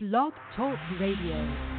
Blog 0.00 0.32
Talk 0.54 0.78
Radio. 1.00 1.77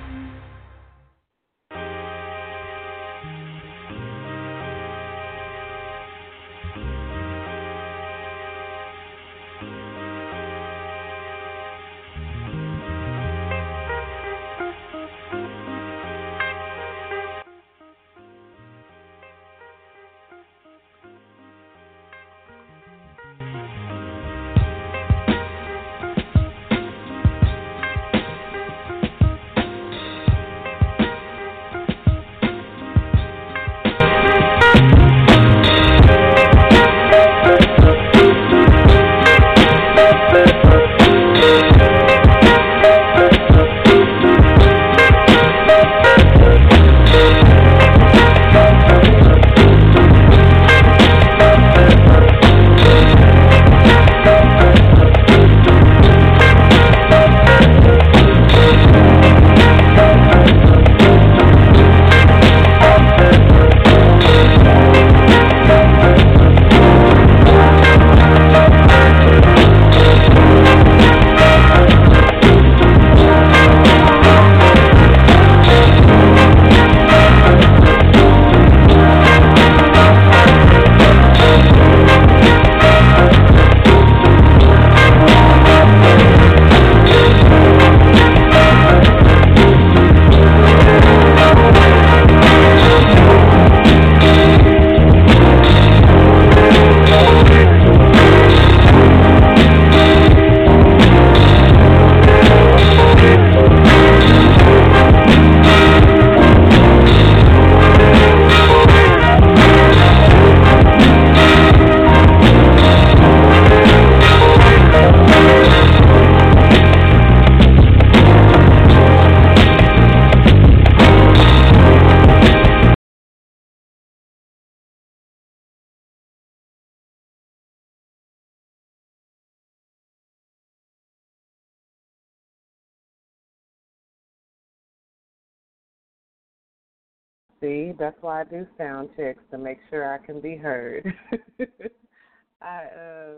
See, 137.61 137.93
that's 137.99 138.17
why 138.21 138.41
I 138.41 138.43
do 138.45 138.65
sound 138.77 139.09
checks 139.17 139.41
to 139.51 139.57
make 139.57 139.79
sure 139.89 140.13
I 140.13 140.17
can 140.25 140.39
be 140.39 140.55
heard. 140.55 141.13
I 142.61 142.83
uh 142.85 143.29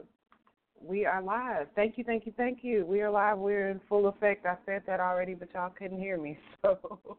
we 0.83 1.05
are 1.05 1.21
live. 1.21 1.67
Thank 1.75 1.97
you, 1.97 2.03
thank 2.03 2.25
you, 2.25 2.33
thank 2.35 2.59
you. 2.63 2.85
We 2.85 3.01
are 3.01 3.11
live. 3.11 3.37
We're 3.37 3.69
in 3.69 3.79
full 3.87 4.07
effect. 4.07 4.45
I 4.45 4.55
said 4.65 4.81
that 4.87 4.99
already, 4.99 5.35
but 5.35 5.49
y'all 5.53 5.69
couldn't 5.69 5.99
hear 5.99 6.17
me. 6.17 6.37
So 6.63 7.17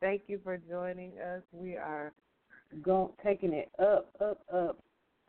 thank 0.00 0.22
you 0.26 0.40
for 0.44 0.58
joining 0.58 1.12
us. 1.18 1.42
We 1.52 1.76
are 1.76 2.12
going 2.82 3.12
taking 3.24 3.52
it 3.52 3.70
up, 3.78 4.10
up, 4.20 4.40
up 4.52 4.78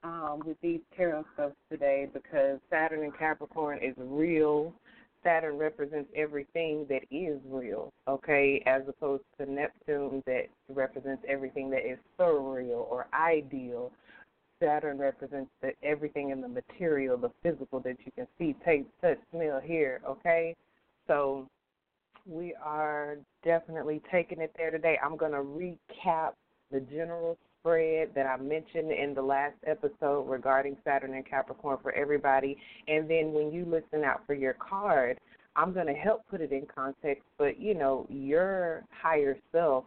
um, 0.03 0.41
with 0.45 0.57
these 0.61 0.81
tarot 0.97 1.25
stuff 1.33 1.51
today 1.71 2.07
because 2.11 2.59
Saturn 2.69 3.03
and 3.03 3.17
Capricorn 3.17 3.79
is 3.81 3.95
real 3.97 4.73
Saturn 5.25 5.57
represents 5.57 6.09
everything 6.15 6.85
that 6.87 7.01
is 7.09 7.39
real, 7.49 7.91
okay, 8.07 8.61
as 8.67 8.83
opposed 8.87 9.23
to 9.39 9.51
Neptune 9.51 10.21
that 10.27 10.43
represents 10.69 11.23
everything 11.27 11.69
that 11.71 11.89
is 11.89 11.97
surreal 12.19 12.85
or 12.89 13.07
ideal. 13.13 13.91
Saturn 14.61 14.99
represents 14.99 15.49
the, 15.61 15.71
everything 15.83 16.29
in 16.29 16.41
the 16.41 16.47
material, 16.47 17.17
the 17.17 17.31
physical 17.41 17.79
that 17.79 17.97
you 18.05 18.11
can 18.15 18.27
see, 18.37 18.55
taste, 18.63 18.87
touch, 19.01 19.17
smell, 19.31 19.59
hear, 19.59 19.99
okay? 20.07 20.55
So 21.07 21.47
we 22.27 22.55
are 22.63 23.17
definitely 23.43 24.01
taking 24.11 24.41
it 24.41 24.53
there 24.55 24.71
today. 24.71 24.97
I'm 25.03 25.17
going 25.17 25.31
to 25.31 25.39
recap 25.39 26.33
the 26.71 26.79
general 26.81 27.37
spread 27.65 28.09
that 28.13 28.27
I 28.27 28.37
mentioned 28.37 28.91
in 28.91 29.15
the 29.15 29.21
last 29.21 29.55
episode 29.65 30.29
regarding 30.29 30.77
Saturn 30.83 31.15
and 31.15 31.27
Capricorn 31.27 31.79
for 31.81 31.91
everybody. 31.93 32.57
And 32.87 33.09
then 33.09 33.33
when 33.33 33.51
you 33.51 33.65
listen 33.65 34.03
out 34.05 34.21
for 34.27 34.35
your 34.35 34.53
card, 34.53 35.19
I'm 35.55 35.73
going 35.73 35.87
to 35.87 35.93
help 35.93 36.21
put 36.29 36.41
it 36.41 36.51
in 36.51 36.67
context, 36.73 37.23
but 37.39 37.59
you 37.59 37.73
know, 37.73 38.05
your 38.09 38.83
higher 39.01 39.35
self 39.51 39.85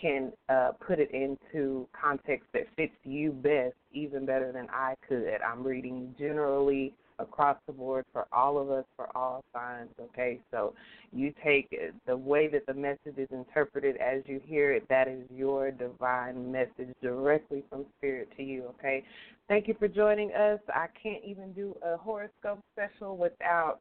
can 0.00 0.32
uh, 0.48 0.72
put 0.84 0.98
it 0.98 1.10
into 1.12 1.86
context 1.92 2.48
that 2.54 2.62
fits 2.76 2.94
you 3.04 3.30
best, 3.30 3.76
even 3.92 4.26
better 4.26 4.50
than 4.50 4.66
I 4.72 4.94
could. 5.06 5.38
I'm 5.46 5.62
reading 5.62 6.14
generally 6.18 6.94
across 7.22 7.56
the 7.66 7.72
board 7.72 8.04
for 8.12 8.26
all 8.32 8.58
of 8.58 8.70
us, 8.70 8.84
for 8.96 9.08
all 9.16 9.42
signs, 9.54 9.90
okay? 10.00 10.40
So 10.50 10.74
you 11.12 11.32
take 11.44 11.74
the 12.06 12.16
way 12.16 12.48
that 12.48 12.66
the 12.66 12.74
message 12.74 13.16
is 13.16 13.28
interpreted 13.30 13.96
as 13.96 14.22
you 14.26 14.40
hear 14.44 14.72
it, 14.72 14.88
that 14.88 15.08
is 15.08 15.22
your 15.34 15.70
divine 15.70 16.50
message 16.50 16.94
directly 17.00 17.64
from 17.70 17.86
Spirit 17.98 18.28
to 18.36 18.42
you, 18.42 18.64
okay? 18.78 19.04
Thank 19.48 19.68
you 19.68 19.74
for 19.78 19.88
joining 19.88 20.32
us. 20.32 20.60
I 20.68 20.86
can't 21.02 21.24
even 21.24 21.52
do 21.52 21.76
a 21.82 21.96
horoscope 21.96 22.60
special 22.74 23.16
without 23.16 23.80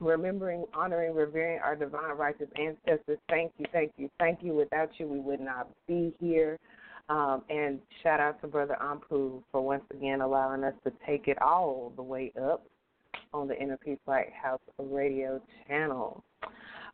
remembering, 0.00 0.64
honoring, 0.74 1.14
revering 1.14 1.60
our 1.60 1.74
divine 1.74 2.16
righteous 2.16 2.48
ancestors. 2.56 3.18
Thank 3.28 3.52
you, 3.58 3.66
thank 3.72 3.92
you, 3.96 4.08
thank 4.18 4.42
you. 4.42 4.54
Without 4.54 4.90
you, 4.98 5.06
we 5.08 5.18
would 5.18 5.40
not 5.40 5.68
be 5.86 6.14
here. 6.20 6.58
Um, 7.08 7.42
and 7.48 7.78
shout 8.02 8.20
out 8.20 8.40
to 8.42 8.46
Brother 8.46 8.76
Ampu 8.82 9.42
for 9.50 9.62
once 9.62 9.84
again 9.90 10.20
allowing 10.20 10.62
us 10.62 10.74
to 10.84 10.92
take 11.06 11.26
it 11.26 11.40
all 11.40 11.92
the 11.96 12.02
way 12.02 12.32
up 12.40 12.66
on 13.32 13.48
the 13.48 13.58
Inner 13.58 13.78
Peace 13.78 13.98
Lighthouse 14.06 14.60
radio 14.78 15.40
channel. 15.66 16.22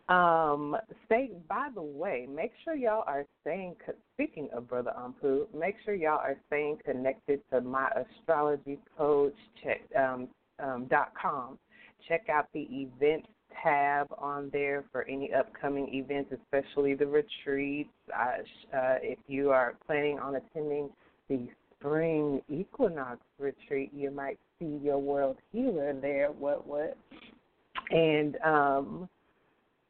Um, 0.08 0.76
say, 1.08 1.30
by 1.48 1.69
the 1.75 1.82
way, 1.82 2.28
make 2.32 2.52
sure 2.62 2.75
y'all 2.75 3.04
are 3.06 3.25
staying, 3.41 3.75
speaking 4.14 4.50
of 4.54 4.69
Brother 4.69 4.92
Ampu, 4.97 5.47
make 5.58 5.76
sure 5.84 5.94
y'all 5.94 6.19
are 6.19 6.36
staying 6.46 6.78
connected 6.84 7.41
to 7.50 7.60
my 7.60 7.88
astrology 7.96 8.78
coach 8.96 9.34
check, 9.62 9.81
um, 9.98 10.28
um, 10.62 10.86
dot 10.91 11.12
com. 11.20 11.58
Check 12.06 12.28
out 12.28 12.48
the 12.52 12.69
events 12.70 13.28
tab 13.62 14.09
on 14.19 14.50
there 14.53 14.84
for 14.92 15.04
any 15.04 15.32
upcoming 15.32 15.93
events, 15.93 16.32
especially 16.32 16.94
the 16.94 17.06
retreats. 17.06 17.90
Uh, 18.14 18.38
if 19.02 19.19
you 19.26 19.50
are 19.50 19.75
planning 19.87 20.19
on 20.19 20.37
attending 20.37 20.90
the 21.28 21.49
spring 21.78 22.40
equinox 22.49 23.20
retreat, 23.38 23.90
you 23.94 24.11
might 24.11 24.38
see 24.58 24.78
your 24.82 24.99
world 24.99 25.37
healer 25.52 25.94
there. 26.00 26.28
What, 26.28 26.67
what? 26.67 26.96
And 27.90 28.37
um, 28.44 29.08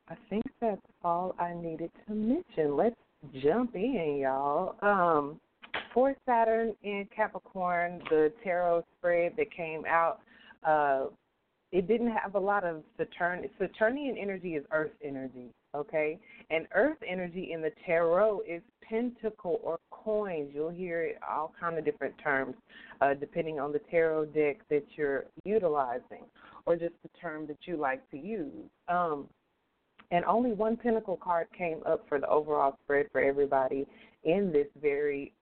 I 0.09 0.17
think 0.29 0.45
that's 0.61 0.81
all 1.03 1.35
I 1.39 1.55
needed 1.55 1.91
to 2.07 2.15
mention. 2.15 2.77
Let's 2.77 2.97
jump 3.43 3.75
in, 3.75 4.19
y'all. 4.23 4.77
Um, 4.83 5.41
for 5.93 6.15
Saturn 6.27 6.75
in 6.83 7.09
Capricorn, 7.15 8.01
the 8.11 8.33
tarot 8.43 8.85
spread 8.99 9.35
that 9.37 9.55
came 9.55 9.85
out 9.89 10.21
uh, 10.67 11.07
it 11.75 11.89
didn't 11.89 12.13
have 12.13 12.37
a 12.37 12.39
lot 12.39 12.63
of 12.65 12.77
Saturn. 12.97 13.45
Saturnian 13.59 14.17
energy 14.17 14.53
is 14.55 14.65
Earth 14.71 14.97
energy, 15.03 15.49
okay? 15.75 16.19
And 16.51 16.67
Earth 16.73 16.99
energy 17.07 17.51
in 17.53 17.61
the 17.61 17.73
tarot 17.85 18.43
is 18.49 18.63
pentacle 18.89 19.59
or 19.63 19.77
coins. 19.91 20.51
You'll 20.55 20.71
hear 20.71 20.99
all 21.29 21.53
kind 21.59 21.77
of 21.77 21.85
different 21.85 22.15
terms 22.23 22.55
uh, 23.01 23.15
depending 23.15 23.59
on 23.59 23.73
the 23.73 23.81
tarot 23.91 24.27
deck 24.27 24.59
that 24.71 24.87
you're 24.97 25.25
utilizing, 25.45 26.25
or 26.65 26.77
just 26.77 26.95
the 27.03 27.11
term 27.21 27.47
that 27.49 27.59
you 27.67 27.77
like 27.77 28.09
to 28.13 28.19
use. 28.19 28.71
Um, 28.89 29.29
And 30.13 30.25
only 30.27 30.53
one 30.53 30.77
Pentacle 30.77 31.17
card 31.17 31.49
came 31.59 31.81
up 31.93 32.01
for 32.09 32.21
the 32.21 32.29
overall 32.29 32.77
spread 32.85 33.07
for 33.11 33.21
everybody 33.21 33.87
in 34.23 34.53
this 34.53 34.69
very 34.81 35.33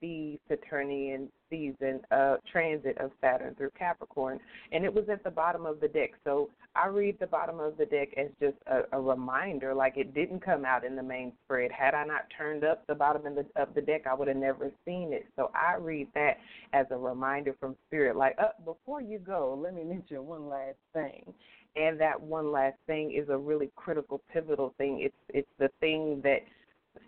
earthy 0.00 0.40
Saturnian 0.48 1.28
season 1.48 2.00
uh, 2.10 2.36
transit 2.50 2.96
of 2.98 3.10
Saturn 3.20 3.54
through 3.56 3.70
Capricorn, 3.78 4.38
and 4.72 4.84
it 4.84 4.92
was 4.92 5.04
at 5.10 5.24
the 5.24 5.30
bottom 5.30 5.66
of 5.66 5.80
the 5.80 5.88
deck. 5.88 6.10
So 6.24 6.50
I 6.74 6.86
read 6.86 7.18
the 7.18 7.26
bottom 7.26 7.58
of 7.60 7.76
the 7.76 7.86
deck 7.86 8.08
as 8.16 8.28
just 8.40 8.56
a, 8.66 8.82
a 8.96 9.00
reminder, 9.00 9.74
like 9.74 9.96
it 9.96 10.14
didn't 10.14 10.40
come 10.40 10.64
out 10.64 10.84
in 10.84 10.96
the 10.96 11.02
main 11.02 11.32
spread. 11.44 11.70
Had 11.72 11.94
I 11.94 12.04
not 12.04 12.22
turned 12.36 12.64
up 12.64 12.86
the 12.86 12.94
bottom 12.94 13.26
of 13.26 13.34
the, 13.34 13.46
of 13.60 13.74
the 13.74 13.80
deck, 13.80 14.06
I 14.06 14.14
would 14.14 14.28
have 14.28 14.36
never 14.36 14.70
seen 14.84 15.12
it. 15.12 15.26
So 15.36 15.50
I 15.54 15.76
read 15.76 16.08
that 16.14 16.38
as 16.72 16.86
a 16.90 16.96
reminder 16.96 17.54
from 17.58 17.76
Spirit, 17.88 18.16
like, 18.16 18.36
uh, 18.38 18.48
before 18.64 19.02
you 19.02 19.18
go, 19.18 19.58
let 19.60 19.74
me 19.74 19.84
mention 19.84 20.26
one 20.26 20.48
last 20.48 20.78
thing. 20.92 21.34
And 21.76 22.00
that 22.00 22.20
one 22.20 22.50
last 22.50 22.76
thing 22.88 23.12
is 23.12 23.28
a 23.28 23.38
really 23.38 23.70
critical, 23.76 24.20
pivotal 24.32 24.74
thing. 24.76 25.02
It's 25.02 25.14
it's 25.28 25.48
the 25.60 25.70
thing 25.80 26.20
that 26.24 26.40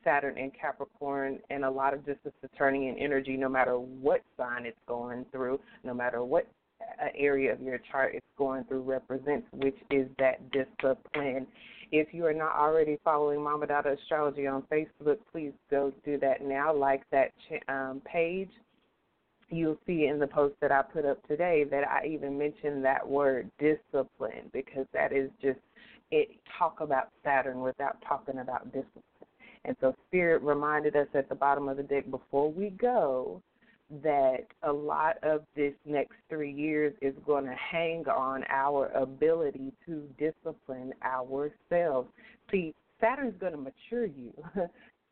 Saturn 0.04 0.38
and 0.38 0.52
Capricorn 0.58 1.38
and 1.50 1.64
a 1.64 1.70
lot 1.70 1.94
of 1.94 2.04
just 2.04 2.22
the 2.24 2.32
Saturnian 2.40 2.96
energy, 2.98 3.36
no 3.36 3.48
matter 3.48 3.78
what 3.78 4.22
sign 4.36 4.66
it's 4.66 4.78
going 4.86 5.24
through, 5.32 5.60
no 5.84 5.94
matter 5.94 6.24
what 6.24 6.46
uh, 6.80 7.06
area 7.16 7.52
of 7.52 7.60
your 7.60 7.78
chart 7.90 8.14
it's 8.14 8.26
going 8.36 8.64
through 8.64 8.82
represents, 8.82 9.46
which 9.52 9.76
is 9.90 10.08
that 10.18 10.50
discipline. 10.50 11.46
If 11.90 12.08
you 12.12 12.24
are 12.26 12.32
not 12.32 12.56
already 12.56 12.98
following 13.04 13.42
Mama 13.42 13.66
Dada 13.66 13.96
Astrology 14.00 14.46
on 14.46 14.62
Facebook, 14.62 15.18
please 15.30 15.52
go 15.70 15.92
do 16.04 16.18
that 16.18 16.42
now. 16.42 16.74
Like 16.74 17.02
that 17.10 17.32
um, 17.68 18.00
page. 18.04 18.50
You'll 19.50 19.78
see 19.86 20.06
in 20.06 20.18
the 20.18 20.26
post 20.26 20.54
that 20.62 20.72
I 20.72 20.80
put 20.80 21.04
up 21.04 21.26
today 21.28 21.64
that 21.70 21.86
I 21.86 22.06
even 22.06 22.38
mentioned 22.38 22.82
that 22.86 23.06
word 23.06 23.50
discipline 23.58 24.48
because 24.50 24.86
that 24.94 25.12
is 25.12 25.28
just 25.42 25.58
it 26.10 26.28
talk 26.58 26.80
about 26.80 27.08
Saturn 27.22 27.60
without 27.60 27.96
talking 28.06 28.38
about 28.38 28.64
discipline. 28.72 29.02
And 29.64 29.76
so 29.80 29.94
Spirit 30.08 30.42
reminded 30.42 30.96
us 30.96 31.06
at 31.14 31.28
the 31.28 31.34
bottom 31.34 31.68
of 31.68 31.76
the 31.76 31.82
deck 31.82 32.10
before 32.10 32.50
we 32.50 32.70
go 32.70 33.40
that 34.02 34.46
a 34.62 34.72
lot 34.72 35.16
of 35.22 35.42
this 35.54 35.74
next 35.84 36.14
three 36.28 36.52
years 36.52 36.94
is 37.02 37.14
going 37.26 37.44
to 37.44 37.54
hang 37.54 38.04
on 38.08 38.42
our 38.48 38.88
ability 38.88 39.72
to 39.86 40.08
discipline 40.18 40.92
ourselves. 41.04 42.08
See, 42.50 42.74
Saturn's 43.00 43.38
going 43.38 43.52
to 43.52 43.58
mature 43.58 44.06
you. 44.06 44.32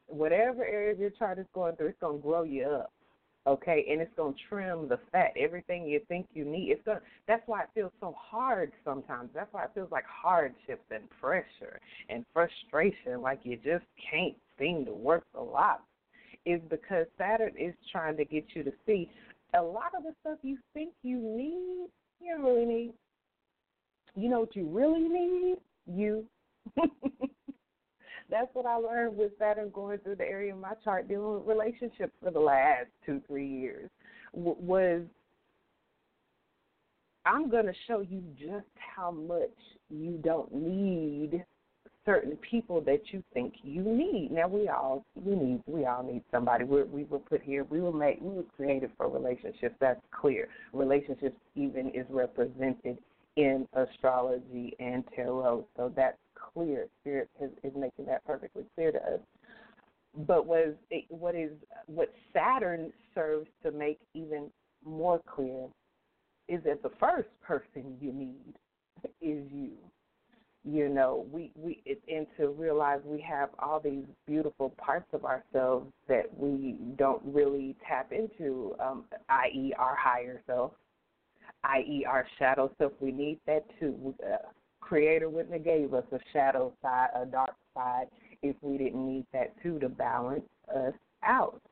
Whatever 0.07 0.65
area 0.65 0.93
of 0.93 0.99
your 0.99 1.11
chart 1.11 1.39
is 1.39 1.47
going 1.55 1.77
through, 1.77 1.89
it's 1.89 2.01
going 2.01 2.17
to 2.17 2.23
grow 2.23 2.43
you 2.43 2.65
up 2.65 2.93
okay 3.51 3.87
and 3.91 4.01
it's 4.01 4.15
to 4.17 4.35
trim 4.49 4.89
the 4.89 4.99
fat 5.13 5.33
everything 5.39 5.87
you 5.87 6.01
think 6.09 6.27
you 6.33 6.45
need. 6.45 6.71
It's 6.71 6.85
to 6.85 7.01
that's 7.27 7.43
why 7.47 7.63
it 7.63 7.69
feels 7.75 7.93
so 8.01 8.15
hard 8.19 8.73
sometimes. 8.85 9.31
That's 9.35 9.53
why 9.53 9.65
it 9.65 9.71
feels 9.75 9.91
like 9.91 10.05
hardships 10.05 10.85
and 10.91 11.05
pressure 11.21 11.81
and 12.09 12.25
frustration 12.33 13.21
like 13.21 13.41
you 13.45 13.57
just 13.57 13.85
can't 14.11 14.35
seem 14.59 14.85
to 14.87 14.93
work 14.93 15.25
the 15.35 15.41
lot 15.41 15.83
is 16.47 16.61
because 16.71 17.07
saturn 17.19 17.53
is 17.59 17.75
trying 17.93 18.17
to 18.17 18.25
get 18.25 18.45
you 18.55 18.63
to 18.63 18.73
see 18.87 19.11
a 19.59 19.63
lot 19.63 19.93
of 19.97 20.05
the 20.05 20.15
stuff 20.23 20.39
you 20.43 20.57
think 20.75 20.93
you 21.03 21.19
need 21.19 21.89
you 22.21 22.37
don't 22.37 22.45
really 22.45 22.67
need. 22.67 22.93
You 24.15 24.29
know 24.29 24.41
what 24.41 24.55
you 24.55 24.67
really 24.67 25.09
need? 25.09 25.57
You 25.87 26.27
that's 28.31 28.49
what 28.53 28.67
I 28.67 28.77
learned 28.77 29.17
with 29.17 29.33
Saturn 29.39 29.71
going 29.71 29.99
through 29.99 30.17
the 30.17 30.25
area 30.25 30.53
of 30.53 30.61
my 30.61 30.75
chart 30.85 31.09
dealing 31.09 31.35
with 31.35 31.47
relationships 31.47 32.13
for 32.23 32.31
the 32.31 32.41
last 32.41 32.87
two, 33.05 33.21
three 33.27 33.49
years. 33.49 33.91
Was 34.33 35.03
I'm 37.27 37.51
going 37.51 37.67
to 37.67 37.75
show 37.87 38.01
you 38.01 38.23
just 38.39 38.67
how 38.97 39.11
much 39.11 39.51
you 39.91 40.19
don't 40.23 40.53
need 40.55 41.45
certain 42.07 42.37
people 42.37 42.81
that 42.83 43.01
you 43.13 43.23
think 43.35 43.55
you 43.63 43.83
need. 43.83 44.31
Now 44.33 44.49
we 44.49 44.69
all 44.69 45.05
we 45.15 45.35
need 45.35 45.63
we 45.67 45.85
all 45.85 46.03
need 46.03 46.23
somebody. 46.31 46.65
we 46.65 46.83
we 46.85 47.05
were 47.05 47.19
put 47.19 47.43
here. 47.43 47.65
We 47.65 47.81
were 47.81 47.93
made. 47.93 48.19
We 48.21 48.37
were 48.37 48.45
created 48.57 48.91
for 48.97 49.09
relationships. 49.09 49.75
That's 49.81 50.01
clear. 50.11 50.49
Relationships 50.73 51.37
even 51.55 51.91
is 51.91 52.07
represented 52.09 52.99
in 53.37 53.69
astrology 53.75 54.75
and 54.81 55.05
tarot. 55.15 55.67
So 55.77 55.93
that's 55.95 56.17
clear. 56.53 56.87
Spirit 57.01 57.29
is, 57.41 57.51
is 57.63 57.73
making 57.77 58.07
that 58.07 58.25
perfectly 58.25 58.65
clear 58.75 58.93
to 58.93 58.99
us. 58.99 59.21
But 60.27 60.47
was 60.47 60.75
what 61.09 61.35
is 61.37 61.53
what 61.87 62.13
Saturn 62.33 62.93
serves 63.15 63.49
to 63.63 63.71
make 63.71 63.99
even 64.15 64.51
more 64.85 65.21
clear 65.27 65.69
is 66.49 66.63
that 66.65 66.83
the 66.83 66.91
first 66.99 67.29
person 67.43 67.97
you 68.01 68.13
need 68.13 68.55
is 69.21 69.47
you. 69.53 69.71
You 70.65 70.89
know, 70.91 71.27
we 71.33 71.53
we 71.55 71.81
and 72.09 72.27
to 72.37 72.49
realize 72.49 73.01
we 73.05 73.21
have 73.23 73.49
all 73.61 73.81
these 73.81 74.05
beautiful 74.27 74.71
parts 74.71 75.07
of 75.15 75.25
ourselves 75.25 75.91
that 76.09 76.25
we 76.37 76.77
don't 76.99 77.23
really 77.25 77.77
tap 77.89 78.13
into, 78.13 78.75
um, 78.79 79.05
i.e., 79.31 79.73
our 79.79 79.97
higher 79.97 80.43
self, 80.47 80.73
i.e., 81.65 82.05
our 82.07 82.27
shadow 82.39 82.71
self. 82.77 82.93
We 83.01 83.11
need 83.11 83.39
that 83.47 83.65
too. 83.79 84.15
Uh, 84.23 84.37
Creator 84.91 85.31
wouldn't 85.31 85.53
have 85.53 85.63
gave 85.63 85.95
us 85.95 86.03
a 86.11 86.19
shadow 86.33 86.73
side, 86.83 87.11
a 87.15 87.25
dark 87.25 87.55
side, 87.75 88.07
if 88.43 88.57
we 88.61 88.77
didn't 88.77 89.07
need 89.07 89.25
that 89.33 89.55
too 89.63 89.79
to 89.79 89.89
balance 89.89 90.43
us 90.77 90.95
out. 91.23 91.63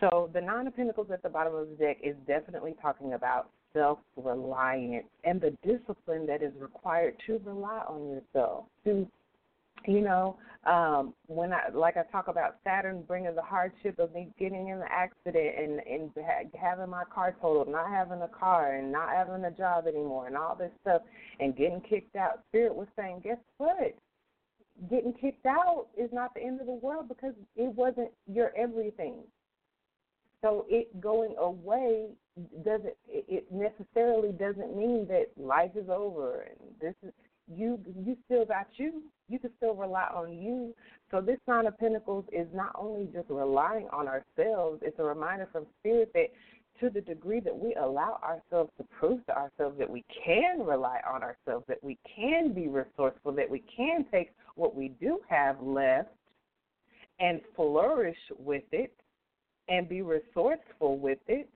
So 0.00 0.30
the 0.32 0.40
Nine 0.40 0.66
of 0.66 0.74
Pentacles 0.74 1.08
at 1.12 1.22
the 1.22 1.28
bottom 1.28 1.54
of 1.54 1.68
the 1.68 1.74
deck 1.74 1.98
is 2.02 2.16
definitely 2.26 2.74
talking 2.80 3.12
about 3.12 3.50
self 3.74 3.98
reliance 4.16 5.04
and 5.24 5.42
the 5.42 5.50
discipline 5.62 6.26
that 6.26 6.42
is 6.42 6.54
required 6.58 7.16
to 7.26 7.38
rely 7.44 7.82
on 7.86 8.08
yourself, 8.08 8.64
to 8.86 9.06
you 9.86 10.00
know, 10.00 10.36
um, 10.64 11.12
when 11.26 11.52
I 11.52 11.70
like 11.74 11.96
I 11.96 12.04
talk 12.12 12.28
about 12.28 12.56
Saturn 12.62 13.02
bringing 13.02 13.34
the 13.34 13.42
hardship 13.42 13.98
of 13.98 14.14
me 14.14 14.28
getting 14.38 14.68
in 14.68 14.78
the 14.78 14.90
accident 14.90 15.58
and 15.58 15.80
and 15.80 16.10
ha- 16.16 16.48
having 16.60 16.88
my 16.88 17.04
car 17.12 17.34
totaled, 17.40 17.68
not 17.68 17.90
having 17.90 18.22
a 18.22 18.28
car 18.28 18.76
and 18.76 18.92
not 18.92 19.08
having 19.10 19.44
a 19.44 19.50
job 19.50 19.86
anymore, 19.86 20.28
and 20.28 20.36
all 20.36 20.54
this 20.54 20.70
stuff, 20.82 21.02
and 21.40 21.56
getting 21.56 21.80
kicked 21.80 22.14
out. 22.14 22.44
Spirit 22.48 22.74
was 22.74 22.86
saying, 22.96 23.22
guess 23.24 23.38
what? 23.58 23.96
Getting 24.88 25.12
kicked 25.14 25.46
out 25.46 25.86
is 25.98 26.10
not 26.12 26.32
the 26.34 26.42
end 26.42 26.60
of 26.60 26.66
the 26.66 26.72
world 26.72 27.08
because 27.08 27.34
it 27.56 27.74
wasn't 27.74 28.10
your 28.32 28.52
everything. 28.56 29.16
So 30.42 30.66
it 30.68 31.00
going 31.00 31.34
away 31.38 32.06
doesn't 32.64 32.94
it 33.08 33.46
necessarily 33.50 34.32
doesn't 34.32 34.76
mean 34.76 35.06
that 35.08 35.26
life 35.36 35.72
is 35.76 35.88
over 35.88 36.42
and 36.42 36.58
this 36.80 36.94
is 37.02 37.12
you 37.48 37.78
you 38.04 38.16
still 38.26 38.44
got 38.44 38.66
you. 38.76 39.02
You 39.28 39.38
can 39.38 39.50
still 39.56 39.74
rely 39.74 40.08
on 40.14 40.32
you. 40.32 40.74
So 41.10 41.20
this 41.20 41.38
nine 41.46 41.66
of 41.66 41.78
pentacles 41.78 42.24
is 42.32 42.46
not 42.54 42.72
only 42.74 43.08
just 43.12 43.28
relying 43.30 43.88
on 43.92 44.08
ourselves, 44.08 44.82
it's 44.82 44.98
a 44.98 45.04
reminder 45.04 45.48
from 45.50 45.66
spirit 45.80 46.10
that 46.14 46.28
to 46.80 46.90
the 46.90 47.00
degree 47.00 47.40
that 47.40 47.56
we 47.56 47.74
allow 47.74 48.18
ourselves 48.22 48.70
to 48.78 48.84
prove 48.98 49.24
to 49.26 49.36
ourselves 49.36 49.78
that 49.78 49.88
we 49.88 50.04
can 50.24 50.60
rely 50.60 51.00
on 51.08 51.22
ourselves, 51.22 51.64
that 51.68 51.82
we 51.82 51.98
can 52.16 52.52
be 52.52 52.66
resourceful, 52.66 53.32
that 53.32 53.48
we 53.48 53.62
can 53.74 54.04
take 54.10 54.30
what 54.56 54.74
we 54.74 54.88
do 55.00 55.20
have 55.28 55.60
left 55.62 56.08
and 57.20 57.40
flourish 57.54 58.18
with 58.38 58.64
it 58.72 58.92
and 59.68 59.88
be 59.88 60.02
resourceful 60.02 60.98
with 60.98 61.20
it 61.28 61.48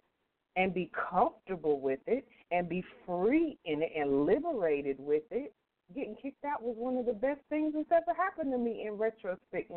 and 0.54 0.72
be 0.72 0.90
comfortable 1.10 1.80
with 1.80 2.00
it 2.06 2.26
and 2.50 2.68
be 2.68 2.84
free 3.04 3.58
in 3.64 3.82
it 3.82 3.92
and 3.96 4.24
liberated 4.24 4.96
with 4.98 5.24
it 5.30 5.52
getting 5.94 6.16
kicked 6.20 6.44
out 6.44 6.62
was 6.62 6.76
one 6.76 6.96
of 6.96 7.06
the 7.06 7.12
best 7.12 7.40
things 7.48 7.74
that's 7.74 7.90
ever 7.92 8.16
happened 8.16 8.52
to 8.52 8.58
me 8.58 8.86
in 8.86 8.94
retrospect 8.94 9.70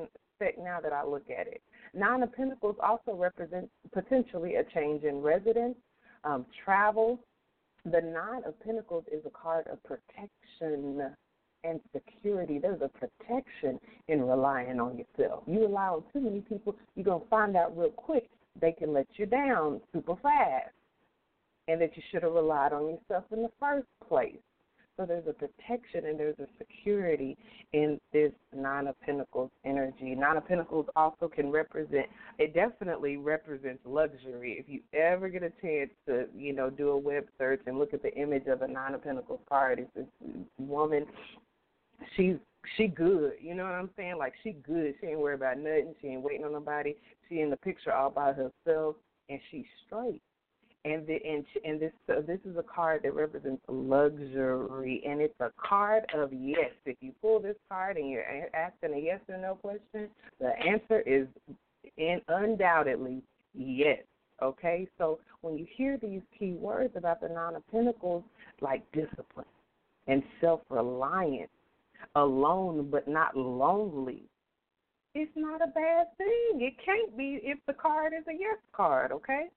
now 0.58 0.80
that 0.82 0.94
I 0.94 1.04
look 1.04 1.30
at 1.30 1.48
it. 1.48 1.62
Nine 1.94 2.24
of 2.24 2.34
Pentacles 2.34 2.76
also 2.82 3.14
represents 3.14 3.70
potentially 3.94 4.56
a 4.56 4.64
change 4.64 5.04
in 5.04 5.22
residence, 5.22 5.76
um, 6.24 6.46
travel. 6.64 7.20
The 7.86 8.02
Nine 8.02 8.44
of 8.46 8.60
Pentacles 8.62 9.06
is 9.12 9.22
a 9.26 9.30
card 9.30 9.68
of 9.68 9.82
protection 9.84 11.14
and 11.64 11.80
security. 11.94 12.58
There's 12.58 12.82
a 12.82 12.90
protection 12.90 13.80
in 14.08 14.22
relying 14.24 14.80
on 14.80 14.98
yourself. 14.98 15.44
You 15.46 15.62
rely 15.62 15.88
on 15.88 16.04
too 16.14 16.22
many 16.22 16.42
people, 16.42 16.76
you're 16.96 17.06
going 17.06 17.22
to 17.22 17.28
find 17.28 17.56
out 17.56 17.78
real 17.78 17.90
quick 17.92 18.30
they 18.60 18.72
can 18.72 18.94
let 18.94 19.08
you 19.14 19.26
down 19.26 19.82
super 19.94 20.16
fast 20.22 20.72
and 21.68 21.80
that 21.80 21.96
you 21.96 22.04
should 22.12 22.24
have 22.24 22.32
relied 22.32 22.74
on 22.74 22.88
yourself 22.90 23.26
in 23.32 23.44
the 23.44 23.52
first 23.60 23.88
place. 24.08 24.40
So 25.00 25.06
there's 25.06 25.28
a 25.30 25.34
protection 25.34 26.08
and 26.08 26.20
there's 26.20 26.40
a 26.40 26.48
security 26.58 27.38
in 27.72 28.02
this 28.12 28.34
Nine 28.54 28.86
of 28.86 29.00
Pentacles 29.00 29.50
energy. 29.64 30.14
Nine 30.14 30.36
of 30.36 30.46
Pentacles 30.46 30.88
also 30.94 31.30
can 31.30 31.50
represent, 31.50 32.08
it 32.38 32.54
definitely 32.54 33.16
represents 33.16 33.80
luxury. 33.86 34.58
If 34.60 34.66
you 34.68 34.82
ever 34.94 35.30
get 35.30 35.42
a 35.42 35.52
chance 35.62 35.92
to, 36.06 36.26
you 36.36 36.52
know, 36.52 36.70
do 36.70 36.90
a 36.90 36.98
web 36.98 37.24
search 37.38 37.62
and 37.66 37.80
look 37.80 37.94
at 37.94 38.02
the 38.02 38.14
image 38.14 38.48
of 38.48 38.62
a 38.62 38.68
Nine 38.68 38.94
of 38.94 39.02
Pentacles 39.02 39.40
card, 39.48 39.80
it's 39.80 39.90
this 39.96 40.34
woman, 40.58 41.06
she's 42.18 42.36
she 42.76 42.88
good. 42.88 43.36
You 43.40 43.56
know 43.56 43.64
what 43.64 43.76
I'm 43.76 43.92
saying? 43.96 44.18
Like 44.18 44.34
she 44.44 44.52
good. 44.52 44.96
She 45.00 45.08
ain't 45.08 45.20
worried 45.20 45.36
about 45.36 45.60
nothing. 45.60 45.96
She 46.02 46.08
ain't 46.08 46.24
waiting 46.24 46.44
on 46.44 46.52
nobody. 46.52 46.94
She 47.30 47.40
in 47.40 47.50
the 47.50 47.58
picture 47.58 47.94
all 47.94 48.10
by 48.10 48.34
herself 48.34 48.98
and 49.30 49.40
she's 49.50 49.66
straight 49.88 50.22
and 50.86 51.06
the 51.08 51.18
and, 51.26 51.46
and 51.66 51.80
this 51.80 51.92
so 52.08 52.24
this 52.26 52.40
is 52.46 52.56
a 52.58 52.64
card 52.64 53.02
that 53.04 53.14
represents 53.14 53.62
luxury, 53.68 55.04
and 55.06 55.22
it's 55.22 55.40
a 55.40 55.52
card 55.58 56.04
of 56.14 56.32
yes. 56.32 56.72
If 56.86 56.98
you 57.02 57.12
pull 57.22 57.42
this 57.42 57.58
card 57.68 57.98
and 57.98 58.10
you're 58.10 58.26
asking 58.54 58.94
a 58.94 59.00
yes 59.00 59.20
or 59.28 59.38
no 59.38 59.56
question, 59.56 60.10
the 60.40 60.52
answer 60.60 61.02
is 61.02 61.28
undoubtedly 62.28 63.22
yes. 63.54 64.00
Okay, 64.42 64.88
so 64.98 65.20
when 65.42 65.58
you 65.58 65.68
hear 65.76 65.98
these 65.98 66.22
key 66.38 66.54
words 66.54 66.94
about 66.96 67.20
the 67.20 67.28
Nine 67.28 67.56
of 67.56 67.72
Pentacles, 67.72 68.24
like 68.62 68.90
discipline 68.94 69.46
and 70.08 70.24
self-reliance, 70.40 71.50
alone 72.16 72.88
but 72.90 73.06
not 73.06 73.36
lonely, 73.36 74.24
it's 75.14 75.32
not 75.36 75.62
a 75.62 75.68
bad 75.68 76.08
thing. 76.18 76.62
It 76.62 76.74
can't 76.86 77.18
be 77.18 77.42
if 77.44 77.60
the 77.68 77.74
card 77.74 78.14
is 78.18 78.26
a 78.30 78.34
yes 78.34 78.58
card. 78.72 79.12
Okay 79.12 79.48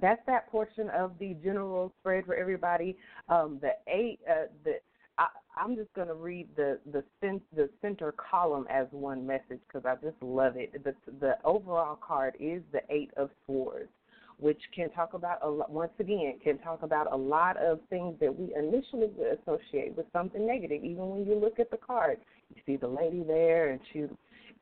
that's 0.00 0.20
that 0.26 0.50
portion 0.50 0.90
of 0.90 1.12
the 1.18 1.34
general 1.42 1.92
spread 2.00 2.26
for 2.26 2.34
everybody. 2.34 2.96
Um, 3.28 3.58
the 3.60 3.72
eight, 3.88 4.20
uh, 4.28 4.46
the 4.64 4.74
I, 5.18 5.26
I'm 5.56 5.76
just 5.76 5.92
going 5.94 6.08
to 6.08 6.14
read 6.14 6.48
the 6.56 6.78
the 6.92 7.02
cent, 7.20 7.42
the 7.54 7.68
center 7.82 8.12
column 8.12 8.66
as 8.70 8.86
one 8.90 9.26
message 9.26 9.60
because 9.66 9.84
I 9.84 9.94
just 10.04 10.20
love 10.22 10.54
it. 10.56 10.84
The 10.84 10.94
the 11.20 11.34
overall 11.44 11.96
card 11.96 12.34
is 12.38 12.62
the 12.72 12.80
eight 12.90 13.10
of 13.16 13.30
swords, 13.46 13.90
which 14.38 14.60
can 14.74 14.90
talk 14.90 15.14
about 15.14 15.38
a 15.42 15.48
lot, 15.48 15.70
once 15.70 15.92
again 15.98 16.38
can 16.42 16.58
talk 16.58 16.82
about 16.82 17.12
a 17.12 17.16
lot 17.16 17.56
of 17.56 17.80
things 17.90 18.14
that 18.20 18.34
we 18.34 18.54
initially 18.54 19.08
would 19.16 19.38
associate 19.38 19.96
with 19.96 20.06
something 20.12 20.46
negative. 20.46 20.84
Even 20.84 21.08
when 21.08 21.26
you 21.26 21.34
look 21.34 21.58
at 21.58 21.70
the 21.70 21.78
card, 21.78 22.18
you 22.54 22.62
see 22.64 22.76
the 22.76 22.86
lady 22.86 23.24
there, 23.26 23.70
and 23.70 23.80
she 23.92 24.04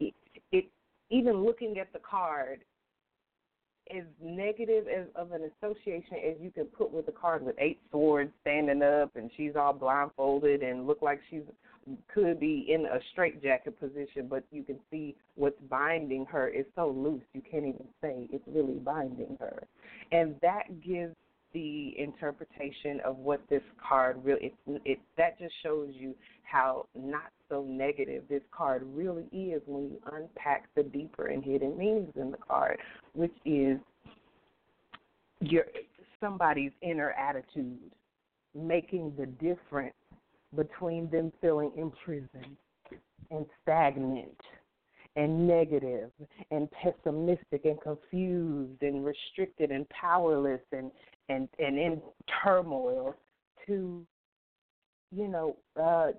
it, 0.01 0.15
it 0.53 0.67
even 1.11 1.45
looking 1.45 1.79
at 1.79 1.93
the 1.93 1.99
card 1.99 2.61
as 3.95 4.05
negative 4.21 4.87
as 4.89 5.07
of 5.15 5.33
an 5.33 5.51
association 5.63 6.17
as 6.29 6.37
you 6.41 6.51
can 6.51 6.65
put 6.67 6.91
with 6.93 7.09
a 7.09 7.13
card 7.13 7.45
with 7.45 7.55
eight 7.59 7.79
swords 7.91 8.31
standing 8.41 8.83
up 8.83 9.15
and 9.17 9.31
she's 9.37 9.53
all 9.57 9.73
blindfolded 9.73 10.63
and 10.63 10.87
look 10.87 11.03
like 11.03 11.21
she's 11.31 11.43
could 12.13 12.41
be 12.41 12.67
in 12.69 12.87
a 12.87 12.99
straitjacket 13.13 13.79
position, 13.79 14.27
but 14.29 14.45
you 14.51 14.63
can 14.63 14.79
see 14.91 15.15
what's 15.37 15.61
binding 15.71 16.27
her. 16.27 16.49
Is 16.49 16.67
so 16.75 16.89
loose 16.89 17.23
you 17.33 17.43
can't 17.49 17.65
even 17.65 17.87
say 18.01 18.29
it's 18.33 18.45
really 18.49 18.79
binding 18.79 19.37
her, 19.39 19.63
and 20.13 20.35
that 20.43 20.81
gives 20.81 21.15
the 21.57 21.95
interpretation 21.97 23.01
of 23.03 23.17
what 23.17 23.41
this 23.49 23.63
card 23.89 24.23
really 24.23 24.53
it, 24.67 24.83
it 24.85 24.99
that 25.17 25.39
just 25.39 25.55
shows 25.63 25.89
you 25.95 26.15
how 26.43 26.85
not 26.95 27.31
so 27.49 27.65
negative 27.67 28.25
this 28.29 28.43
card 28.55 28.87
really 28.93 29.25
is 29.33 29.63
when 29.65 29.85
you 29.85 29.99
unpack 30.13 30.69
the 30.75 30.83
deeper 30.83 31.29
and 31.29 31.43
hidden 31.43 31.77
meanings 31.79 32.13
in 32.17 32.31
the 32.31 32.37
card, 32.37 32.77
which 33.15 33.33
is 33.47 33.79
your 35.41 35.65
somebody's 36.21 36.73
inner 36.83 37.13
attitude 37.13 37.79
making 38.55 39.15
the 39.19 39.25
difference 39.25 39.95
between 40.55 41.09
them 41.09 41.33
feeling 41.41 41.73
imprisoned 41.75 42.57
and 43.31 43.47
stagnant 43.63 44.41
and 45.17 45.49
negative 45.49 46.11
and 46.51 46.69
pessimistic 46.71 47.65
and 47.65 47.81
confused 47.81 48.83
and 48.83 49.07
restricted 49.07 49.71
and 49.71 49.89
powerless 49.89 50.61
and 50.73 50.91
and 51.29 51.49
and 51.59 51.79
in 51.79 52.01
turmoil 52.43 53.15
to 53.67 54.07
you 55.13 55.29
know 55.29 55.57
uh 55.81 56.13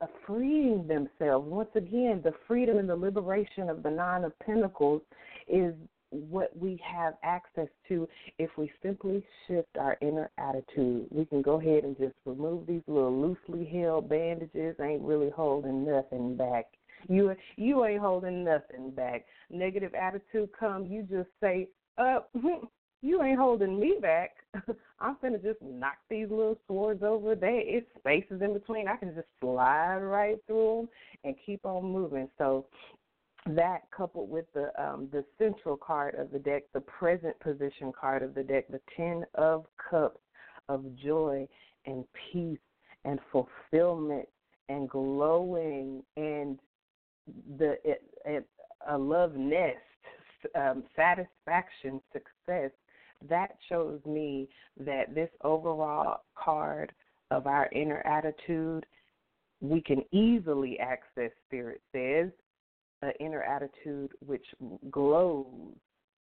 uh, 0.00 0.06
freeing 0.26 0.86
themselves. 0.86 1.46
Once 1.48 1.68
again, 1.74 2.20
the 2.24 2.32
freedom 2.46 2.78
and 2.78 2.88
the 2.88 2.96
liberation 2.96 3.68
of 3.68 3.82
the 3.82 3.90
Nine 3.90 4.24
of 4.24 4.38
Pentacles 4.40 5.02
is 5.46 5.74
what 6.10 6.56
we 6.56 6.80
have 6.82 7.14
access 7.22 7.68
to 7.86 8.08
if 8.38 8.50
we 8.56 8.70
simply 8.82 9.22
shift 9.46 9.76
our 9.78 9.96
inner 10.00 10.30
attitude. 10.38 11.06
We 11.10 11.26
can 11.26 11.42
go 11.42 11.60
ahead 11.60 11.84
and 11.84 11.96
just 11.98 12.14
remove 12.24 12.66
these 12.66 12.82
little 12.86 13.20
loosely 13.20 13.66
held 13.66 14.08
bandages. 14.08 14.76
Ain't 14.80 15.02
really 15.02 15.30
holding 15.30 15.84
nothing 15.84 16.36
back. 16.36 16.66
You 17.08 17.34
you 17.56 17.84
ain't 17.84 18.00
holding 18.00 18.44
nothing 18.44 18.90
back. 18.90 19.26
Negative 19.50 19.94
attitude 19.94 20.50
come, 20.58 20.86
you 20.86 21.02
just 21.02 21.28
say, 21.40 21.68
"Uh, 21.98 22.20
you 23.02 23.22
ain't 23.22 23.38
holding 23.38 23.78
me 23.78 23.96
back. 24.00 24.30
I'm 25.00 25.16
gonna 25.22 25.38
just 25.38 25.60
knock 25.62 25.98
these 26.10 26.28
little 26.30 26.58
swords 26.66 27.02
over 27.02 27.34
there. 27.34 27.60
It's 27.60 27.86
spaces 27.98 28.42
in 28.42 28.52
between. 28.52 28.88
I 28.88 28.96
can 28.96 29.14
just 29.14 29.28
slide 29.40 29.98
right 29.98 30.36
through 30.46 30.76
them 30.76 30.88
and 31.24 31.34
keep 31.44 31.64
on 31.64 31.84
moving. 31.84 32.28
So 32.38 32.66
that 33.46 33.82
coupled 33.96 34.28
with 34.28 34.46
the 34.52 34.70
um, 34.82 35.08
the 35.12 35.24
central 35.38 35.76
card 35.76 36.16
of 36.16 36.32
the 36.32 36.38
deck, 36.38 36.64
the 36.74 36.80
present 36.80 37.38
position 37.40 37.92
card 37.98 38.22
of 38.22 38.34
the 38.34 38.42
deck, 38.42 38.66
the 38.68 38.80
Ten 38.96 39.24
of 39.34 39.66
Cups 39.90 40.20
of 40.68 40.84
joy 40.96 41.46
and 41.86 42.04
peace 42.32 42.58
and 43.04 43.20
fulfillment 43.32 44.28
and 44.68 44.88
glowing 44.88 46.02
and 46.16 46.58
the 47.58 47.76
it, 47.84 48.02
it, 48.24 48.46
a 48.88 48.98
love 48.98 49.34
nest, 49.34 49.76
um, 50.54 50.82
satisfaction, 50.96 52.00
success 52.12 52.70
that 53.28 53.56
shows 53.68 54.00
me 54.06 54.48
that 54.78 55.14
this 55.14 55.30
overall 55.42 56.20
card 56.36 56.92
of 57.30 57.46
our 57.46 57.68
inner 57.72 58.00
attitude, 58.06 58.86
we 59.60 59.80
can 59.80 60.02
easily 60.12 60.78
access, 60.78 61.30
Spirit 61.46 61.80
says, 61.92 62.30
an 63.02 63.12
inner 63.20 63.42
attitude 63.42 64.12
which 64.24 64.46
glows 64.90 65.46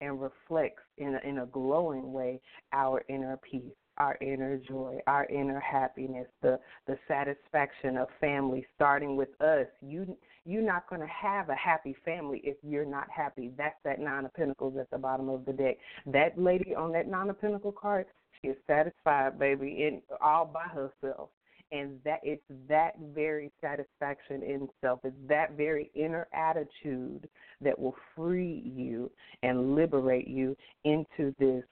and 0.01 0.21
reflects 0.21 0.83
in 0.99 1.15
a, 1.15 1.29
in 1.29 1.39
a 1.39 1.47
glowing 1.47 2.13
way 2.13 2.41
our 2.73 3.03
inner 3.09 3.39
peace, 3.39 3.63
our 3.99 4.17
inner 4.21 4.57
joy, 4.57 4.99
our 5.07 5.27
inner 5.27 5.61
happiness, 5.61 6.27
the 6.43 6.59
the 6.87 6.99
satisfaction 7.07 7.99
of 7.99 8.09
family 8.21 8.67
starting 8.75 9.17
with 9.17 9.29
us. 9.41 9.67
You 9.83 10.17
you're 10.51 10.63
not 10.63 10.89
going 10.89 11.01
to 11.01 11.07
have 11.07 11.49
a 11.49 11.55
happy 11.55 11.95
family 12.05 12.41
if 12.43 12.57
you're 12.63 12.85
not 12.85 13.09
happy. 13.09 13.53
That's 13.57 13.77
that 13.85 14.01
nine 14.01 14.25
of 14.25 14.35
pentacles 14.35 14.75
at 14.79 14.91
the 14.91 14.99
bottom 14.99 15.29
of 15.29 15.45
the 15.45 15.53
deck. 15.53 15.77
That 16.07 16.37
lady 16.37 16.75
on 16.75 16.93
that 16.93 17.07
nine 17.09 17.31
of 17.31 17.41
pentacle 17.41 17.73
card, 17.73 18.07
she 18.41 18.49
is 18.49 18.57
satisfied, 18.67 19.39
baby, 19.39 19.87
in 19.87 20.03
all 20.21 20.47
by 20.47 20.65
herself. 20.65 21.31
And 21.73 22.01
that 22.05 22.19
it's 22.25 22.43
that 22.69 22.95
very 23.15 23.53
satisfaction 23.61 24.43
in 24.43 24.69
self, 24.81 24.99
it's 25.05 25.15
that 25.29 25.53
very 25.57 25.89
inner 25.95 26.27
attitude 26.35 27.29
that 27.61 27.79
will 27.79 27.95
free 28.17 28.65
you 28.67 29.09
and 29.45 29.77
liberate 29.77 30.27
you 30.27 30.57
into 30.83 31.33
this 31.39 31.63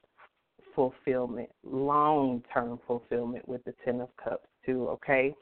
fulfillment, 0.77 1.49
long 1.65 2.45
term 2.55 2.79
fulfillment 2.87 3.49
with 3.49 3.65
the 3.65 3.75
Ten 3.85 4.01
of 4.01 4.09
Cups, 4.23 4.47
too, 4.65 4.87
okay? 4.89 5.35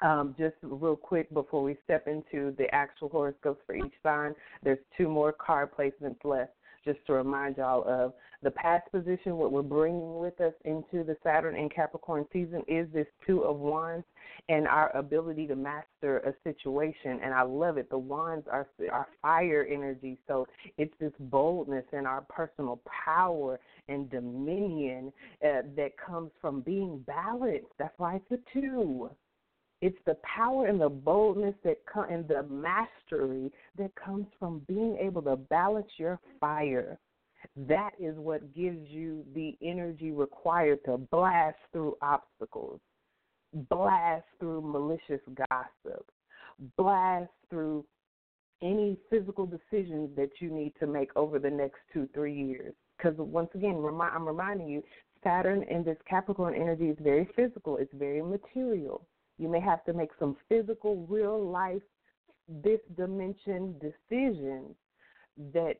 Um, 0.00 0.34
just 0.38 0.54
real 0.62 0.94
quick 0.94 1.32
before 1.34 1.62
we 1.62 1.76
step 1.84 2.06
into 2.06 2.54
the 2.56 2.72
actual 2.72 3.08
horoscopes 3.08 3.60
for 3.66 3.74
each 3.74 3.92
sign, 4.02 4.34
there's 4.62 4.78
two 4.96 5.08
more 5.08 5.32
card 5.32 5.70
placements 5.76 6.24
left. 6.24 6.52
Just 6.84 7.04
to 7.06 7.14
remind 7.14 7.56
y'all 7.56 7.82
of 7.86 8.14
the 8.42 8.52
past 8.52 8.90
position, 8.92 9.36
what 9.36 9.50
we're 9.50 9.62
bringing 9.62 10.20
with 10.20 10.40
us 10.40 10.54
into 10.64 11.02
the 11.02 11.16
Saturn 11.24 11.56
and 11.56 11.74
Capricorn 11.74 12.24
season 12.32 12.62
is 12.68 12.86
this 12.92 13.06
Two 13.26 13.42
of 13.42 13.58
Wands 13.58 14.04
and 14.48 14.68
our 14.68 14.96
ability 14.96 15.46
to 15.48 15.56
master 15.56 16.18
a 16.18 16.32
situation. 16.44 17.18
And 17.22 17.34
I 17.34 17.42
love 17.42 17.76
it. 17.76 17.90
The 17.90 17.98
wands 17.98 18.46
are 18.50 18.68
our 18.92 19.08
fire 19.20 19.66
energy, 19.68 20.18
so 20.28 20.46
it's 20.78 20.94
this 21.00 21.12
boldness 21.18 21.84
and 21.92 22.06
our 22.06 22.22
personal 22.22 22.80
power 23.04 23.58
and 23.88 24.08
dominion 24.08 25.12
uh, 25.44 25.62
that 25.76 25.90
comes 25.98 26.30
from 26.40 26.60
being 26.60 27.04
balanced. 27.06 27.72
That's 27.78 27.98
why 27.98 28.20
it's 28.30 28.30
a 28.30 28.60
two. 28.60 29.10
It's 29.80 29.98
the 30.06 30.16
power 30.36 30.66
and 30.66 30.80
the 30.80 30.88
boldness 30.88 31.54
that 31.64 31.84
come 31.86 32.06
and 32.10 32.26
the 32.26 32.42
mastery 32.44 33.52
that 33.76 33.94
comes 33.94 34.26
from 34.38 34.62
being 34.66 34.96
able 35.00 35.22
to 35.22 35.36
balance 35.36 35.88
your 35.98 36.18
fire. 36.40 36.98
That 37.56 37.92
is 38.00 38.16
what 38.16 38.54
gives 38.54 38.88
you 38.88 39.24
the 39.34 39.56
energy 39.62 40.10
required 40.10 40.84
to 40.86 40.98
blast 40.98 41.58
through 41.72 41.96
obstacles, 42.02 42.80
blast 43.52 44.26
through 44.40 44.62
malicious 44.62 45.20
gossip, 45.48 46.10
blast 46.76 47.30
through 47.48 47.84
any 48.60 48.96
physical 49.08 49.46
decisions 49.46 50.10
that 50.16 50.30
you 50.40 50.50
need 50.50 50.72
to 50.80 50.88
make 50.88 51.10
over 51.14 51.38
the 51.38 51.50
next 51.50 51.78
two, 51.92 52.08
three 52.12 52.34
years. 52.34 52.74
Because 52.96 53.14
once 53.16 53.50
again, 53.54 53.76
I'm 53.76 54.26
reminding 54.26 54.68
you, 54.68 54.82
Saturn 55.22 55.64
and 55.70 55.84
this 55.84 55.96
Capricorn 56.08 56.54
energy 56.54 56.88
is 56.88 56.96
very 57.00 57.28
physical, 57.36 57.76
it's 57.76 57.92
very 57.94 58.22
material. 58.22 59.06
You 59.38 59.48
may 59.48 59.60
have 59.60 59.84
to 59.84 59.92
make 59.92 60.10
some 60.18 60.36
physical, 60.48 61.06
real 61.08 61.48
life, 61.48 61.82
this 62.48 62.80
dimension 62.96 63.76
decisions 63.80 64.74
that 65.54 65.74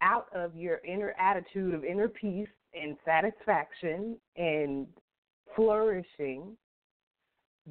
out 0.00 0.26
of 0.34 0.56
your 0.56 0.80
inner 0.86 1.14
attitude 1.18 1.74
of 1.74 1.84
inner 1.84 2.08
peace 2.08 2.48
and 2.74 2.96
satisfaction 3.04 4.16
and 4.36 4.86
flourishing 5.56 6.56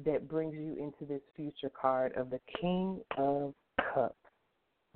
that 0.04 0.28
brings 0.28 0.54
you 0.54 0.76
into 0.78 1.04
this 1.06 1.22
future 1.36 1.70
card 1.70 2.12
of 2.16 2.30
the 2.30 2.40
King 2.60 3.00
of 3.16 3.54
Cups. 3.94 4.14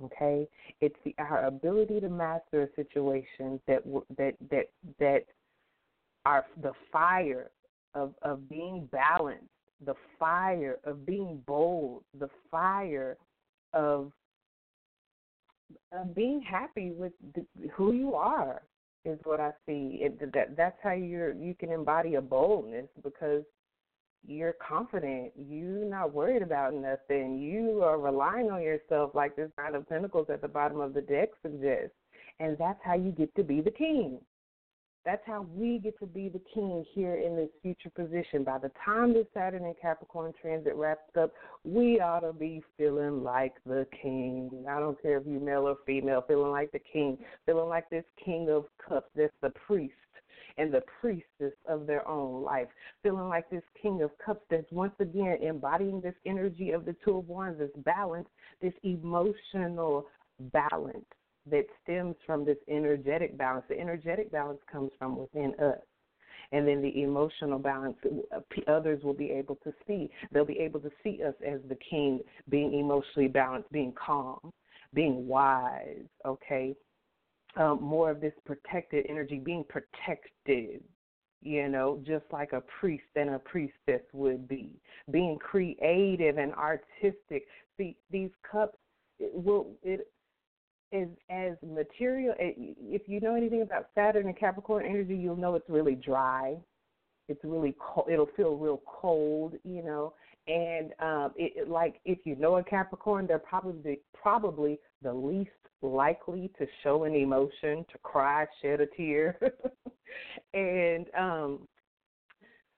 Okay, 0.01 0.47
it's 0.79 0.95
the 1.03 1.13
our 1.19 1.45
ability 1.45 1.99
to 1.99 2.09
master 2.09 2.63
a 2.63 2.75
situation 2.75 3.59
that 3.67 3.83
that 4.17 4.35
that 4.49 4.65
that 4.99 5.25
our 6.25 6.45
the 6.61 6.71
fire 6.91 7.51
of 7.93 8.13
of 8.21 8.49
being 8.49 8.87
balanced, 8.91 9.45
the 9.85 9.95
fire 10.19 10.77
of 10.83 11.05
being 11.05 11.41
bold, 11.45 12.03
the 12.19 12.29
fire 12.51 13.17
of 13.73 14.11
of 15.91 16.15
being 16.15 16.41
happy 16.41 16.91
with 16.91 17.13
the, 17.35 17.45
who 17.73 17.93
you 17.93 18.15
are 18.15 18.61
is 19.05 19.19
what 19.23 19.39
I 19.39 19.51
see. 19.65 19.99
It, 20.01 20.33
that 20.33 20.55
that's 20.57 20.77
how 20.83 20.91
you're 20.91 21.33
you 21.33 21.55
can 21.55 21.71
embody 21.71 22.15
a 22.15 22.21
boldness 22.21 22.87
because 23.03 23.43
you're 24.27 24.53
confident. 24.53 25.31
You're 25.37 25.85
not 25.85 26.13
worried 26.13 26.41
about 26.41 26.73
nothing. 26.73 27.39
You 27.39 27.81
are 27.83 27.97
relying 27.97 28.51
on 28.51 28.61
yourself, 28.61 29.11
like 29.13 29.35
this 29.35 29.49
Nine 29.57 29.75
of 29.75 29.87
Pentacles 29.87 30.27
at 30.29 30.41
the 30.41 30.47
bottom 30.47 30.79
of 30.79 30.93
the 30.93 31.01
deck 31.01 31.29
suggests, 31.41 31.95
and 32.39 32.57
that's 32.57 32.79
how 32.83 32.95
you 32.95 33.11
get 33.11 33.33
to 33.35 33.43
be 33.43 33.61
the 33.61 33.71
king. 33.71 34.19
That's 35.09 35.25
how 35.25 35.47
we 35.55 35.79
get 35.79 35.97
to 36.01 36.05
be 36.05 36.29
the 36.29 36.41
king 36.53 36.85
here 36.93 37.15
in 37.15 37.35
this 37.35 37.49
future 37.63 37.89
position. 37.89 38.43
By 38.43 38.59
the 38.59 38.69
time 38.85 39.11
this 39.11 39.25
Saturn 39.33 39.65
and 39.65 39.73
Capricorn 39.81 40.33
transit 40.39 40.75
wraps 40.75 41.09
up, 41.19 41.31
we 41.63 41.99
ought 41.99 42.19
to 42.19 42.31
be 42.31 42.61
feeling 42.77 43.23
like 43.23 43.55
the 43.65 43.87
king. 44.03 44.51
I 44.69 44.79
don't 44.79 45.01
care 45.01 45.17
if 45.17 45.25
you're 45.25 45.41
male 45.41 45.67
or 45.67 45.77
female, 45.83 46.23
feeling 46.27 46.51
like 46.51 46.71
the 46.71 46.81
king, 46.93 47.17
feeling 47.47 47.69
like 47.69 47.89
this 47.89 48.03
king 48.23 48.51
of 48.51 48.65
cups, 48.87 49.09
that's 49.15 49.33
the 49.41 49.49
priest 49.65 49.95
and 50.59 50.71
the 50.71 50.83
priestess 51.01 51.57
of 51.67 51.87
their 51.87 52.07
own 52.07 52.43
life, 52.43 52.67
feeling 53.01 53.29
like 53.29 53.49
this 53.49 53.63
king 53.81 54.03
of 54.03 54.11
cups 54.23 54.45
that's 54.51 54.71
once 54.71 54.93
again 54.99 55.39
embodying 55.41 56.01
this 56.01 56.13
energy 56.27 56.69
of 56.69 56.85
the 56.85 56.95
two 57.03 57.17
of 57.17 57.27
wands, 57.27 57.57
this 57.57 57.71
balance, 57.83 58.27
this 58.61 58.73
emotional 58.83 60.05
balance 60.53 61.05
that 61.51 61.65
stems 61.83 62.15
from 62.25 62.45
this 62.45 62.57
energetic 62.67 63.37
balance. 63.37 63.65
The 63.69 63.79
energetic 63.79 64.31
balance 64.31 64.59
comes 64.71 64.91
from 64.97 65.17
within 65.17 65.53
us. 65.59 65.79
And 66.51 66.67
then 66.67 66.81
the 66.81 67.03
emotional 67.03 67.59
balance, 67.59 67.97
uh, 68.35 68.39
others 68.67 69.03
will 69.03 69.13
be 69.13 69.29
able 69.29 69.55
to 69.63 69.71
see. 69.85 70.09
They'll 70.31 70.45
be 70.45 70.59
able 70.59 70.79
to 70.79 70.89
see 71.03 71.21
us 71.23 71.35
as 71.45 71.59
the 71.69 71.77
king, 71.89 72.21
being 72.49 72.73
emotionally 72.73 73.27
balanced, 73.27 73.71
being 73.71 73.93
calm, 73.93 74.51
being 74.93 75.27
wise, 75.27 76.05
okay? 76.25 76.75
Um, 77.55 77.81
more 77.81 78.09
of 78.09 78.19
this 78.19 78.33
protected 78.45 79.05
energy, 79.09 79.39
being 79.43 79.63
protected, 79.69 80.81
you 81.41 81.69
know, 81.69 82.01
just 82.05 82.25
like 82.31 82.53
a 82.53 82.63
priest 82.79 83.03
and 83.15 83.29
a 83.31 83.39
priestess 83.39 84.01
would 84.13 84.47
be. 84.47 84.73
Being 85.11 85.37
creative 85.37 86.37
and 86.37 86.53
artistic. 86.53 87.45
See, 87.77 87.95
these 88.11 88.31
cups 88.49 88.77
it 89.19 89.31
will 89.33 89.67
it 89.83 90.07
is 90.91 91.09
as 91.29 91.53
material. 91.65 92.33
Eh, 92.39 92.53
if 92.57 93.03
you 93.07 93.19
know 93.19 93.35
anything 93.35 93.61
about 93.61 93.87
Saturn 93.95 94.27
and 94.27 94.37
Capricorn 94.37 94.85
energy, 94.85 95.15
you'll 95.15 95.35
know 95.35 95.55
it's 95.55 95.69
really 95.69 95.95
dry. 95.95 96.57
It's 97.27 97.43
really 97.43 97.75
cold. 97.79 98.07
It'll 98.11 98.29
feel 98.35 98.55
real 98.55 98.81
cold, 98.85 99.53
you 99.63 99.83
know. 99.83 100.13
And 100.47 100.93
um, 100.99 101.31
it, 101.35 101.53
it, 101.55 101.69
like 101.69 101.99
if 102.05 102.19
you 102.25 102.35
know 102.35 102.57
a 102.57 102.63
Capricorn, 102.63 103.27
they're 103.27 103.39
probably 103.39 103.99
probably 104.19 104.79
the 105.03 105.13
least 105.13 105.51
likely 105.81 106.51
to 106.57 106.65
show 106.83 107.03
an 107.03 107.15
emotion, 107.15 107.85
to 107.91 107.97
cry, 108.03 108.45
shed 108.61 108.81
a 108.81 108.87
tear. 108.87 109.37
and 110.53 111.05
um, 111.17 111.67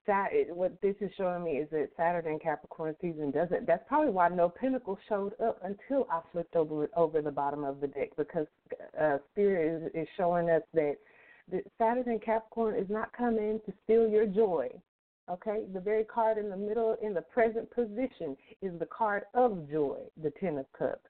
what 0.08 0.79
this 0.81 0.96
is 1.00 1.12
showing 1.17 1.43
me 1.43 1.51
is 1.51 1.70
that 1.72 1.89
Saturn 1.96 2.27
and 2.27 2.41
Capricorn 2.41 2.96
season 3.01 3.31
doesn't. 3.31 3.67
That's 3.67 3.84
probably 3.88 4.12
why 4.12 4.29
no 4.29 4.50
Pentacle 4.50 4.98
showed 5.08 5.34
up 5.41 5.60
until 5.63 6.08
I 6.12 6.22
flipped 6.31 6.55
over 6.55 6.89
over 6.96 7.22
the 7.22 7.31
bottom 7.31 7.63
of 7.63 7.79
the 7.81 7.88
deck 7.88 8.10
because 8.17 8.48
uh, 9.00 9.17
Spirit 9.31 9.91
is, 9.96 10.03
is 10.03 10.08
showing 10.17 10.50
us 10.50 10.63
that 10.74 10.98
that 11.51 11.63
Saturn 11.77 12.03
and 12.08 12.22
Capricorn 12.22 12.75
is 12.75 12.89
not 12.89 13.13
coming 13.13 13.60
to 13.65 13.74
steal 13.84 14.08
your 14.08 14.25
joy. 14.25 14.70
Okay, 15.29 15.63
the 15.74 15.79
very 15.79 16.03
card 16.03 16.38
in 16.38 16.50
the 16.50 16.58
middle 16.58 16.98
in 17.01 17.13
the 17.13 17.22
present 17.22 17.70
position 17.72 18.36
is 18.62 18.77
the 18.79 18.88
card 18.88 19.24
of 19.34 19.70
joy, 19.70 20.00
the 20.22 20.31
Ten 20.39 20.58
of 20.58 20.65
Cups, 20.77 21.08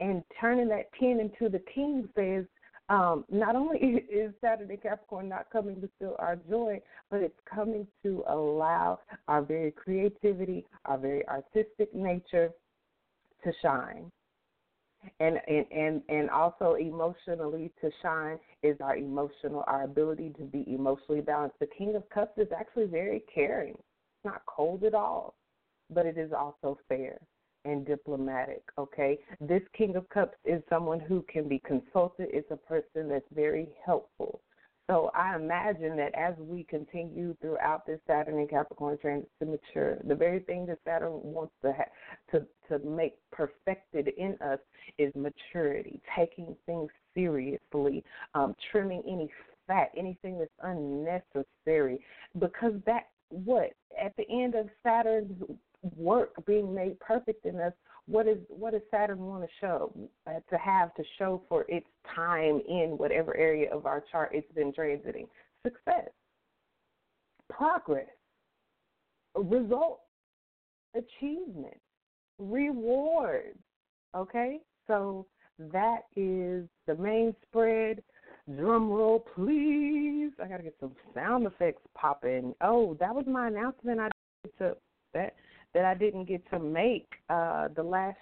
and 0.00 0.22
turning 0.40 0.68
that 0.68 0.90
ten 0.98 1.20
into 1.20 1.48
the 1.50 1.62
King 1.72 2.08
says 2.16 2.46
um, 2.90 3.24
not 3.30 3.56
only 3.56 3.78
is 4.12 4.32
Saturday 4.40 4.76
Capricorn 4.76 5.28
not 5.28 5.46
coming 5.50 5.80
to 5.80 5.88
steal 5.96 6.16
our 6.18 6.36
joy, 6.48 6.80
but 7.10 7.20
it's 7.20 7.38
coming 7.52 7.86
to 8.02 8.22
allow 8.28 8.98
our 9.28 9.42
very 9.42 9.70
creativity, 9.70 10.66
our 10.84 10.98
very 10.98 11.26
artistic 11.28 11.94
nature 11.94 12.50
to 13.44 13.52
shine. 13.62 14.10
And, 15.18 15.40
and 15.48 15.64
and 15.72 16.02
and 16.10 16.28
also 16.28 16.74
emotionally 16.74 17.72
to 17.80 17.90
shine 18.02 18.38
is 18.62 18.76
our 18.82 18.96
emotional 18.96 19.64
our 19.66 19.84
ability 19.84 20.34
to 20.36 20.42
be 20.42 20.62
emotionally 20.68 21.22
balanced. 21.22 21.58
The 21.58 21.68
King 21.78 21.96
of 21.96 22.06
Cups 22.10 22.36
is 22.36 22.48
actually 22.54 22.84
very 22.84 23.24
caring. 23.34 23.70
It's 23.70 24.24
not 24.26 24.42
cold 24.44 24.84
at 24.84 24.92
all, 24.92 25.36
but 25.88 26.04
it 26.04 26.18
is 26.18 26.32
also 26.34 26.78
fair 26.86 27.18
and 27.64 27.86
diplomatic, 27.86 28.62
okay? 28.78 29.18
This 29.40 29.62
King 29.76 29.96
of 29.96 30.08
Cups 30.08 30.36
is 30.44 30.62
someone 30.68 31.00
who 31.00 31.24
can 31.28 31.48
be 31.48 31.60
consulted, 31.60 32.28
it's 32.32 32.50
a 32.50 32.56
person 32.56 33.08
that's 33.08 33.24
very 33.34 33.68
helpful. 33.84 34.40
So 34.90 35.12
I 35.14 35.36
imagine 35.36 35.96
that 35.98 36.12
as 36.16 36.34
we 36.36 36.64
continue 36.64 37.36
throughout 37.40 37.86
this 37.86 38.00
Saturn 38.08 38.38
and 38.38 38.50
Capricorn 38.50 38.98
transit 38.98 39.30
to 39.38 39.46
mature, 39.46 39.98
the 40.02 40.16
very 40.16 40.40
thing 40.40 40.66
that 40.66 40.78
Saturn 40.84 41.12
wants 41.22 41.52
to 41.62 41.72
ha- 41.72 41.84
to 42.32 42.44
to 42.68 42.84
make 42.84 43.14
perfected 43.30 44.08
in 44.18 44.36
us 44.44 44.58
is 44.98 45.14
maturity, 45.14 46.00
taking 46.16 46.56
things 46.66 46.90
seriously, 47.14 48.02
um, 48.34 48.56
trimming 48.72 49.04
any 49.06 49.30
fat, 49.68 49.92
anything 49.96 50.40
that's 50.40 50.50
unnecessary, 50.64 52.00
because 52.40 52.74
that 52.84 53.10
what 53.28 53.70
at 53.96 54.16
the 54.16 54.28
end 54.28 54.56
of 54.56 54.68
Saturn's 54.82 55.40
work 55.96 56.32
being 56.46 56.74
made 56.74 56.98
perfect 57.00 57.46
in 57.46 57.58
us, 57.60 57.72
what 58.06 58.26
is 58.26 58.38
what 58.48 58.72
does 58.72 58.82
Saturn 58.90 59.20
want 59.20 59.42
to 59.42 59.48
show 59.60 59.92
uh, 60.26 60.40
to 60.50 60.58
have 60.58 60.94
to 60.94 61.04
show 61.18 61.42
for 61.48 61.64
its 61.68 61.86
time 62.14 62.60
in 62.68 62.94
whatever 62.96 63.36
area 63.36 63.72
of 63.72 63.86
our 63.86 64.02
chart 64.10 64.30
it's 64.32 64.50
been 64.52 64.72
transiting? 64.72 65.26
Success, 65.62 66.10
progress, 67.48 68.08
results, 69.36 70.02
achievement, 70.94 71.78
rewards. 72.38 73.58
Okay, 74.16 74.58
so 74.86 75.26
that 75.72 76.00
is 76.16 76.66
the 76.86 76.96
main 76.98 77.34
spread. 77.46 78.02
Drum 78.56 78.90
roll, 78.90 79.24
please. 79.36 80.32
I 80.42 80.48
gotta 80.48 80.64
get 80.64 80.74
some 80.80 80.96
sound 81.14 81.46
effects 81.46 81.82
popping. 81.94 82.54
Oh, 82.60 82.96
that 82.98 83.14
was 83.14 83.24
my 83.28 83.46
announcement. 83.46 84.00
I 84.00 84.08
did 84.42 84.58
to 84.58 84.76
that 85.14 85.34
that 85.74 85.84
I 85.84 85.94
didn't 85.94 86.24
get 86.24 86.48
to 86.50 86.58
make 86.58 87.08
uh, 87.28 87.68
the 87.74 87.82
last 87.82 88.18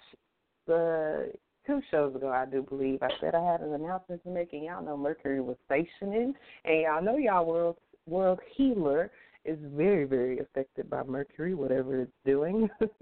the 0.67 1.31
two 1.65 1.81
shows 1.91 2.15
ago, 2.15 2.29
I 2.29 2.45
do 2.45 2.61
believe. 2.61 3.01
I 3.01 3.09
said 3.19 3.35
I 3.35 3.51
had 3.51 3.61
an 3.61 3.73
announcement 3.73 4.23
to 4.23 4.29
make, 4.29 4.53
and 4.53 4.63
y'all 4.63 4.83
know 4.83 4.97
Mercury 4.97 5.41
was 5.41 5.57
stationing, 5.65 6.33
and 6.65 6.81
y'all 6.81 7.03
know 7.03 7.17
y'all 7.17 7.45
world 7.45 7.77
world 8.07 8.39
healer 8.55 9.11
is 9.45 9.57
very 9.75 10.05
very 10.05 10.39
affected 10.39 10.89
by 10.89 11.03
Mercury, 11.03 11.53
whatever 11.53 12.01
it's 12.01 12.11
doing. 12.25 12.69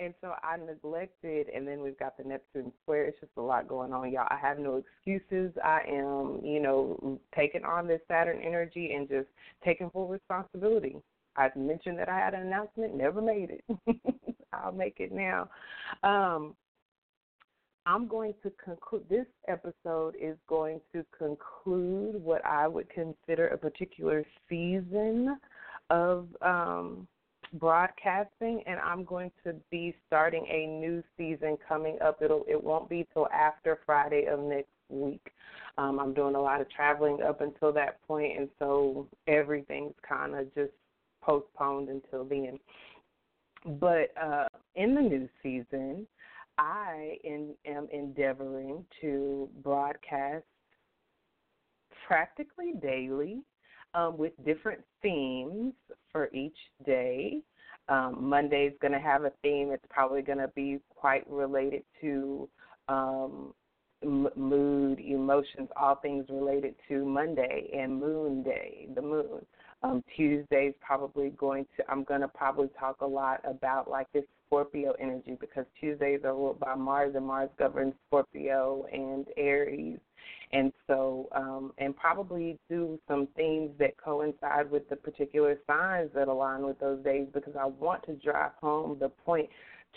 and 0.00 0.14
so 0.20 0.32
I 0.42 0.56
neglected, 0.56 1.48
and 1.54 1.66
then 1.66 1.82
we've 1.82 1.98
got 1.98 2.16
the 2.16 2.24
Neptune 2.24 2.72
square. 2.82 3.04
It's 3.04 3.20
just 3.20 3.32
a 3.36 3.42
lot 3.42 3.68
going 3.68 3.92
on, 3.92 4.10
y'all. 4.10 4.26
I 4.30 4.38
have 4.40 4.58
no 4.58 4.82
excuses. 4.82 5.52
I 5.62 5.80
am, 5.88 6.40
you 6.42 6.60
know, 6.60 7.18
taking 7.36 7.64
on 7.64 7.86
this 7.86 8.00
Saturn 8.08 8.40
energy 8.42 8.92
and 8.94 9.08
just 9.08 9.28
taking 9.64 9.90
full 9.90 10.08
responsibility. 10.08 10.96
I 11.36 11.48
mentioned 11.56 11.98
that 11.98 12.08
I 12.08 12.18
had 12.18 12.34
an 12.34 12.46
announcement, 12.46 12.94
never 12.94 13.20
made 13.22 13.50
it. 13.50 13.64
I'll 14.52 14.72
make 14.72 14.96
it 14.98 15.12
now. 15.12 15.48
Um, 16.02 16.54
I'm 17.86 18.06
going 18.06 18.34
to 18.42 18.52
conclude 18.62 19.04
this 19.08 19.26
episode 19.48 20.14
is 20.20 20.36
going 20.48 20.80
to 20.92 21.04
conclude 21.16 22.22
what 22.22 22.44
I 22.44 22.68
would 22.68 22.88
consider 22.90 23.48
a 23.48 23.58
particular 23.58 24.24
season 24.48 25.38
of 25.88 26.26
um, 26.42 27.08
broadcasting, 27.54 28.62
and 28.66 28.78
I'm 28.80 29.04
going 29.04 29.32
to 29.44 29.54
be 29.70 29.94
starting 30.06 30.46
a 30.46 30.66
new 30.66 31.02
season 31.16 31.56
coming 31.66 31.98
up. 32.04 32.20
It'll 32.22 32.44
it 32.48 32.62
won't 32.62 32.88
be 32.88 33.06
till 33.12 33.28
after 33.28 33.78
Friday 33.86 34.26
of 34.30 34.40
next 34.40 34.68
week. 34.88 35.32
Um, 35.78 35.98
I'm 35.98 36.12
doing 36.12 36.34
a 36.34 36.40
lot 36.40 36.60
of 36.60 36.70
traveling 36.70 37.22
up 37.22 37.40
until 37.40 37.72
that 37.72 38.02
point, 38.06 38.38
and 38.38 38.48
so 38.58 39.08
everything's 39.26 39.94
kind 40.06 40.34
of 40.34 40.54
just 40.54 40.72
postponed 41.20 41.88
until 41.88 42.24
then. 42.24 42.58
But 43.78 44.12
uh, 44.20 44.48
in 44.74 44.94
the 44.94 45.02
new 45.02 45.28
season, 45.42 46.06
I 46.58 47.16
in, 47.24 47.54
am 47.66 47.88
endeavoring 47.92 48.84
to 49.00 49.48
broadcast 49.62 50.44
practically 52.06 52.72
daily 52.82 53.42
um, 53.94 54.16
with 54.16 54.32
different 54.44 54.80
themes 55.02 55.74
for 56.12 56.28
each 56.32 56.56
day. 56.84 57.40
Um, 57.88 58.18
Monday's 58.20 58.72
going 58.80 58.92
to 58.92 59.00
have 59.00 59.24
a 59.24 59.32
theme. 59.42 59.70
It's 59.72 59.84
probably 59.90 60.22
going 60.22 60.38
to 60.38 60.48
be 60.48 60.78
quite 60.90 61.28
related 61.28 61.82
to 62.00 62.48
um, 62.88 63.52
mood, 64.04 65.00
emotions, 65.00 65.68
all 65.76 65.96
things 65.96 66.26
related 66.28 66.74
to 66.88 67.04
Monday 67.04 67.70
and 67.76 68.00
Moon 68.00 68.42
Day, 68.42 68.88
the 68.94 69.02
moon. 69.02 69.44
Um, 69.82 70.04
Tuesday's 70.14 70.74
probably 70.80 71.30
going 71.30 71.66
to. 71.76 71.90
I'm 71.90 72.04
going 72.04 72.20
to 72.20 72.28
probably 72.28 72.68
talk 72.78 73.00
a 73.00 73.06
lot 73.06 73.40
about 73.44 73.88
like 73.88 74.12
this 74.12 74.24
Scorpio 74.46 74.92
energy 75.00 75.36
because 75.40 75.64
Tuesdays 75.80 76.20
are 76.24 76.34
ruled 76.34 76.60
by 76.60 76.74
Mars 76.74 77.14
and 77.16 77.26
Mars 77.26 77.48
governs 77.58 77.94
Scorpio 78.08 78.84
and 78.92 79.26
Aries. 79.36 79.98
And 80.52 80.72
so, 80.86 81.28
um, 81.32 81.72
and 81.78 81.96
probably 81.96 82.58
do 82.68 82.98
some 83.06 83.28
themes 83.36 83.70
that 83.78 83.96
coincide 83.96 84.70
with 84.70 84.88
the 84.88 84.96
particular 84.96 85.56
signs 85.66 86.10
that 86.14 86.28
align 86.28 86.66
with 86.66 86.78
those 86.80 87.02
days 87.04 87.28
because 87.32 87.54
I 87.58 87.66
want 87.66 88.04
to 88.06 88.14
drive 88.14 88.50
home 88.60 88.98
the 88.98 89.08
point 89.08 89.48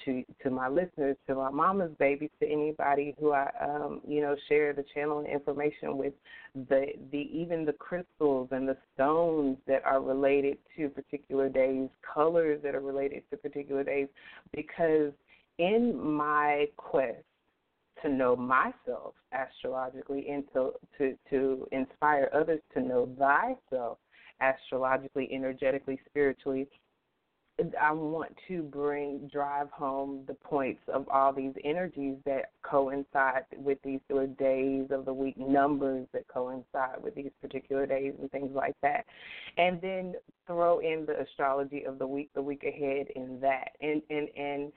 to 0.05 0.23
to 0.41 0.49
my 0.49 0.67
listeners, 0.67 1.15
to 1.27 1.35
my 1.35 1.49
mama's 1.49 1.91
babies, 1.99 2.29
to 2.39 2.47
anybody 2.47 3.15
who 3.19 3.31
I 3.31 3.49
um, 3.61 4.01
you 4.07 4.21
know 4.21 4.35
share 4.49 4.73
the 4.73 4.85
channel 4.93 5.19
and 5.19 5.27
information 5.27 5.97
with, 5.97 6.13
the 6.69 6.87
the 7.11 7.29
even 7.31 7.65
the 7.65 7.73
crystals 7.73 8.49
and 8.51 8.67
the 8.67 8.77
stones 8.93 9.57
that 9.67 9.83
are 9.85 10.01
related 10.01 10.57
to 10.77 10.89
particular 10.89 11.49
days, 11.49 11.89
colors 12.13 12.59
that 12.63 12.75
are 12.75 12.81
related 12.81 13.23
to 13.31 13.37
particular 13.37 13.83
days, 13.83 14.07
because 14.53 15.11
in 15.57 15.97
my 15.97 16.65
quest 16.77 17.23
to 18.01 18.09
know 18.09 18.35
myself 18.35 19.13
astrologically 19.31 20.27
and 20.29 20.43
to 20.53 20.71
to 20.97 21.15
to 21.29 21.67
inspire 21.71 22.29
others 22.33 22.59
to 22.73 22.81
know 22.81 23.07
thyself 23.17 23.97
astrologically, 24.41 25.29
energetically, 25.31 25.99
spiritually, 26.05 26.67
I 27.79 27.91
want 27.91 28.35
to 28.47 28.63
bring 28.63 29.29
drive 29.31 29.69
home 29.69 30.23
the 30.27 30.33
points 30.33 30.81
of 30.91 31.07
all 31.09 31.31
these 31.31 31.53
energies 31.63 32.15
that 32.25 32.51
coincide 32.63 33.43
with 33.57 33.77
these 33.83 33.99
particular 34.07 34.27
days 34.27 34.87
of 34.89 35.05
the 35.05 35.13
week, 35.13 35.37
numbers 35.37 36.07
that 36.13 36.27
coincide 36.27 37.01
with 37.01 37.13
these 37.13 37.31
particular 37.41 37.85
days, 37.85 38.13
and 38.19 38.31
things 38.31 38.51
like 38.55 38.75
that, 38.81 39.05
and 39.57 39.79
then 39.81 40.15
throw 40.47 40.79
in 40.79 41.05
the 41.05 41.19
astrology 41.21 41.83
of 41.83 41.99
the 41.99 42.07
week, 42.07 42.29
the 42.33 42.41
week 42.41 42.63
ahead, 42.63 43.07
in 43.15 43.39
that, 43.39 43.69
and 43.81 44.01
and 44.09 44.29
and 44.35 44.71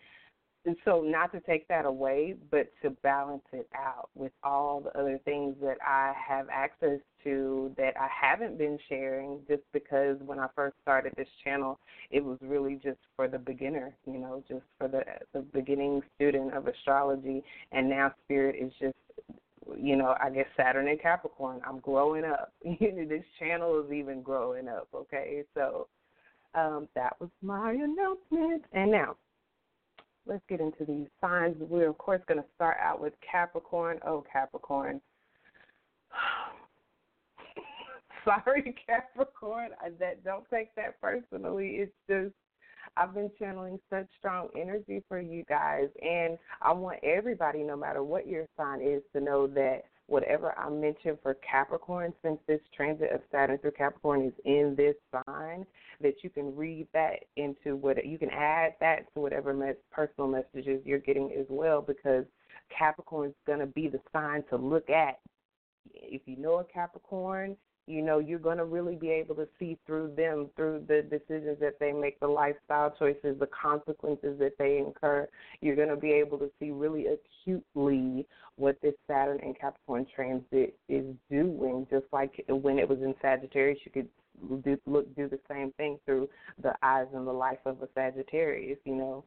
and 0.67 0.77
so, 0.85 1.01
not 1.01 1.31
to 1.31 1.41
take 1.41 1.69
that 1.69 1.85
away, 1.85 2.35
but 2.51 2.73
to 2.83 2.91
balance 2.91 3.45
it 3.53 3.69
out 3.73 4.11
with 4.17 4.33
all 4.43 4.81
the 4.81 4.99
other 4.99 5.21
things 5.25 5.55
that 5.63 5.77
I 5.87 6.13
have 6.29 6.49
access 6.51 6.99
to 7.23 7.73
that 7.79 7.95
I 7.97 8.09
haven't 8.09 8.59
been 8.59 8.77
sharing 8.89 9.39
just 9.49 9.63
because 9.73 10.17
when 10.27 10.41
I 10.41 10.49
first 10.57 10.75
started 10.83 11.13
this 11.17 11.29
channel, 11.45 11.79
it 12.11 12.25
was 12.25 12.39
really 12.43 12.81
just 12.83 12.99
for 13.15 13.29
the 13.29 13.39
beginner, 13.39 13.95
you 14.07 14.19
know, 14.19 14.43
just 14.49 14.65
for 14.77 14.89
the 14.89 15.03
the 15.33 15.41
beginning 15.41 16.03
student 16.17 16.53
of 16.53 16.67
astrology, 16.67 17.45
and 17.71 17.89
now 17.89 18.13
spirit 18.25 18.57
is 18.61 18.73
just 18.81 18.97
you 19.77 19.97
know, 19.97 20.17
I 20.21 20.31
guess 20.31 20.47
Saturn 20.57 20.89
and 20.89 21.01
Capricorn. 21.01 21.61
I'm 21.67 21.79
growing 21.79 22.25
up. 22.25 22.53
this 22.65 23.25
channel 23.39 23.85
is 23.85 23.93
even 23.93 24.21
growing 24.21 24.67
up, 24.67 24.89
okay? 24.93 25.45
So 25.55 25.87
um 26.57 26.89
that 26.97 27.15
was 27.21 27.31
my 27.41 27.71
announcement. 27.71 28.65
And 28.73 28.91
now 28.91 29.17
let's 30.27 30.43
get 30.49 30.61
into 30.61 30.85
these 30.85 31.07
signs. 31.21 31.57
We're 31.61 31.89
of 31.89 31.99
course 31.99 32.21
going 32.27 32.41
to 32.41 32.47
start 32.55 32.77
out 32.83 33.01
with 33.01 33.13
Capricorn. 33.31 33.99
Oh, 34.07 34.25
Capricorn. 34.31 35.01
Sorry, 38.25 38.75
Capricorn. 38.87 39.71
I, 39.81 39.91
that 40.01 40.25
don't 40.25 40.45
take 40.53 40.75
that 40.75 41.01
personally. 41.01 41.77
It's 41.77 41.93
just 42.09 42.35
I've 42.97 43.15
been 43.15 43.31
channeling 43.39 43.79
such 43.91 44.07
strong 44.19 44.49
energy 44.59 45.03
for 45.09 45.21
you 45.21 45.45
guys, 45.49 45.89
and 46.03 46.39
I 46.63 46.73
want 46.73 46.99
everybody, 47.03 47.63
no 47.63 47.77
matter 47.77 48.03
what 48.03 48.27
your 48.27 48.47
sign 48.57 48.81
is, 48.81 49.03
to 49.13 49.21
know 49.21 49.47
that 49.49 49.83
whatever 50.09 50.57
I 50.59 50.71
mentioned 50.71 51.19
for 51.23 51.35
Capricorn, 51.35 52.13
since 52.23 52.39
this 52.47 52.61
transit 52.75 53.11
of 53.13 53.21
Saturn 53.33 53.59
through 53.59 53.73
Capricorn 53.73 54.23
is 54.23 54.33
in 54.45 54.75
this 54.77 54.95
sign, 55.11 55.67
that 56.01 56.15
you 56.23 56.31
can 56.31 56.55
read 56.55 56.87
that 56.93 57.25
into 57.37 57.77
what 57.77 58.05
you 58.05 58.19
can 58.19 58.31
add 58.31 58.75
that 58.81 59.13
to 59.15 59.21
whatever 59.21 59.53
mes- 59.53 59.75
personal 59.91 60.29
messages 60.29 60.81
you're 60.85 60.99
getting 60.99 61.33
as 61.33 61.47
well, 61.49 61.83
because 61.83 62.25
Capricorn 62.77 63.31
is 63.31 63.35
going 63.47 63.61
to 63.61 63.67
be 63.67 63.89
the 63.89 64.01
sign 64.13 64.45
to 64.51 64.57
look 64.57 64.91
at. 64.91 65.19
If 65.93 66.23
you 66.27 66.37
know 66.37 66.59
a 66.59 66.65
Capricorn, 66.65 67.57
you 67.87 68.03
know 68.03 68.19
you're 68.19 68.39
going 68.39 68.59
to 68.59 68.65
really 68.65 68.97
be 68.97 69.11
able 69.11 69.35
to 69.35 69.47
see 69.59 69.79
through 69.87 70.13
them 70.17 70.51
through 70.57 70.85
the 70.89 71.03
decisions 71.03 71.59
that 71.61 71.79
they 71.79 71.93
make 71.93 72.19
the 72.21 72.27
lifestyle 72.27 72.93
choices 72.99 73.39
the 73.39 73.49
consequences 73.49 74.39
that 74.39 74.53
they 74.59 74.79
incur. 74.79 75.29
You're 75.61 75.77
going 75.77 75.89
to 75.89 75.97
be 75.97 76.13
able 76.13 76.39
to 76.39 76.51
see 76.59 76.71
really 76.71 77.07
acutely 77.07 78.27
what 78.57 78.81
this 78.83 78.95
saturn 79.07 79.39
and 79.43 79.59
capricorn 79.59 80.07
transit 80.15 80.77
is 80.89 81.05
doing. 81.31 81.87
Just 81.91 82.07
like 82.13 82.45
when 82.49 82.79
it 82.79 82.89
was 82.89 82.99
in 82.99 83.15
sagittarius 83.23 83.79
you 83.85 83.93
could 83.93 84.65
do, 84.65 84.79
look 84.87 85.15
do 85.15 85.29
the 85.29 85.41
same 85.49 85.73
thing 85.73 85.99
through 86.05 86.29
the 86.63 86.73
eyes 86.83 87.07
and 87.15 87.27
the 87.27 87.33
life 87.33 87.59
of 87.65 87.83
a 87.83 87.89
sagittarius 87.95 88.79
you 88.85 88.97
know? 88.97 89.25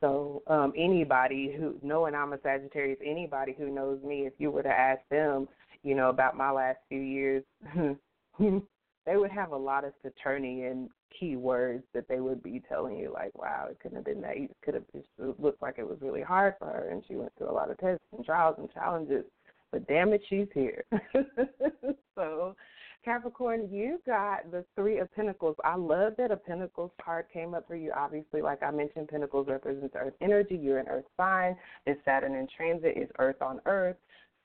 So 0.00 0.42
um 0.48 0.72
anybody 0.76 1.54
who 1.56 1.76
knowing 1.82 2.14
I'm 2.14 2.32
a 2.32 2.38
Sagittarius, 2.42 2.98
anybody 3.04 3.54
who 3.56 3.70
knows 3.70 4.02
me, 4.02 4.26
if 4.26 4.34
you 4.38 4.50
were 4.50 4.62
to 4.62 4.68
ask 4.68 5.00
them, 5.10 5.48
you 5.84 5.94
know, 5.94 6.08
about 6.08 6.36
my 6.36 6.50
last 6.50 6.78
few 6.88 7.00
years, 7.00 7.44
they 8.38 9.16
would 9.16 9.30
have 9.30 9.52
a 9.52 9.56
lot 9.56 9.84
of 9.84 9.92
Saturnian 10.02 10.88
keywords 11.20 11.82
that 11.92 12.08
they 12.08 12.20
would 12.20 12.42
be 12.42 12.62
telling 12.68 12.96
you, 12.96 13.12
like, 13.12 13.36
wow, 13.38 13.66
it 13.70 13.78
couldn't 13.80 13.98
have 13.98 14.04
been 14.04 14.22
that. 14.22 14.36
It 14.36 14.56
could 14.64 14.74
have 14.74 14.84
just 14.92 15.06
looked 15.38 15.62
like 15.62 15.76
it 15.78 15.86
was 15.86 15.98
really 16.00 16.22
hard 16.22 16.54
for 16.58 16.66
her, 16.66 16.88
and 16.90 17.04
she 17.06 17.16
went 17.16 17.32
through 17.36 17.50
a 17.50 17.52
lot 17.52 17.70
of 17.70 17.78
tests 17.78 18.04
and 18.16 18.24
trials 18.24 18.56
and 18.58 18.72
challenges. 18.72 19.24
But 19.70 19.86
damn 19.86 20.12
it, 20.12 20.22
she's 20.28 20.46
here. 20.54 20.84
so, 22.14 22.56
Capricorn, 23.04 23.68
you 23.70 24.00
got 24.06 24.50
the 24.50 24.64
Three 24.74 24.98
of 24.98 25.12
Pentacles. 25.14 25.56
I 25.64 25.74
love 25.74 26.14
that 26.16 26.30
a 26.30 26.36
Pentacles 26.36 26.92
card 27.04 27.26
came 27.32 27.54
up 27.54 27.66
for 27.66 27.76
you. 27.76 27.92
Obviously, 27.94 28.40
like 28.40 28.62
I 28.62 28.70
mentioned, 28.70 29.08
Pentacles 29.08 29.48
represents 29.48 29.94
Earth 29.98 30.14
energy. 30.22 30.56
You're 30.56 30.78
an 30.78 30.88
Earth 30.88 31.04
sign. 31.16 31.56
This 31.86 31.96
Saturn 32.04 32.34
in 32.34 32.48
transit 32.56 32.96
is 32.96 33.10
Earth 33.18 33.42
on 33.42 33.60
Earth. 33.66 33.96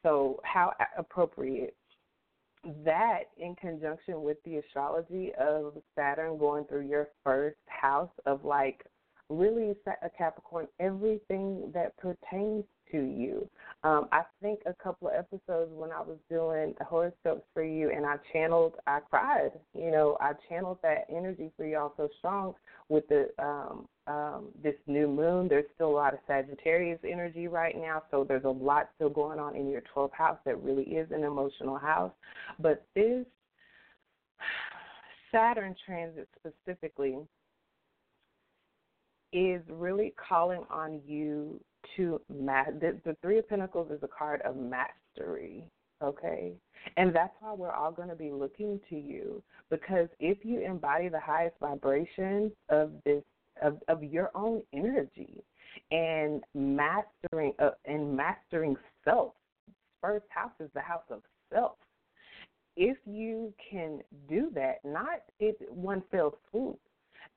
So, 0.03 0.39
how 0.43 0.73
appropriate 0.97 1.75
that 2.83 3.23
in 3.38 3.55
conjunction 3.55 4.21
with 4.21 4.38
the 4.43 4.57
astrology 4.57 5.31
of 5.39 5.73
Saturn 5.95 6.38
going 6.38 6.65
through 6.65 6.88
your 6.88 7.09
first 7.23 7.57
house 7.67 8.12
of 8.25 8.43
like 8.43 8.85
really 9.29 9.75
a 10.01 10.09
Capricorn, 10.17 10.67
everything 10.79 11.71
that 11.73 11.95
pertains 11.97 12.65
to 12.91 12.97
you. 12.97 13.49
Um, 13.84 14.08
I 14.12 14.23
think 14.41 14.60
a 14.65 14.73
couple 14.73 15.08
of 15.08 15.13
episodes 15.13 15.71
when 15.73 15.91
I 15.91 16.02
was 16.02 16.17
doing 16.30 16.73
horoscopes 16.82 17.43
for 17.54 17.63
you 17.63 17.91
and 17.91 18.06
I 18.06 18.15
channeled, 18.34 18.73
I 18.88 18.99
cried. 18.99 19.52
You 19.73 19.91
know, 19.91 20.17
I 20.19 20.34
channeled 20.49 20.80
that 20.84 21.06
energy 21.10 21.52
for 21.56 21.65
y'all 21.65 21.93
so 21.95 22.10
strong 22.19 22.56
with 22.89 23.08
the 23.08 23.30
um, 23.39 23.88
um, 24.08 24.47
this 24.62 24.75
new 24.88 25.08
moon. 25.08 25.47
There's 25.47 25.65
still 25.75 25.89
a 25.89 25.95
lot 25.95 26.13
of 26.13 26.19
Sagittarius 26.28 26.99
energy 27.10 27.47
right 27.47 27.75
now, 27.78 28.04
so 28.12 28.25
there's 28.28 28.43
a 28.43 28.49
lot 28.49 28.89
still 28.95 29.10
going 29.10 29.39
on 29.39 29.56
in 29.56 29.69
your 29.69 29.84
12th 29.95 30.13
house 30.13 30.38
that 30.45 30.62
really 30.62 30.84
is 30.84 31.10
an 31.12 31.23
emotional 31.23 31.78
house. 31.78 32.12
But 32.60 32.86
this 32.95 33.25
Saturn 35.32 35.75
transit 35.86 36.28
specifically 36.39 37.19
is 39.32 39.62
really 39.69 40.13
calling 40.28 40.63
on 40.71 41.02
you 41.06 41.60
to 41.95 42.21
ma- 42.30 42.65
the, 42.80 42.99
the 43.06 43.15
Three 43.21 43.39
of 43.39 43.47
Pentacles 43.49 43.91
is 43.91 44.02
a 44.04 44.08
card 44.08 44.41
of 44.41 44.56
mastery, 44.58 45.63
okay? 46.04 46.54
And 46.97 47.15
that's 47.15 47.34
why 47.39 47.54
we're 47.54 47.71
all 47.71 47.91
going 47.91 48.10
to 48.10 48.15
be 48.15 48.32
looking 48.32 48.80
to 48.89 48.95
you 48.95 49.41
because 49.69 50.08
if 50.19 50.39
you 50.43 50.62
embody 50.62 51.10
the 51.10 51.19
highest 51.19 51.56
vibration 51.60 52.52
of 52.69 52.91
this 53.06 53.23
of, 53.62 53.78
of 53.89 54.04
your 54.04 54.32
own 54.36 54.62
energy 54.73 55.43
and 55.91 56.41
mastering 56.54 57.54
uh, 57.60 57.71
and 57.86 58.15
mastering 58.15 58.75
self, 59.04 59.34
first 60.02 60.25
house 60.30 60.52
is 60.60 60.69
the 60.73 60.82
house 60.82 61.04
of 61.10 61.21
self. 61.52 61.75
If 62.78 62.97
you 63.06 63.54
can 63.69 63.99
do 64.30 64.49
that, 64.56 64.80
not 64.86 65.23
it 65.39 65.58
one 65.69 66.02
fell 66.12 66.36
swoop, 66.49 66.80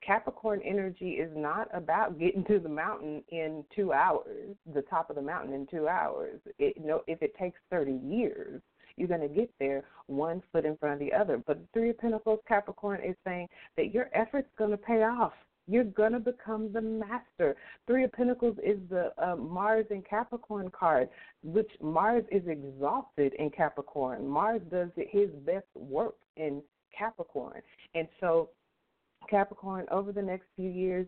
Capricorn 0.05 0.61
energy 0.65 1.11
is 1.11 1.31
not 1.35 1.67
about 1.73 2.19
getting 2.19 2.43
to 2.45 2.59
the 2.59 2.69
mountain 2.69 3.23
in 3.29 3.63
two 3.75 3.93
hours, 3.93 4.55
the 4.73 4.81
top 4.83 5.09
of 5.09 5.15
the 5.15 5.21
mountain 5.21 5.53
in 5.53 5.67
two 5.67 5.87
hours. 5.87 6.39
It, 6.59 6.75
you 6.77 6.87
know, 6.87 7.01
if 7.07 7.21
it 7.21 7.35
takes 7.37 7.59
30 7.71 7.99
years, 8.03 8.61
you're 8.95 9.07
going 9.07 9.21
to 9.21 9.27
get 9.27 9.51
there 9.59 9.83
one 10.07 10.41
foot 10.51 10.65
in 10.65 10.77
front 10.77 10.93
of 10.93 10.99
the 10.99 11.13
other. 11.13 11.41
But 11.45 11.59
the 11.59 11.67
Three 11.73 11.89
of 11.89 11.97
Pentacles 11.97 12.39
Capricorn 12.47 13.01
is 13.03 13.15
saying 13.25 13.47
that 13.77 13.93
your 13.93 14.09
effort's 14.13 14.51
going 14.57 14.71
to 14.71 14.77
pay 14.77 15.03
off. 15.03 15.33
You're 15.65 15.85
going 15.85 16.11
to 16.11 16.19
become 16.19 16.73
the 16.73 16.81
master. 16.81 17.55
Three 17.87 18.03
of 18.03 18.11
Pentacles 18.11 18.57
is 18.63 18.77
the 18.89 19.13
uh, 19.17 19.37
Mars 19.37 19.85
in 19.91 20.01
Capricorn 20.01 20.69
card, 20.77 21.07
which 21.41 21.71
Mars 21.81 22.25
is 22.31 22.43
exalted 22.47 23.33
in 23.39 23.49
Capricorn. 23.49 24.27
Mars 24.27 24.61
does 24.69 24.89
his 24.97 25.29
best 25.45 25.65
work 25.73 26.15
in 26.35 26.61
Capricorn. 26.97 27.61
And 27.95 28.07
so 28.19 28.49
Capricorn, 29.29 29.85
over 29.91 30.11
the 30.11 30.21
next 30.21 30.45
few 30.55 30.69
years, 30.69 31.07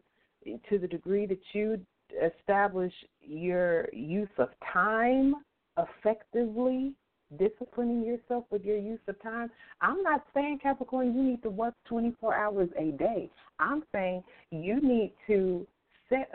to 0.69 0.77
the 0.77 0.87
degree 0.87 1.25
that 1.25 1.39
you 1.53 1.79
establish 2.23 2.93
your 3.21 3.87
use 3.91 4.29
of 4.37 4.49
time 4.71 5.35
effectively 5.77 6.93
disciplining 7.37 8.03
yourself 8.05 8.45
with 8.51 8.63
your 8.63 8.77
use 8.77 8.99
of 9.07 9.21
time. 9.21 9.49
I'm 9.81 10.01
not 10.03 10.25
saying, 10.33 10.59
Capricorn, 10.61 11.15
you 11.15 11.23
need 11.23 11.41
to 11.43 11.49
work 11.49 11.73
24 11.85 12.35
hours 12.35 12.69
a 12.77 12.91
day. 12.91 13.29
I'm 13.59 13.83
saying 13.91 14.23
you 14.51 14.79
need 14.81 15.13
to 15.27 15.65
set 16.07 16.29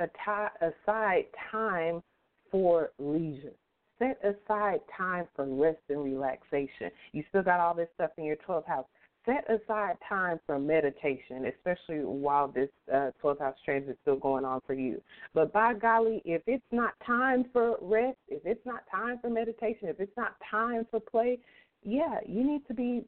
aside 0.60 1.26
time 1.50 2.02
for 2.50 2.90
leisure. 2.98 3.54
Set 3.98 4.18
aside 4.24 4.80
time 4.96 5.28
for 5.36 5.46
rest 5.46 5.78
and 5.88 6.02
relaxation. 6.02 6.90
You 7.12 7.22
still 7.28 7.42
got 7.42 7.60
all 7.60 7.74
this 7.74 7.88
stuff 7.94 8.10
in 8.18 8.24
your 8.24 8.36
12th 8.36 8.66
house 8.66 8.86
set 9.24 9.44
aside 9.50 9.96
time 10.09 10.40
for 10.46 10.59
meditation, 10.59 11.46
especially 11.46 12.04
while 12.04 12.48
this 12.48 12.70
uh, 12.92 13.11
12th 13.22 13.40
house 13.40 13.56
transit 13.64 13.90
is 13.90 13.96
still 14.02 14.16
going 14.16 14.44
on 14.44 14.61
for 14.66 14.74
you. 14.74 15.00
But 15.35 15.52
by 15.52 15.74
golly, 15.74 16.22
if 16.24 16.42
it's 16.46 16.64
not 16.70 16.94
time 17.06 17.46
for 17.52 17.76
rest, 17.80 18.18
if 18.28 18.42
it's 18.44 18.64
not 18.64 18.83
time 18.90 19.18
for 19.20 19.30
meditation, 19.30 19.88
if 19.88 20.00
it's 20.00 20.16
not 20.16 20.35
time 20.50 20.87
for 20.90 21.00
play, 21.00 21.38
yeah, 21.83 22.18
you 22.26 22.44
need 22.44 22.66
to 22.68 22.74
be 22.74 23.04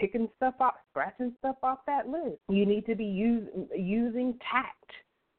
ticking 0.00 0.28
stuff 0.36 0.54
off, 0.60 0.74
scratching 0.90 1.34
stuff 1.38 1.56
off 1.62 1.78
that 1.86 2.08
list. 2.08 2.38
You 2.48 2.66
need 2.66 2.86
to 2.86 2.94
be 2.94 3.04
use, 3.04 3.48
using 3.76 4.38
tact. 4.50 4.90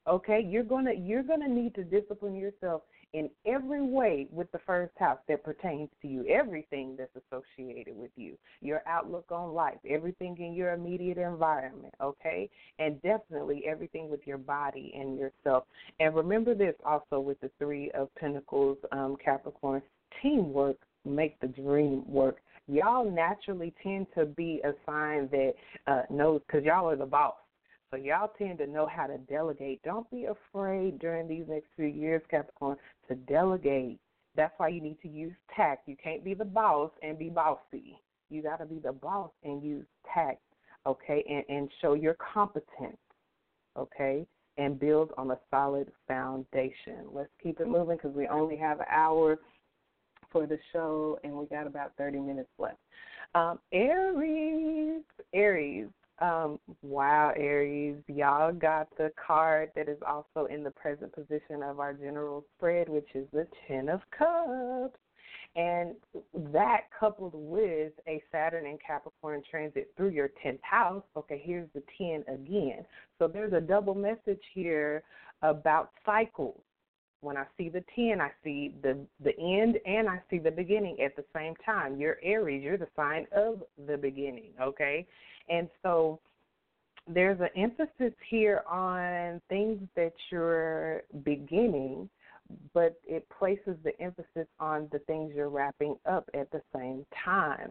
Okay, 0.08 0.46
you're 0.46 0.64
gonna 0.64 0.94
you're 0.94 1.24
gonna 1.24 1.48
need 1.48 1.76
to 1.76 1.84
discipline 1.84 2.36
yourself 2.36 2.82
in 3.14 3.30
every 3.46 3.82
way 3.82 4.28
with 4.32 4.52
the 4.52 4.60
first 4.68 4.94
house 4.98 5.18
that 5.28 5.44
pertains 5.44 5.90
to 6.02 6.08
you, 6.08 6.26
everything 6.28 6.96
that's 6.98 7.12
associated 7.16 7.98
with 7.98 8.12
you, 8.16 8.38
your 8.62 8.82
outlook 8.88 9.26
on 9.32 9.54
life, 9.54 9.78
everything 9.90 10.38
in 10.40 10.54
your 10.54 10.74
immediate 10.74 11.18
environment, 11.18 11.94
okay? 12.02 12.50
And 12.78 13.02
definitely 13.02 13.64
everything 13.68 14.10
with 14.10 14.26
your 14.26 14.38
body 14.38 14.94
and 14.96 15.18
yourself. 15.18 15.64
And 16.00 16.16
remember 16.16 16.54
this 16.54 16.76
also 16.86 17.20
with 17.20 17.40
the 17.42 17.50
Three 17.58 17.90
of 17.92 18.14
Pentacles, 18.16 18.78
um, 18.92 19.18
Capricorn 19.24 19.82
teamwork 20.22 20.78
make 21.06 21.40
the 21.40 21.48
dream 21.48 22.04
work. 22.08 22.38
Y'all 22.68 23.10
naturally 23.10 23.74
tend 23.82 24.06
to 24.16 24.26
be 24.26 24.62
a 24.64 24.74
sign 24.86 25.28
that 25.32 25.54
uh, 25.88 26.02
knows, 26.12 26.42
because 26.46 26.64
y'all 26.64 26.90
are 26.90 26.96
the 26.96 27.06
boss. 27.06 27.34
So 27.90 27.98
y'all 27.98 28.32
tend 28.38 28.60
to 28.60 28.68
know 28.68 28.86
how 28.86 29.08
to 29.08 29.18
delegate. 29.18 29.82
Don't 29.84 30.08
be 30.12 30.26
afraid 30.26 31.00
during 31.00 31.28
these 31.28 31.46
next 31.48 31.70
few 31.76 31.88
years, 31.88 32.22
Capricorn, 32.30 32.78
to 33.10 33.16
delegate. 33.16 34.00
That's 34.36 34.54
why 34.58 34.70
you 34.70 34.82
need 34.82 35.02
to 35.02 35.10
use 35.10 35.34
tact. 35.56 35.88
You 35.88 35.96
can't 36.02 36.24
be 36.24 36.34
the 36.34 36.46
boss 36.46 36.92
and 37.04 37.18
be 37.18 37.30
bossy. 37.30 38.00
You 38.30 38.42
got 38.42 38.58
to 38.58 38.66
be 38.66 38.80
the 38.80 38.94
boss 38.94 39.32
and 39.44 39.64
use 39.64 39.86
tact, 40.14 40.42
okay, 40.86 41.24
and, 41.30 41.44
and 41.50 41.70
show 41.82 41.94
your 41.94 42.16
competence, 42.34 42.98
okay, 43.76 44.26
and 44.58 44.80
build 44.80 45.12
on 45.18 45.32
a 45.32 45.40
solid 45.50 45.92
foundation. 46.08 47.08
Let's 47.12 47.32
keep 47.42 47.60
it 47.60 47.68
moving 47.68 47.98
because 47.98 48.16
we 48.16 48.28
only 48.28 48.56
have 48.58 48.80
an 48.80 48.86
hour 48.92 49.40
for 50.32 50.46
the 50.46 50.60
show 50.72 51.18
and 51.24 51.34
we 51.34 51.46
got 51.48 51.66
about 51.66 51.94
30 51.98 52.20
minutes 52.20 52.50
left. 52.60 52.78
Um, 53.36 53.60
Aries, 53.72 55.02
Aries, 55.34 55.88
um, 56.20 56.60
wow, 56.90 57.32
Aries, 57.38 57.98
y'all 58.08 58.52
got 58.52 58.88
the 58.98 59.12
card 59.26 59.70
that 59.76 59.88
is 59.88 60.00
also 60.08 60.48
in 60.52 60.64
the 60.64 60.72
present 60.72 61.14
position 61.14 61.62
of 61.64 61.80
our 61.80 61.94
general 61.94 62.44
spread, 62.58 62.90
which 62.90 63.08
is 63.14 63.28
the 63.32 63.48
Ten 63.68 63.90
of 63.90 64.02
Cups. 64.18 64.98
And 65.56 65.96
that 66.52 66.82
coupled 66.98 67.34
with 67.36 67.94
a 68.08 68.22
Saturn 68.32 68.66
and 68.66 68.80
Capricorn 68.86 69.44
transit 69.50 69.92
through 69.96 70.10
your 70.10 70.30
10th 70.44 70.62
house, 70.62 71.04
okay, 71.16 71.42
here's 71.44 71.70
the 71.74 71.84
10 71.98 72.24
again. 72.34 72.86
So 73.18 73.28
there's 73.28 73.54
a 73.54 73.62
double 73.62 73.96
message 73.96 74.42
here 74.54 75.04
about 75.42 75.92
cycles. 76.06 76.62
When 77.22 77.36
I 77.36 77.46
see 77.58 77.70
the 77.70 77.84
10, 77.96 78.22
I 78.22 78.32
see 78.44 78.74
the 78.82 78.98
the 79.22 79.38
end 79.38 79.78
and 79.86 80.08
I 80.08 80.22
see 80.30 80.38
the 80.38 80.52
beginning 80.52 81.02
at 81.02 81.18
the 81.18 81.26
same 81.36 81.54
time. 81.66 82.00
You're 82.00 82.18
Aries, 82.24 82.64
you're 82.64 82.78
the 82.78 82.88
sign 82.96 83.28
of 83.36 83.62
the 83.88 83.98
beginning, 83.98 84.52
okay? 84.62 85.06
And 85.50 85.68
so 85.84 86.22
there's 87.14 87.40
an 87.40 87.50
emphasis 87.56 88.14
here 88.30 88.62
on 88.70 89.42
things 89.50 89.82
that 89.96 90.14
you're 90.32 91.04
beginning, 91.24 92.10
but 92.74 93.00
it 93.06 93.28
places 93.38 93.76
the 93.84 94.00
emphasis 94.00 94.48
on 94.60 94.88
the 94.92 95.00
things 95.00 95.34
you're 95.36 95.50
wrapping 95.50 95.96
up 96.10 96.30
at 96.34 96.52
the 96.52 96.62
same 96.74 97.06
time. 97.26 97.70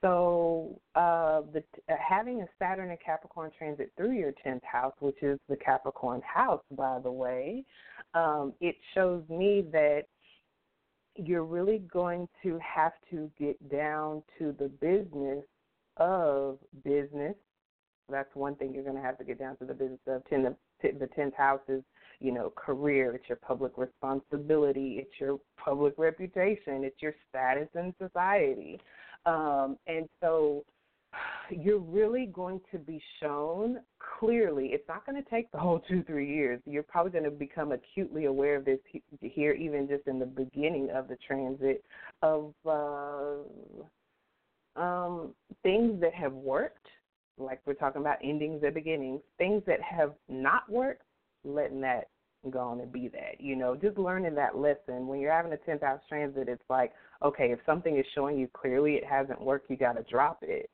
So, 0.00 0.80
uh, 0.94 1.42
the, 1.52 1.62
uh, 1.90 1.96
having 1.98 2.40
a 2.40 2.46
Saturn 2.58 2.90
and 2.90 2.98
Capricorn 3.04 3.50
transit 3.56 3.92
through 3.96 4.12
your 4.12 4.32
10th 4.44 4.64
house, 4.64 4.94
which 5.00 5.22
is 5.22 5.38
the 5.48 5.56
Capricorn 5.56 6.22
house, 6.22 6.62
by 6.70 6.98
the 7.00 7.12
way, 7.12 7.64
um, 8.14 8.54
it 8.60 8.76
shows 8.94 9.22
me 9.28 9.66
that 9.72 10.04
you're 11.16 11.44
really 11.44 11.82
going 11.92 12.28
to 12.42 12.58
have 12.58 12.92
to 13.10 13.30
get 13.38 13.70
down 13.70 14.22
to 14.38 14.54
the 14.58 14.68
business 14.68 15.44
of 15.98 16.58
business. 16.82 17.34
That's 18.10 18.34
one 18.34 18.54
thing 18.56 18.72
you're 18.74 18.84
going 18.84 18.96
to 18.96 19.02
have 19.02 19.18
to 19.18 19.24
get 19.24 19.38
down 19.38 19.56
to 19.58 19.64
the 19.64 19.74
business 19.74 20.00
of. 20.06 20.24
Ten, 20.28 20.42
the, 20.42 20.90
the 20.98 21.06
tenth 21.08 21.34
house 21.34 21.60
is, 21.68 21.82
you 22.20 22.32
know, 22.32 22.52
career. 22.56 23.14
It's 23.14 23.28
your 23.28 23.38
public 23.38 23.78
responsibility. 23.78 24.96
It's 25.00 25.20
your 25.20 25.38
public 25.62 25.94
reputation. 25.96 26.84
It's 26.84 27.00
your 27.00 27.14
status 27.28 27.68
in 27.74 27.94
society. 27.98 28.80
Um, 29.26 29.78
and 29.86 30.08
so 30.20 30.64
you're 31.50 31.78
really 31.78 32.26
going 32.26 32.60
to 32.70 32.78
be 32.78 33.02
shown 33.20 33.80
clearly. 34.18 34.66
It's 34.66 34.86
not 34.88 35.04
going 35.04 35.22
to 35.22 35.28
take 35.28 35.50
the 35.50 35.58
whole 35.58 35.80
two, 35.88 36.02
three 36.04 36.32
years. 36.32 36.60
You're 36.64 36.82
probably 36.84 37.12
going 37.12 37.24
to 37.24 37.30
become 37.30 37.72
acutely 37.72 38.26
aware 38.26 38.56
of 38.56 38.64
this 38.64 38.78
here, 39.20 39.52
even 39.52 39.88
just 39.88 40.06
in 40.06 40.18
the 40.18 40.26
beginning 40.26 40.90
of 40.94 41.08
the 41.08 41.16
transit 41.26 41.84
of 42.22 42.54
uh, 42.66 43.38
um, 44.80 45.34
things 45.62 46.00
that 46.00 46.14
have 46.14 46.32
worked, 46.32 46.86
like 47.40 47.60
we're 47.66 47.74
talking 47.74 48.00
about 48.00 48.18
endings 48.22 48.62
and 48.64 48.74
beginnings, 48.74 49.20
things 49.38 49.62
that 49.66 49.80
have 49.82 50.12
not 50.28 50.70
worked, 50.70 51.02
letting 51.44 51.80
that 51.80 52.08
go 52.50 52.60
on 52.60 52.80
and 52.80 52.92
be 52.92 53.08
that. 53.08 53.40
You 53.40 53.56
know, 53.56 53.76
just 53.76 53.98
learning 53.98 54.34
that 54.36 54.56
lesson. 54.56 55.06
When 55.06 55.20
you're 55.20 55.32
having 55.32 55.52
a 55.52 55.56
10th 55.56 55.82
house 55.82 56.00
transit, 56.08 56.48
it's 56.48 56.62
like, 56.68 56.92
okay, 57.22 57.52
if 57.52 57.58
something 57.66 57.98
is 57.98 58.06
showing 58.14 58.38
you 58.38 58.48
clearly 58.52 58.94
it 58.94 59.04
hasn't 59.04 59.40
worked, 59.40 59.70
you 59.70 59.76
got 59.76 59.96
to 59.96 60.02
drop 60.04 60.38
it. 60.42 60.70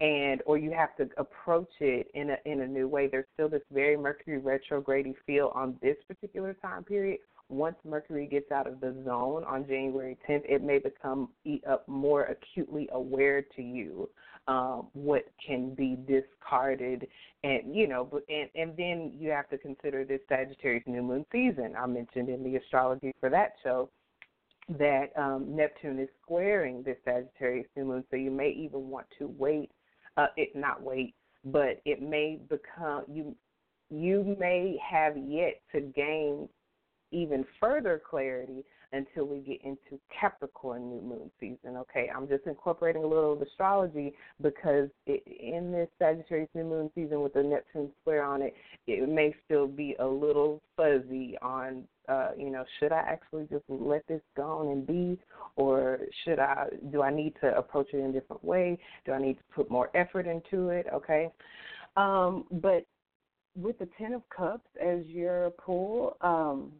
And 0.00 0.42
or 0.44 0.58
you 0.58 0.72
have 0.72 0.94
to 0.96 1.08
approach 1.16 1.70
it 1.80 2.08
in 2.12 2.30
a 2.30 2.36
in 2.44 2.60
a 2.60 2.66
new 2.66 2.86
way. 2.86 3.06
There's 3.06 3.24
still 3.32 3.48
this 3.48 3.62
very 3.72 3.96
Mercury 3.96 4.36
retrograde 4.36 5.06
feel 5.26 5.52
on 5.54 5.76
this 5.80 5.96
particular 6.06 6.54
time 6.54 6.84
period 6.84 7.20
once 7.48 7.76
Mercury 7.84 8.26
gets 8.26 8.50
out 8.50 8.66
of 8.66 8.80
the 8.80 8.94
zone 9.04 9.44
on 9.44 9.66
January 9.66 10.18
10th, 10.28 10.42
it 10.48 10.62
may 10.62 10.78
become 10.78 11.28
eat 11.44 11.62
up 11.64 11.84
uh, 11.88 11.90
more 11.90 12.24
acutely 12.24 12.88
aware 12.92 13.42
to 13.54 13.62
you 13.62 14.08
um, 14.48 14.88
what 14.92 15.24
can 15.44 15.74
be 15.74 15.96
discarded, 16.06 17.06
and 17.42 17.74
you 17.74 17.88
know, 17.88 18.04
but 18.04 18.22
and 18.28 18.48
and 18.54 18.76
then 18.76 19.12
you 19.18 19.30
have 19.30 19.48
to 19.50 19.58
consider 19.58 20.04
this 20.04 20.20
Sagittarius 20.28 20.84
new 20.86 21.02
moon 21.02 21.26
season. 21.32 21.74
I 21.76 21.86
mentioned 21.86 22.28
in 22.28 22.44
the 22.44 22.56
astrology 22.56 23.12
for 23.20 23.28
that 23.30 23.54
show 23.62 23.90
that 24.78 25.06
um, 25.16 25.54
Neptune 25.54 25.98
is 25.98 26.08
squaring 26.22 26.82
this 26.82 26.96
Sagittarius 27.04 27.66
new 27.76 27.84
moon, 27.84 28.04
so 28.10 28.16
you 28.16 28.30
may 28.30 28.50
even 28.50 28.88
want 28.88 29.06
to 29.18 29.34
wait. 29.38 29.70
Uh, 30.16 30.28
it 30.36 30.54
not 30.54 30.82
wait, 30.82 31.14
but 31.44 31.80
it 31.84 32.00
may 32.00 32.40
become 32.48 33.04
you. 33.08 33.34
You 33.90 34.36
may 34.38 34.78
have 34.88 35.16
yet 35.16 35.60
to 35.72 35.80
gain 35.80 36.48
even 37.12 37.44
further 37.60 38.02
clarity 38.08 38.64
until 38.92 39.26
we 39.26 39.38
get 39.40 39.62
into 39.64 40.00
Capricorn 40.20 40.88
new 40.88 41.00
moon 41.00 41.30
season. 41.40 41.76
Okay, 41.76 42.10
I'm 42.14 42.28
just 42.28 42.46
incorporating 42.46 43.04
a 43.04 43.06
little 43.06 43.32
of 43.32 43.42
astrology 43.42 44.14
because 44.42 44.88
it, 45.06 45.22
in 45.26 45.72
this 45.72 45.88
Sagittarius 45.98 46.48
new 46.54 46.64
moon 46.64 46.90
season 46.94 47.22
with 47.22 47.34
the 47.34 47.42
Neptune 47.42 47.90
square 48.00 48.24
on 48.24 48.42
it, 48.42 48.54
it 48.86 49.08
may 49.08 49.34
still 49.44 49.66
be 49.66 49.96
a 49.98 50.06
little 50.06 50.62
fuzzy 50.76 51.36
on, 51.42 51.84
uh, 52.08 52.30
you 52.36 52.50
know, 52.50 52.64
should 52.78 52.92
I 52.92 53.00
actually 53.00 53.46
just 53.50 53.64
let 53.68 54.06
this 54.06 54.22
go 54.36 54.44
on 54.44 54.68
and 54.68 54.86
be, 54.86 55.18
or 55.56 55.98
should 56.24 56.38
I? 56.38 56.66
Do 56.92 57.02
I 57.02 57.12
need 57.12 57.34
to 57.40 57.56
approach 57.56 57.88
it 57.92 57.98
in 57.98 58.10
a 58.10 58.12
different 58.12 58.44
way? 58.44 58.78
Do 59.04 59.12
I 59.12 59.20
need 59.20 59.34
to 59.34 59.44
put 59.54 59.70
more 59.70 59.90
effort 59.94 60.26
into 60.26 60.68
it? 60.68 60.86
Okay, 60.92 61.30
um, 61.96 62.44
but 62.50 62.86
with 63.56 63.78
the 63.78 63.88
Ten 63.98 64.12
of 64.12 64.22
Cups 64.28 64.68
as 64.80 65.04
your 65.06 65.50
pull, 65.50 66.16
um, 66.20 66.72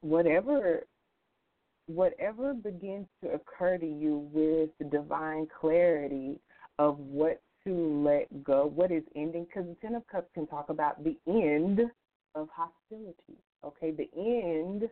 whatever 0.00 0.84
whatever 1.94 2.54
begins 2.54 3.06
to 3.22 3.30
occur 3.32 3.78
to 3.78 3.86
you 3.86 4.28
with 4.32 4.70
the 4.78 4.84
divine 4.84 5.46
clarity 5.60 6.38
of 6.78 6.98
what 6.98 7.40
to 7.64 8.02
let 8.04 8.42
go, 8.42 8.66
what 8.74 8.90
is 8.90 9.02
ending, 9.14 9.44
because 9.44 9.68
the 9.68 9.76
Ten 9.82 9.94
of 9.94 10.06
Cups 10.06 10.28
can 10.34 10.46
talk 10.46 10.70
about 10.70 11.02
the 11.04 11.16
end 11.26 11.80
of 12.34 12.48
hostility, 12.54 13.38
okay, 13.64 13.90
the 13.90 14.08
end 14.16 14.88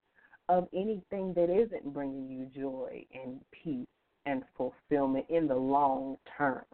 of 0.48 0.68
anything 0.74 1.32
that 1.34 1.50
isn't 1.50 1.92
bringing 1.92 2.28
you 2.28 2.46
joy 2.60 3.04
and 3.14 3.40
peace 3.52 3.86
and 4.26 4.42
fulfillment 4.56 5.24
in 5.30 5.48
the 5.48 5.54
long 5.54 6.16
term. 6.36 6.64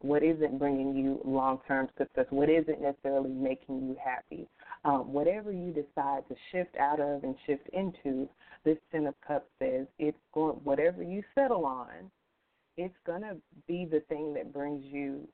What 0.00 0.22
isn't 0.22 0.58
bringing 0.58 0.96
you 0.96 1.20
long 1.24 1.60
term 1.68 1.88
success? 1.98 2.26
What 2.30 2.48
isn't 2.48 2.80
necessarily 2.80 3.30
making 3.30 3.86
you 3.86 3.96
happy? 4.02 4.48
Um, 4.84 5.12
whatever 5.12 5.52
you 5.52 5.72
decide 5.72 6.26
to 6.28 6.34
shift 6.50 6.76
out 6.78 7.00
of 7.00 7.22
and 7.24 7.34
shift 7.46 7.68
into, 7.72 8.28
this 8.64 8.78
Ten 8.90 9.06
of 9.06 9.14
Cups 9.26 9.46
says 9.58 9.86
it's 9.98 10.18
going. 10.32 10.56
Whatever 10.64 11.02
you 11.02 11.22
settle 11.34 11.64
on, 11.66 12.10
it's 12.76 12.94
to 13.06 13.36
be 13.66 13.84
the 13.84 14.00
thing 14.08 14.32
that 14.34 14.52
brings 14.52 14.84
you 14.84 15.26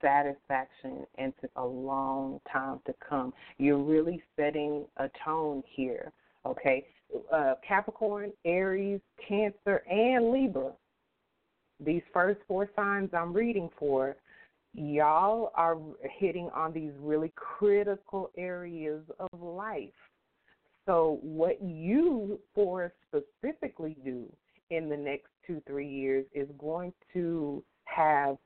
satisfaction 0.00 1.06
into 1.18 1.48
a 1.56 1.64
long 1.64 2.40
time 2.52 2.80
to 2.86 2.94
come. 3.06 3.32
You're 3.58 3.82
really 3.82 4.22
setting 4.36 4.84
a 4.98 5.08
tone 5.24 5.62
here, 5.74 6.12
okay? 6.44 6.84
Uh, 7.32 7.54
Capricorn, 7.66 8.32
Aries, 8.44 9.00
Cancer, 9.26 9.82
and 9.90 10.30
Libra. 10.30 10.72
These 11.84 12.02
first 12.12 12.40
four 12.48 12.68
signs 12.74 13.10
I'm 13.12 13.32
reading 13.32 13.68
for, 13.78 14.16
y'all 14.74 15.52
are 15.54 15.76
hitting 16.18 16.50
on 16.54 16.72
these 16.72 16.92
really 17.00 17.32
critical 17.36 18.30
areas 18.36 19.02
of 19.18 19.40
life. 19.40 19.88
So, 20.86 21.18
what 21.22 21.60
you 21.62 22.38
four 22.54 22.92
specifically 23.08 23.96
do 24.04 24.24
in 24.70 24.88
the 24.88 24.96
next 24.96 25.26
two, 25.46 25.60
three 25.66 25.88
years 25.88 26.24
is 26.32 26.48
going 26.58 26.92
to 27.12 27.62
have 27.84 28.36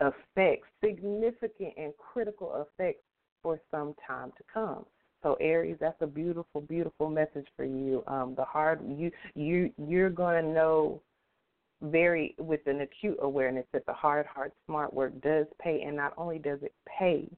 effects, 0.00 0.68
significant 0.82 1.74
and 1.76 1.92
critical 1.96 2.66
effects 2.66 3.02
for 3.42 3.60
some 3.70 3.94
time 4.06 4.32
to 4.36 4.44
come. 4.52 4.84
So 5.22 5.36
Aries, 5.40 5.76
that's 5.80 6.00
a 6.00 6.06
beautiful, 6.06 6.60
beautiful 6.60 7.10
message 7.10 7.46
for 7.56 7.64
you. 7.64 8.04
Um, 8.06 8.34
the 8.36 8.44
hard 8.44 8.80
you 8.86 9.10
you 9.34 9.72
you're 9.76 10.10
gonna 10.10 10.42
know 10.42 11.02
very 11.82 12.34
with 12.38 12.60
an 12.66 12.80
acute 12.82 13.18
awareness 13.20 13.66
that 13.72 13.86
the 13.86 13.92
hard, 13.92 14.26
hard, 14.26 14.52
smart 14.66 14.92
work 14.92 15.20
does 15.20 15.46
pay, 15.60 15.82
and 15.82 15.96
not 15.96 16.12
only 16.16 16.38
does 16.38 16.60
it 16.62 16.72
pay, 16.86 17.28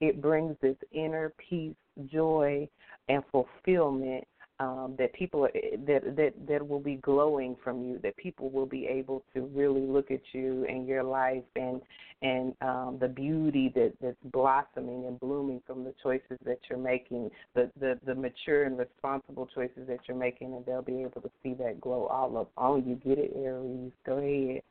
it 0.00 0.20
brings 0.22 0.56
this 0.60 0.76
inner 0.92 1.32
peace, 1.48 1.74
joy, 2.10 2.68
and 3.08 3.22
fulfillment 3.32 4.24
um, 4.60 4.94
that 4.98 5.12
people 5.12 5.42
that 5.42 6.16
that 6.16 6.34
that 6.48 6.66
will 6.66 6.80
be 6.80 6.96
glowing 6.96 7.56
from 7.62 7.84
you. 7.84 8.00
That 8.02 8.16
people 8.16 8.50
will 8.50 8.66
be 8.66 8.86
able 8.86 9.24
to 9.34 9.42
really 9.54 9.82
look 9.82 10.10
at 10.10 10.20
you 10.32 10.66
and 10.68 10.86
your 10.86 11.04
life 11.04 11.44
and 11.54 11.80
and 12.22 12.54
um, 12.60 12.98
the 13.00 13.06
beauty 13.06 13.72
that 13.76 13.92
that's 14.02 14.16
blossoming 14.32 15.06
and 15.06 15.20
blooming 15.20 15.62
from 15.66 15.84
the 15.84 15.94
choices 16.02 16.38
that 16.44 16.58
you're 16.68 16.78
making, 16.78 17.30
the, 17.54 17.70
the 17.78 17.98
the 18.04 18.14
mature 18.14 18.64
and 18.64 18.78
responsible 18.78 19.48
choices 19.54 19.86
that 19.86 20.00
you're 20.08 20.16
making, 20.16 20.52
and 20.54 20.66
they'll 20.66 20.82
be 20.82 21.02
able 21.02 21.20
to 21.20 21.30
see 21.42 21.54
that 21.54 21.80
glow 21.80 22.06
all 22.06 22.36
up 22.36 22.50
on 22.56 22.84
you. 22.88 22.96
Get 22.96 23.18
it, 23.18 23.32
Aries? 23.36 23.92
Go 24.04 24.18
ahead. 24.18 24.62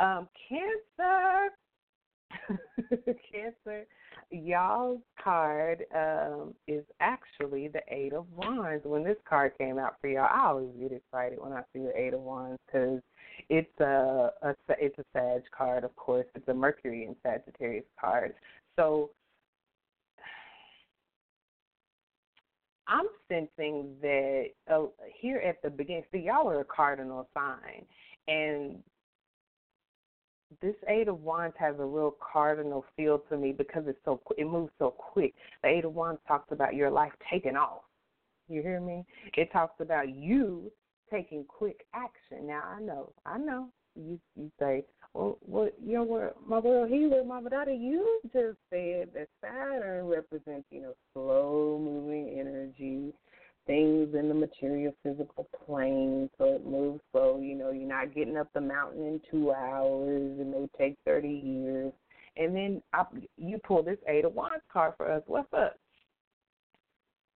Um, 0.00 0.28
cancer. 0.48 1.50
cancer 3.32 3.86
y'all's 4.30 5.00
card 5.22 5.84
um, 5.94 6.54
is 6.66 6.84
actually 7.00 7.68
the 7.68 7.80
Eight 7.88 8.12
of 8.12 8.26
Wands. 8.36 8.84
When 8.84 9.04
this 9.04 9.16
card 9.28 9.52
came 9.58 9.78
out 9.78 9.96
for 10.00 10.08
y'all, 10.08 10.28
I 10.32 10.48
always 10.48 10.70
get 10.78 10.92
excited 10.92 11.38
when 11.40 11.52
I 11.52 11.62
see 11.72 11.80
the 11.80 11.92
Eight 11.96 12.14
of 12.14 12.20
Wands 12.20 12.58
because 12.66 13.00
it's 13.48 13.80
a, 13.80 14.30
a 14.42 14.54
it's 14.78 14.98
a 14.98 15.04
Sag 15.12 15.42
card, 15.56 15.84
of 15.84 15.94
course. 15.96 16.26
It's 16.34 16.48
a 16.48 16.54
Mercury 16.54 17.04
and 17.06 17.16
Sagittarius 17.22 17.84
card. 18.00 18.34
So 18.76 19.10
I'm 22.86 23.06
sensing 23.28 23.94
that 24.02 24.46
uh, 24.70 24.86
here 25.18 25.38
at 25.38 25.62
the 25.62 25.70
beginning, 25.70 26.04
see, 26.12 26.18
y'all 26.18 26.48
are 26.48 26.60
a 26.60 26.64
cardinal 26.64 27.28
sign, 27.34 27.84
and 28.28 28.82
this 30.60 30.74
Eight 30.88 31.08
of 31.08 31.22
Wands 31.22 31.54
has 31.58 31.74
a 31.78 31.84
real 31.84 32.14
cardinal 32.20 32.84
feel 32.96 33.18
to 33.30 33.36
me 33.36 33.52
because 33.52 33.84
it's 33.86 33.98
so 34.04 34.20
it 34.36 34.46
moves 34.46 34.72
so 34.78 34.90
quick. 34.90 35.34
The 35.62 35.68
Eight 35.68 35.84
of 35.84 35.94
Wands 35.94 36.20
talks 36.26 36.52
about 36.52 36.74
your 36.74 36.90
life 36.90 37.12
taking 37.30 37.56
off. 37.56 37.82
You 38.48 38.62
hear 38.62 38.80
me? 38.80 39.04
It 39.36 39.50
talks 39.52 39.80
about 39.80 40.14
you 40.14 40.70
taking 41.10 41.44
quick 41.44 41.86
action. 41.94 42.46
Now 42.46 42.62
I 42.64 42.80
know, 42.80 43.12
I 43.24 43.38
know. 43.38 43.68
You 43.96 44.18
you 44.36 44.50
say, 44.58 44.84
well, 45.12 45.38
what 45.40 45.74
you 45.84 45.94
know, 45.94 46.02
what 46.02 46.36
my 46.46 46.58
world 46.58 46.90
healer, 46.90 47.24
Mama 47.24 47.50
Dada, 47.50 47.72
you 47.72 48.20
just 48.32 48.58
said 48.70 49.08
that 49.14 49.28
Saturn 49.40 50.06
represents 50.06 50.66
you 50.70 50.82
know 50.82 50.94
slow 51.12 51.78
moving 51.80 52.36
energy 52.38 53.12
things 53.66 54.14
in 54.14 54.28
the 54.28 54.34
material 54.34 54.94
physical 55.02 55.48
plane 55.64 56.28
so 56.36 56.44
it 56.44 56.66
moves 56.66 57.00
slow 57.12 57.40
you 57.40 57.54
know 57.54 57.70
you're 57.70 57.88
not 57.88 58.03
getting 58.14 58.36
up 58.36 58.52
the 58.52 58.60
mountain 58.60 59.06
in 59.06 59.20
two 59.30 59.52
hours 59.52 60.38
it 60.38 60.46
may 60.46 60.68
take 60.78 60.96
thirty 61.04 61.28
years. 61.28 61.92
And 62.36 62.54
then 62.54 62.82
I, 62.92 63.04
you 63.36 63.58
pull 63.58 63.82
this 63.82 63.98
eight 64.08 64.24
of 64.24 64.34
wands 64.34 64.64
card 64.72 64.94
for 64.96 65.10
us 65.10 65.22
what's 65.26 65.52
up? 65.52 65.78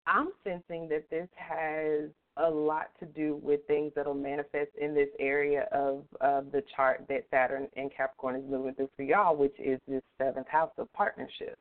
I'm 0.07 0.29
sensing 0.43 0.88
that 0.88 1.09
this 1.11 1.29
has 1.37 2.11
a 2.37 2.49
lot 2.49 2.87
to 3.01 3.07
do 3.07 3.38
with 3.43 3.61
things 3.67 3.93
that'll 3.95 4.14
manifest 4.14 4.71
in 4.81 4.95
this 4.95 5.09
area 5.19 5.69
of 5.73 6.05
of 6.21 6.53
the 6.53 6.62
chart 6.75 7.05
that 7.09 7.25
saturn 7.31 7.69
and 7.77 7.91
capricorn 7.95 8.37
is 8.37 8.45
moving 8.49 8.75
through 8.75 8.91
for 8.97 9.03
y'all 9.03 9.37
which 9.37 9.55
is 9.59 9.81
this 9.88 10.03
seventh 10.19 10.47
house 10.47 10.71
of 10.79 10.93
partnerships 10.93 11.59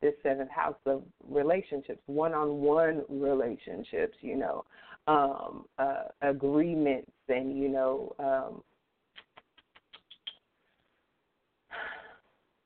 this 0.00 0.14
seventh 0.22 0.50
house 0.50 0.76
of 0.86 1.02
relationships, 1.28 2.00
one 2.06 2.34
on 2.34 2.60
one 2.60 3.02
relationships, 3.08 4.16
you 4.20 4.36
know, 4.36 4.64
um, 5.08 5.64
uh, 5.78 6.04
agreements, 6.22 7.10
and, 7.28 7.58
you 7.58 7.68
know, 7.68 8.14
um, 8.18 8.62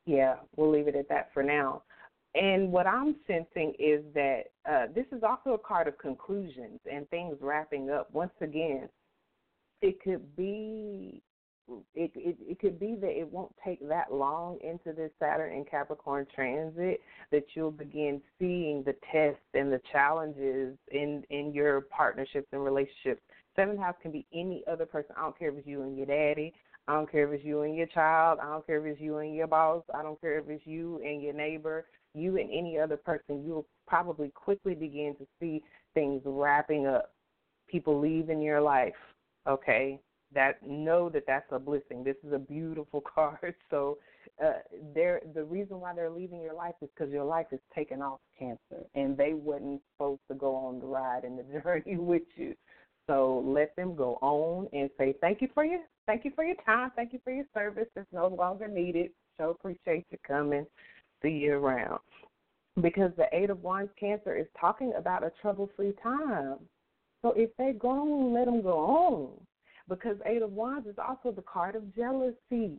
yeah, 0.05 0.35
we'll 0.57 0.71
leave 0.71 0.89
it 0.89 0.97
at 0.97 1.09
that 1.09 1.31
for 1.33 1.43
now. 1.43 1.83
And 2.35 2.73
what 2.73 2.87
I'm 2.87 3.17
sensing 3.27 3.75
is 3.79 4.03
that 4.15 4.45
uh, 4.69 4.87
this 4.95 5.07
is 5.13 5.23
also 5.23 5.51
a 5.51 5.59
card 5.59 5.87
of 5.87 5.97
conclusions 5.99 6.81
and 6.91 7.09
things 7.11 7.37
wrapping 7.41 7.91
up. 7.91 8.09
Once 8.13 8.33
again, 8.41 8.89
it 9.81 10.01
could 10.03 10.35
be 10.35 11.23
it, 11.95 12.11
it 12.15 12.37
it 12.41 12.59
could 12.59 12.79
be 12.79 12.97
that 13.01 13.11
it 13.11 13.31
won't 13.31 13.55
take 13.65 13.87
that 13.89 14.13
long 14.13 14.59
into 14.63 14.93
this 14.93 15.11
Saturn 15.19 15.55
and 15.55 15.69
Capricorn 15.69 16.27
transit 16.35 17.01
that 17.31 17.45
you'll 17.55 17.71
begin 17.71 18.21
seeing 18.39 18.83
the 18.85 18.95
tests 19.13 19.41
and 19.55 19.73
the 19.73 19.81
challenges 19.93 20.77
in 20.91 21.23
in 21.31 21.53
your 21.53 21.83
partnerships 21.83 22.49
and 22.53 22.65
relationships. 22.65 23.23
Seventh 23.55 23.79
house 23.79 23.95
can 24.03 24.11
be 24.11 24.27
any 24.35 24.65
other 24.71 24.87
person. 24.87 25.15
I 25.17 25.23
don't 25.23 25.39
care 25.39 25.51
if 25.51 25.59
it's 25.59 25.67
you 25.67 25.83
and 25.83 25.97
your 25.97 26.07
daddy. 26.07 26.53
I 26.89 26.95
don't 26.95 27.11
care 27.11 27.27
if 27.29 27.39
it's 27.39 27.45
you 27.45 27.63
and 27.63 27.77
your 27.77 27.87
child. 27.87 28.41
I 28.43 28.47
don't 28.47 28.67
care 28.67 28.85
if 28.85 28.93
it's 28.93 29.01
you 29.01 29.19
and 29.19 29.35
your 29.35 29.47
boss. 29.47 29.85
I 29.95 30.03
don't 30.03 30.21
care 30.21 30.39
if 30.39 30.49
it's 30.49 30.67
you 30.67 31.01
and 31.05 31.23
your 31.23 31.35
neighbor. 31.35 31.87
You 32.15 32.39
and 32.39 32.51
any 32.53 32.79
other 32.79 32.97
person, 32.97 33.45
you'll 33.45 33.67
probably 33.87 34.31
quickly 34.31 34.75
begin 34.75 35.15
to 35.19 35.27
see 35.39 35.63
things 35.95 36.23
wrapping 36.25 36.87
up. 36.87 37.13
People 37.69 38.01
leaving 38.01 38.43
your 38.43 38.61
life. 38.61 38.95
Okay, 39.47 40.01
that 40.35 40.67
know 40.67 41.09
that 41.11 41.25
that's 41.27 41.47
a 41.51 41.59
blessing. 41.59 42.05
This 42.05 42.17
is 42.27 42.33
a 42.33 42.39
beautiful 42.39 43.03
card. 43.15 43.55
So 43.71 43.99
uh, 44.43 44.53
they're, 44.95 45.21
the 45.35 45.45
reason 45.45 45.81
why 45.81 45.95
they're 45.95 46.11
leaving 46.11 46.41
your 46.41 46.55
life 46.55 46.75
is 46.81 46.89
because 46.97 47.13
your 47.13 47.25
life 47.25 47.47
is 47.53 47.61
taken 47.75 48.03
off 48.03 48.21
cancer, 48.39 48.85
and 48.95 49.17
they 49.17 49.35
wasn't 49.35 49.81
supposed 49.95 50.21
to 50.29 50.35
go 50.35 50.55
on 50.55 50.81
the 50.81 50.87
ride 50.87 51.25
and 51.25 51.39
the 51.39 51.61
journey 51.63 51.97
with 51.97 52.23
you. 52.37 52.55
So 53.09 53.43
let 53.45 53.75
them 53.77 53.97
go 53.97 54.15
on 54.23 54.69
and 54.73 54.89
say 54.97 55.15
thank 55.21 55.43
you 55.43 55.49
for 55.53 55.65
your 55.65 55.81
thank 56.07 56.25
you 56.25 56.31
for 56.37 56.45
your 56.45 56.57
time, 56.65 56.93
thank 56.95 57.13
you 57.13 57.19
for 57.25 57.33
your 57.33 57.45
service. 57.53 57.89
It's 57.97 58.07
no 58.13 58.29
longer 58.29 58.69
needed. 58.69 59.11
So 59.39 59.51
appreciate 59.51 60.07
you 60.11 60.19
coming. 60.27 60.67
See 61.21 61.31
you 61.31 61.55
around. 61.55 61.99
Because 62.81 63.11
the 63.17 63.27
Eight 63.33 63.51
of 63.51 63.63
Wands 63.63 63.91
Cancer 63.99 64.37
is 64.37 64.47
talking 64.59 64.93
about 64.97 65.25
a 65.25 65.33
trouble-free 65.43 65.95
time. 66.03 66.57
So 67.23 67.33
if 67.37 67.51
they 67.59 67.73
go 67.73 67.89
on, 67.91 68.35
let 68.35 68.47
them 68.47 68.63
go 68.63 68.79
on 68.79 69.31
because 69.89 70.17
Eight 70.27 70.43
of 70.43 70.53
Wands 70.53 70.87
is 70.87 70.97
also 70.99 71.33
the 71.35 71.43
card 71.43 71.77
of 71.77 71.95
jealousy. 71.95 72.77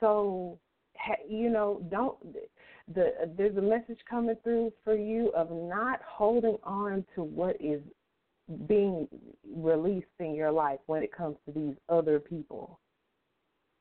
So, 0.00 0.58
you 1.28 1.50
know, 1.50 1.82
don't 1.90 2.16
the 2.94 3.12
there's 3.36 3.56
a 3.56 3.62
message 3.62 3.98
coming 4.08 4.36
through 4.42 4.72
for 4.84 4.94
you 4.94 5.30
of 5.36 5.50
not 5.50 6.00
holding 6.06 6.56
on 6.64 7.04
to 7.14 7.22
what 7.22 7.56
is 7.60 7.80
being 8.66 9.06
released 9.56 10.06
in 10.18 10.34
your 10.34 10.50
life 10.50 10.80
when 10.86 11.02
it 11.02 11.12
comes 11.12 11.36
to 11.46 11.52
these 11.52 11.76
other 11.88 12.18
people. 12.18 12.80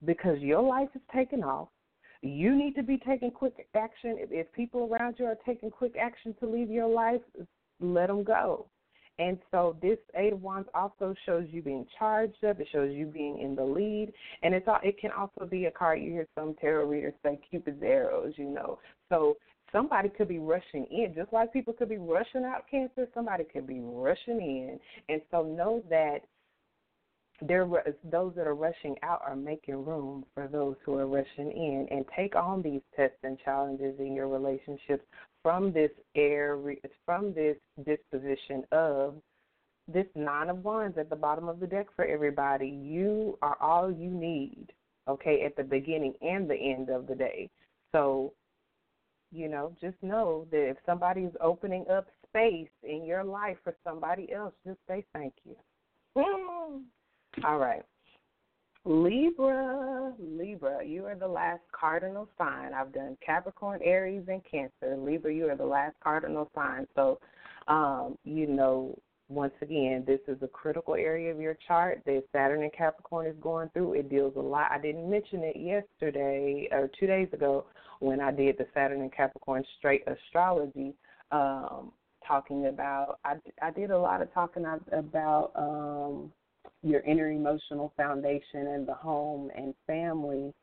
Because 0.05 0.39
your 0.39 0.61
life 0.61 0.89
is 0.95 1.01
taking 1.13 1.43
off. 1.43 1.69
You 2.21 2.55
need 2.55 2.75
to 2.75 2.83
be 2.83 2.97
taking 2.97 3.31
quick 3.31 3.67
action. 3.75 4.17
If, 4.19 4.29
if 4.31 4.51
people 4.53 4.89
around 4.91 5.15
you 5.17 5.25
are 5.25 5.37
taking 5.45 5.71
quick 5.71 5.95
action 5.99 6.35
to 6.39 6.45
leave 6.45 6.69
your 6.69 6.87
life, 6.87 7.21
let 7.79 8.07
them 8.07 8.23
go. 8.23 8.67
And 9.19 9.37
so 9.51 9.75
this 9.81 9.97
Eight 10.15 10.33
of 10.33 10.41
Wands 10.41 10.69
also 10.73 11.13
shows 11.25 11.45
you 11.51 11.61
being 11.61 11.85
charged 11.99 12.43
up. 12.45 12.59
It 12.59 12.67
shows 12.71 12.91
you 12.93 13.05
being 13.05 13.41
in 13.41 13.53
the 13.53 13.63
lead, 13.63 14.13
and 14.41 14.55
it's 14.55 14.67
all, 14.67 14.79
it 14.81 14.97
can 14.99 15.11
also 15.11 15.45
be 15.45 15.65
a 15.65 15.71
card. 15.71 16.01
You 16.01 16.11
hear 16.11 16.27
some 16.35 16.55
tarot 16.59 16.85
readers 16.85 17.13
say 17.21 17.37
Cupid's 17.51 17.83
arrows, 17.83 18.33
you 18.37 18.49
know. 18.49 18.79
So 19.09 19.35
somebody 19.73 20.07
could 20.07 20.29
be 20.29 20.39
rushing 20.39 20.87
in, 20.89 21.13
just 21.13 21.33
like 21.33 21.51
people 21.51 21.73
could 21.73 21.89
be 21.89 21.97
rushing 21.97 22.45
out 22.45 22.63
Cancer. 22.71 23.07
Somebody 23.13 23.43
could 23.43 23.67
be 23.67 23.81
rushing 23.81 24.39
in, 24.39 24.79
and 25.09 25.21
so 25.31 25.43
know 25.43 25.83
that 25.89 26.19
there 27.41 27.67
those 28.11 28.33
that 28.35 28.47
are 28.47 28.55
rushing 28.55 28.95
out 29.03 29.21
are 29.25 29.35
making 29.35 29.85
room 29.85 30.25
for 30.33 30.47
those 30.47 30.75
who 30.85 30.97
are 30.97 31.07
rushing 31.07 31.51
in 31.51 31.87
and 31.89 32.05
take 32.15 32.35
on 32.35 32.61
these 32.61 32.81
tests 32.95 33.17
and 33.23 33.37
challenges 33.43 33.95
in 33.99 34.13
your 34.13 34.27
relationships 34.27 35.05
from 35.43 35.71
this 35.71 35.91
air, 36.15 36.57
from 37.05 37.33
this 37.33 37.57
disposition 37.85 38.63
of 38.71 39.15
this 39.91 40.05
nine 40.15 40.49
of 40.49 40.63
wands 40.63 40.97
at 40.97 41.09
the 41.09 41.15
bottom 41.15 41.47
of 41.47 41.59
the 41.59 41.67
deck 41.67 41.87
for 41.95 42.05
everybody. 42.05 42.67
You 42.67 43.37
are 43.41 43.57
all 43.59 43.91
you 43.91 44.09
need, 44.09 44.67
okay, 45.07 45.43
at 45.43 45.55
the 45.55 45.63
beginning 45.63 46.13
and 46.21 46.49
the 46.49 46.55
end 46.55 46.89
of 46.89 47.07
the 47.07 47.15
day. 47.15 47.49
So, 47.91 48.33
you 49.31 49.47
know, 49.47 49.75
just 49.81 49.97
know 50.01 50.47
that 50.51 50.69
if 50.69 50.77
somebody's 50.85 51.31
opening 51.41 51.85
up 51.91 52.07
space 52.27 52.69
in 52.83 53.05
your 53.05 53.23
life 53.23 53.57
for 53.63 53.75
somebody 53.83 54.31
else, 54.31 54.53
just 54.65 54.79
say 54.87 55.05
thank 55.13 55.33
you. 55.45 55.55
All 57.45 57.57
right. 57.57 57.83
Libra, 58.89 60.15
Libra, 60.17 60.83
you 60.83 61.05
are 61.05 61.13
the 61.13 61.27
last 61.27 61.61
cardinal 61.71 62.27
sign. 62.39 62.73
I've 62.73 62.91
done 62.91 63.15
Capricorn, 63.23 63.81
Aries, 63.83 64.23
and 64.27 64.41
Cancer. 64.49 64.97
Libra, 64.97 65.31
you 65.31 65.47
are 65.47 65.55
the 65.55 65.63
last 65.63 65.93
cardinal 66.03 66.49
sign. 66.55 66.87
So, 66.95 67.19
um, 67.67 68.17
you 68.23 68.47
know, 68.47 68.97
once 69.27 69.53
again, 69.61 70.05
this 70.07 70.21
is 70.27 70.41
a 70.41 70.47
critical 70.47 70.95
area 70.95 71.31
of 71.31 71.39
your 71.39 71.55
chart 71.67 72.01
that 72.07 72.23
Saturn 72.31 72.63
and 72.63 72.73
Capricorn 72.73 73.27
is 73.27 73.35
going 73.39 73.69
through. 73.75 73.93
It 73.93 74.09
deals 74.09 74.33
a 74.35 74.39
lot. 74.39 74.71
I 74.71 74.79
didn't 74.79 75.07
mention 75.07 75.43
it 75.43 75.55
yesterday 75.55 76.67
or 76.71 76.89
two 76.99 77.05
days 77.05 77.27
ago 77.31 77.65
when 77.99 78.19
I 78.19 78.31
did 78.31 78.57
the 78.57 78.65
Saturn 78.73 79.01
and 79.01 79.13
Capricorn 79.13 79.63
straight 79.77 80.01
astrology, 80.07 80.95
um, 81.31 81.91
talking 82.27 82.65
about. 82.65 83.19
I, 83.23 83.35
I 83.61 83.69
did 83.69 83.91
a 83.91 83.99
lot 83.99 84.23
of 84.23 84.33
talking 84.33 84.65
about 84.91 85.51
um, 85.55 86.31
your 86.81 87.01
inner 87.01 87.29
emotional 87.29 87.93
foundation 87.97 88.67
and 88.67 88.87
the 88.87 88.93
home 88.93 89.49
and 89.55 89.73
family. 89.87 90.53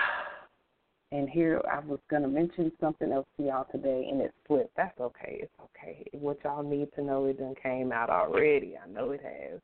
And 1.13 1.29
here 1.29 1.61
I 1.69 1.79
was 1.79 1.99
going 2.09 2.21
to 2.21 2.29
mention 2.29 2.71
something 2.79 3.11
else 3.11 3.27
to 3.35 3.43
y'all 3.43 3.67
today, 3.69 4.07
and 4.09 4.21
it 4.21 4.33
slipped. 4.47 4.77
That's 4.77 4.97
okay. 4.97 5.39
It's 5.41 5.51
okay. 5.61 6.05
What 6.13 6.37
y'all 6.45 6.63
need 6.63 6.87
to 6.95 7.03
know, 7.03 7.25
it 7.25 7.37
done 7.37 7.53
came 7.61 7.91
out 7.91 8.09
already. 8.09 8.77
I 8.81 8.87
know 8.89 9.11
it 9.11 9.19
has. 9.21 9.59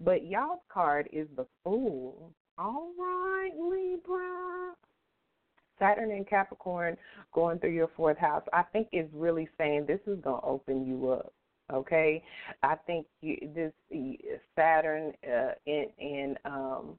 But 0.00 0.24
y'all's 0.26 0.60
card 0.72 1.06
is 1.12 1.28
the 1.36 1.44
Fool. 1.62 2.32
All 2.56 2.88
right, 2.98 3.50
Libra. 3.54 4.72
Saturn 5.78 6.10
and 6.10 6.26
Capricorn 6.26 6.96
going 7.34 7.58
through 7.58 7.74
your 7.74 7.90
fourth 7.96 8.18
house, 8.18 8.42
I 8.54 8.62
think 8.72 8.88
is 8.92 9.08
really 9.12 9.48
saying 9.58 9.84
this 9.86 10.00
is 10.06 10.18
going 10.22 10.40
to 10.40 10.46
open 10.46 10.86
you 10.86 11.10
up. 11.10 11.32
Okay, 11.72 12.22
I 12.62 12.76
think 12.86 13.06
you, 13.20 13.36
this 13.54 13.72
Saturn 14.56 15.12
uh, 15.22 15.52
in 15.66 15.86
in 15.98 16.36
um, 16.46 16.98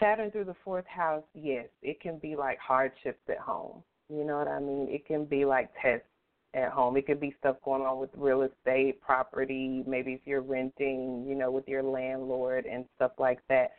Saturn 0.00 0.30
through 0.30 0.44
the 0.44 0.56
fourth 0.64 0.86
house, 0.86 1.24
yes, 1.34 1.66
it 1.82 2.00
can 2.00 2.18
be 2.18 2.34
like 2.34 2.58
hardships 2.58 3.20
at 3.28 3.38
home. 3.38 3.82
You 4.08 4.24
know 4.24 4.38
what 4.38 4.48
I 4.48 4.58
mean? 4.58 4.88
It 4.88 5.06
can 5.06 5.26
be 5.26 5.44
like 5.44 5.70
tests 5.82 6.06
at 6.54 6.70
home. 6.70 6.96
It 6.96 7.06
could 7.06 7.20
be 7.20 7.34
stuff 7.40 7.56
going 7.62 7.82
on 7.82 7.98
with 7.98 8.10
real 8.16 8.42
estate, 8.42 9.00
property, 9.02 9.84
maybe 9.86 10.12
if 10.12 10.20
you're 10.24 10.40
renting, 10.40 11.26
you 11.28 11.34
know, 11.34 11.50
with 11.50 11.68
your 11.68 11.82
landlord 11.82 12.64
and 12.64 12.86
stuff 12.96 13.12
like 13.18 13.40
that. 13.48 13.72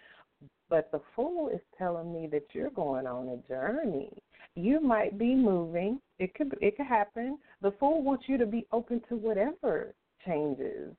But 0.70 0.92
the 0.92 1.02
fool 1.16 1.50
is 1.50 1.62
telling 1.78 2.14
me 2.14 2.28
that 2.32 2.46
you're 2.54 2.70
going 2.70 3.08
on 3.08 3.30
a 3.30 3.48
journey. 3.48 4.12
You 4.60 4.82
might 4.82 5.18
be 5.18 5.36
moving. 5.36 6.02
It 6.18 6.36
could 6.36 6.56
it 6.62 6.76
could 6.76 6.86
happen. 6.86 7.38
The 7.62 7.72
fool 7.80 8.04
wants 8.04 8.26
you 8.28 8.38
to 8.38 8.46
be 8.46 8.68
open 8.72 9.02
to 9.10 9.16
whatever 9.16 9.94
changes 10.26 10.94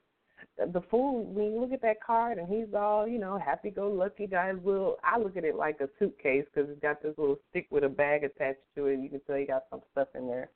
the 0.73 0.83
fool 0.91 1.25
when 1.25 1.53
you 1.53 1.61
look 1.61 1.73
at 1.73 1.83
that 1.83 2.03
card 2.03 2.39
and 2.39 2.49
he's 2.49 2.75
all 2.75 3.07
you 3.07 3.19
know 3.19 3.39
happy 3.39 3.71
go 3.71 3.89
lucky 3.89 4.27
guys 4.27 4.55
will 4.63 4.97
i 5.05 5.19
look 5.19 5.37
at 5.37 5.45
it 5.45 5.55
like 5.55 5.79
a 5.81 5.89
suitcase 5.99 6.45
because 6.53 6.69
it's 6.71 6.81
got 6.81 7.03
this 7.03 7.15
little 7.19 7.39
stick 7.51 7.67
with 7.71 7.85
a 7.85 7.89
bag 7.89 8.25
attached 8.25 8.61
to 8.75 8.87
it 8.87 9.01
you 9.01 9.09
can 9.09 9.21
tell 9.21 9.37
he 9.37 9.45
got 9.45 9.65
some 9.71 9.81
stuff 9.93 10.09
in 10.15 10.27
there 10.27 10.51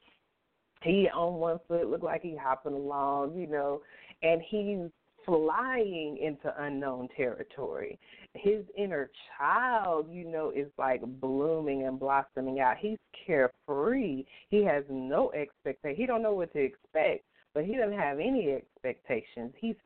he 0.82 1.08
on 1.14 1.34
one 1.34 1.58
foot 1.68 1.88
look 1.88 2.02
like 2.02 2.22
he 2.22 2.36
hopping 2.36 2.74
along 2.74 3.34
you 3.36 3.46
know 3.46 3.80
and 4.22 4.42
he's 4.42 4.90
flying 5.24 6.18
into 6.18 6.52
unknown 6.62 7.08
territory 7.16 7.98
his 8.34 8.64
inner 8.76 9.10
child 9.38 10.06
you 10.10 10.24
know 10.24 10.50
is 10.50 10.66
like 10.78 11.00
blooming 11.20 11.86
and 11.86 11.98
blossoming 11.98 12.60
out 12.60 12.76
he's 12.78 12.98
carefree 13.26 14.24
he 14.48 14.64
has 14.64 14.84
no 14.90 15.32
expectation 15.32 15.96
he 15.96 16.06
don't 16.06 16.22
know 16.22 16.34
what 16.34 16.52
to 16.52 16.58
expect 16.58 17.24
but 17.54 17.64
he 17.64 17.76
doesn't 17.76 17.98
have 17.98 18.18
any 18.18 18.52
expectations. 18.52 19.52
He's 19.56 19.76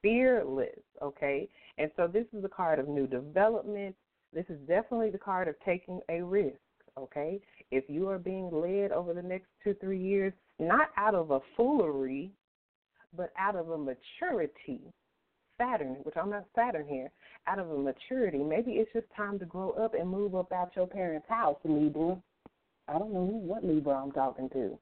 fearless, 0.00 0.78
okay? 1.02 1.48
And 1.76 1.90
so 1.96 2.06
this 2.06 2.26
is 2.32 2.42
the 2.42 2.48
card 2.48 2.78
of 2.78 2.88
new 2.88 3.06
development. 3.06 3.94
This 4.32 4.46
is 4.48 4.58
definitely 4.68 5.10
the 5.10 5.18
card 5.18 5.48
of 5.48 5.56
taking 5.64 6.00
a 6.08 6.22
risk, 6.22 6.56
okay? 6.96 7.40
If 7.72 7.84
you 7.88 8.08
are 8.08 8.18
being 8.18 8.50
led 8.52 8.92
over 8.92 9.12
the 9.12 9.22
next 9.22 9.48
two, 9.62 9.74
three 9.74 10.00
years, 10.00 10.32
not 10.60 10.90
out 10.96 11.14
of 11.14 11.32
a 11.32 11.40
foolery, 11.56 12.30
but 13.16 13.32
out 13.38 13.56
of 13.56 13.70
a 13.70 13.78
maturity, 13.78 14.80
Saturn, 15.58 15.96
which 16.02 16.16
I'm 16.16 16.30
not 16.30 16.44
Saturn 16.54 16.86
here, 16.88 17.10
out 17.46 17.58
of 17.58 17.70
a 17.70 17.78
maturity, 17.78 18.38
maybe 18.38 18.72
it's 18.72 18.92
just 18.92 19.06
time 19.16 19.38
to 19.38 19.46
grow 19.46 19.70
up 19.70 19.94
and 19.94 20.08
move 20.08 20.34
up 20.34 20.52
out 20.52 20.72
your 20.76 20.86
parents' 20.86 21.26
house, 21.28 21.56
Libra. 21.64 22.16
I 22.88 22.98
don't 22.98 23.12
know 23.12 23.26
who, 23.26 23.38
what 23.38 23.64
Libra 23.64 23.94
I'm 23.94 24.12
talking 24.12 24.48
to. 24.50 24.78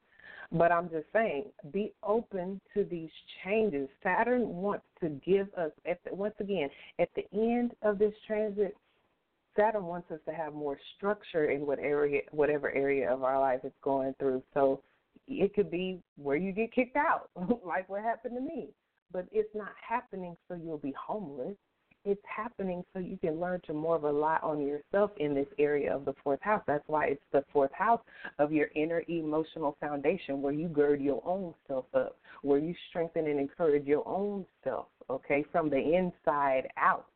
But 0.52 0.72
I'm 0.72 0.90
just 0.90 1.06
saying, 1.12 1.46
be 1.72 1.92
open 2.02 2.60
to 2.74 2.84
these 2.84 3.10
changes. 3.44 3.88
Saturn 4.02 4.48
wants 4.48 4.84
to 5.00 5.08
give 5.24 5.48
us, 5.54 5.70
at 5.88 6.02
the, 6.04 6.14
once 6.14 6.34
again, 6.38 6.68
at 6.98 7.08
the 7.16 7.24
end 7.32 7.72
of 7.82 7.98
this 7.98 8.12
transit, 8.26 8.76
Saturn 9.56 9.84
wants 9.84 10.10
us 10.10 10.18
to 10.26 10.34
have 10.34 10.52
more 10.52 10.78
structure 10.96 11.50
in 11.50 11.66
what 11.66 11.78
area, 11.78 12.22
whatever 12.32 12.70
area 12.72 13.12
of 13.12 13.22
our 13.22 13.40
life 13.40 13.60
it's 13.62 13.74
going 13.82 14.14
through. 14.18 14.42
So 14.52 14.80
it 15.28 15.54
could 15.54 15.70
be 15.70 16.00
where 16.16 16.36
you 16.36 16.52
get 16.52 16.72
kicked 16.72 16.96
out, 16.96 17.30
like 17.64 17.88
what 17.88 18.02
happened 18.02 18.36
to 18.36 18.40
me. 18.40 18.68
But 19.12 19.26
it's 19.32 19.54
not 19.54 19.72
happening 19.86 20.36
so 20.48 20.54
you'll 20.54 20.78
be 20.78 20.94
homeless 20.98 21.56
it's 22.04 22.22
happening 22.24 22.84
so 22.92 22.98
you 22.98 23.16
can 23.16 23.40
learn 23.40 23.60
to 23.66 23.72
more 23.72 23.98
rely 23.98 24.38
on 24.42 24.60
yourself 24.60 25.10
in 25.18 25.34
this 25.34 25.46
area 25.58 25.94
of 25.94 26.04
the 26.04 26.14
fourth 26.22 26.40
house. 26.42 26.62
That's 26.66 26.86
why 26.86 27.06
it's 27.06 27.24
the 27.32 27.44
fourth 27.52 27.72
house 27.72 28.00
of 28.38 28.52
your 28.52 28.68
inner 28.74 29.02
emotional 29.08 29.76
foundation 29.80 30.42
where 30.42 30.52
you 30.52 30.68
gird 30.68 31.00
your 31.00 31.22
own 31.26 31.54
self 31.66 31.86
up, 31.94 32.18
where 32.42 32.58
you 32.58 32.74
strengthen 32.90 33.26
and 33.26 33.40
encourage 33.40 33.86
your 33.86 34.06
own 34.06 34.44
self, 34.62 34.86
okay, 35.08 35.44
from 35.50 35.70
the 35.70 35.78
inside 35.78 36.68
out. 36.76 37.06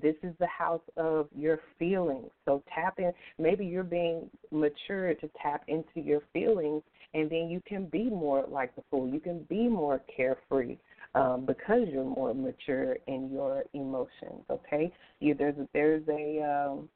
This 0.00 0.16
is 0.22 0.34
the 0.38 0.46
house 0.46 0.82
of 0.96 1.28
your 1.36 1.60
feelings. 1.78 2.30
So 2.44 2.62
tap 2.74 2.98
in. 2.98 3.12
Maybe 3.38 3.64
you're 3.64 3.84
being 3.84 4.28
mature 4.50 5.14
to 5.14 5.30
tap 5.40 5.64
into 5.68 6.00
your 6.00 6.20
feelings, 6.32 6.82
and 7.14 7.30
then 7.30 7.48
you 7.48 7.62
can 7.66 7.86
be 7.86 8.04
more 8.04 8.44
like 8.48 8.74
the 8.76 8.82
fool. 8.90 9.08
You 9.08 9.20
can 9.20 9.44
be 9.48 9.68
more 9.68 10.00
carefree 10.14 10.76
um, 11.14 11.46
because 11.46 11.88
you're 11.90 12.04
more 12.04 12.34
mature 12.34 12.96
in 13.06 13.30
your 13.32 13.64
emotions. 13.72 14.44
Okay, 14.50 14.92
you, 15.20 15.34
there's 15.34 15.56
there's 15.72 16.02
a 16.08 16.42
um, 16.42 16.88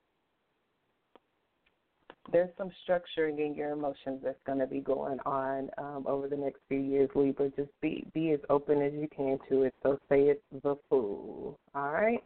there's 2.33 2.51
some 2.57 2.71
structuring 2.87 3.45
in 3.45 3.55
your 3.55 3.71
emotions 3.71 4.21
that's 4.23 4.39
going 4.47 4.59
to 4.59 4.67
be 4.67 4.81
going 4.81 5.19
on 5.27 5.71
um, 5.79 6.05
over 6.07 6.29
the 6.29 6.37
next 6.37 6.61
few 6.69 6.79
years, 6.79 7.09
Libra. 7.15 7.51
Just 7.57 7.71
be 7.81 8.07
be 8.15 8.33
as 8.33 8.41
open 8.51 8.83
as 8.83 8.93
you 8.93 9.09
can 9.15 9.39
to 9.49 9.63
it. 9.63 9.75
So 9.83 9.99
say 10.09 10.23
it's 10.23 10.43
the 10.63 10.77
fool. 10.89 11.59
All 11.75 11.93
right. 11.93 12.23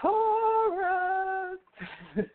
Taurus. 0.00 1.58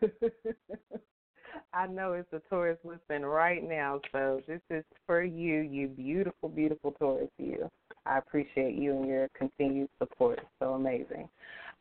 I 1.74 1.88
know 1.88 2.14
it's 2.14 2.32
a 2.34 2.42
Taurus 2.50 2.78
listening 2.84 3.24
right 3.24 3.68
now, 3.68 4.00
so 4.12 4.42
this 4.48 4.62
is 4.70 4.84
for 5.06 5.24
you, 5.24 5.62
you 5.62 5.88
beautiful, 5.88 6.50
beautiful 6.50 6.92
Taurus. 6.94 7.30
You, 7.38 7.70
I 8.06 8.18
appreciate 8.18 8.76
you 8.76 8.98
and 8.98 9.08
your 9.08 9.28
continued 9.38 9.90
support. 10.00 10.40
So 10.60 10.74
amazing. 10.74 11.30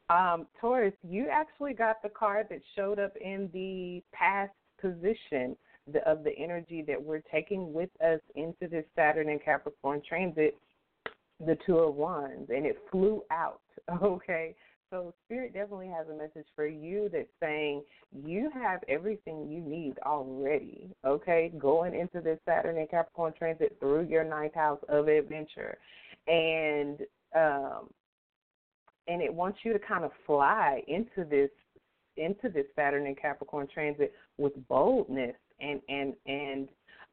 Um, 0.09 0.47
Taurus, 0.61 0.95
you 1.03 1.29
actually 1.31 1.73
got 1.73 2.03
the 2.03 2.09
card 2.09 2.47
that 2.51 2.61
showed 2.75 2.99
up 2.99 3.17
in 3.17 3.51
the 3.53 4.03
past 4.13 4.53
position 4.81 5.57
the, 5.93 6.07
of 6.09 6.25
the 6.25 6.37
energy 6.37 6.85
that 6.87 7.03
we're 7.03 7.23
taking 7.33 7.73
with 7.73 7.91
us 8.05 8.21
into 8.35 8.69
this 8.69 8.85
Saturn 8.95 9.29
and 9.29 9.43
Capricorn 9.43 10.03
transit, 10.07 10.57
the 11.45 11.57
Two 11.67 11.79
of 11.79 11.95
Wands, 11.95 12.51
and 12.55 12.67
it 12.67 12.77
flew 12.91 13.23
out. 13.31 13.61
Okay, 14.03 14.53
so 14.91 15.13
Spirit 15.25 15.55
definitely 15.55 15.89
has 15.89 16.07
a 16.09 16.17
message 16.17 16.47
for 16.55 16.67
you 16.67 17.09
that's 17.13 17.29
saying 17.41 17.83
you 18.13 18.51
have 18.55 18.81
everything 18.89 19.49
you 19.49 19.61
need 19.61 19.95
already. 20.05 20.91
Okay, 21.05 21.53
going 21.59 21.95
into 21.95 22.21
this 22.21 22.39
Saturn 22.45 22.79
and 22.79 22.89
Capricorn 22.89 23.33
transit 23.37 23.77
through 23.81 24.05
your 24.05 24.25
ninth 24.25 24.55
house 24.55 24.81
of 24.89 25.09
adventure, 25.09 25.79
and 26.29 27.01
um, 27.35 27.91
and 29.09 29.23
it 29.23 29.33
wants 29.33 29.59
you 29.63 29.73
to 29.73 29.79
kind 29.79 30.05
of 30.05 30.11
fly 30.27 30.83
into 30.89 31.29
this 31.29 31.51
into 32.17 32.49
this 32.49 32.67
Saturn 32.75 33.07
and 33.07 33.21
Capricorn 33.21 33.69
transit 33.73 34.15
with 34.39 34.53
boldness 34.69 35.37
and 35.61 35.81
and 35.89 36.15
and 36.27 36.69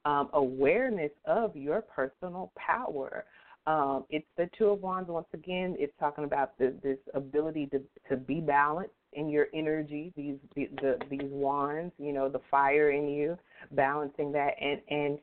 um, 0.06 0.30
awareness 0.34 1.12
of 1.26 1.56
your 1.56 1.82
personal 1.82 2.52
power. 2.56 3.26
Um, 3.66 4.06
it's 4.10 4.28
the 4.38 4.50
Two 4.58 4.68
of 4.68 4.82
Wands 4.82 5.10
once 5.10 5.28
again. 5.34 5.76
It's 5.80 5.94
talking 6.00 6.26
about 6.26 6.58
the, 6.58 6.74
this 6.84 6.98
ability 7.14 7.68
to 7.68 7.82
to 8.10 8.18
be 8.18 8.42
balanced, 8.42 8.94
in 9.16 9.30
your 9.30 9.48
energy, 9.54 10.12
these 10.16 10.38
the, 10.56 10.70
the 10.82 10.98
these 11.10 11.22
wands, 11.24 11.94
you 11.98 12.14
know, 12.14 12.30
the 12.30 12.42
fire 12.50 12.92
in 12.92 13.08
you, 13.08 13.38
balancing 13.72 14.32
that, 14.32 14.54
and 14.60 14.82
and 14.90 15.20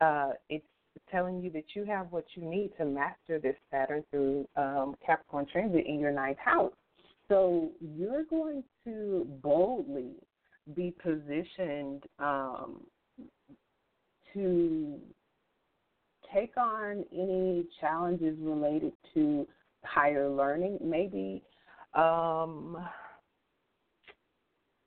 uh, 0.00 0.32
it's 0.48 0.64
telling 1.10 1.40
you 1.40 1.50
that 1.50 1.64
you 1.74 1.84
have 1.84 2.10
what 2.10 2.24
you 2.34 2.44
need 2.44 2.72
to 2.78 2.84
master 2.84 3.38
this 3.38 3.56
Saturn 3.70 4.04
through 4.10 4.46
um, 4.56 4.94
Capricorn 5.04 5.46
transit 5.50 5.86
in 5.86 5.98
your 5.98 6.12
ninth 6.12 6.38
house. 6.38 6.72
So 7.28 7.70
you're 7.80 8.24
going 8.24 8.62
to 8.84 9.26
boldly 9.42 10.12
be 10.74 10.94
positioned 11.02 12.04
um, 12.18 12.80
to 14.34 14.98
take 16.32 16.56
on 16.56 17.04
any 17.12 17.64
challenges 17.80 18.36
related 18.40 18.92
to 19.14 19.46
higher 19.84 20.28
learning. 20.28 20.78
Maybe, 20.82 21.42
um, 21.94 22.78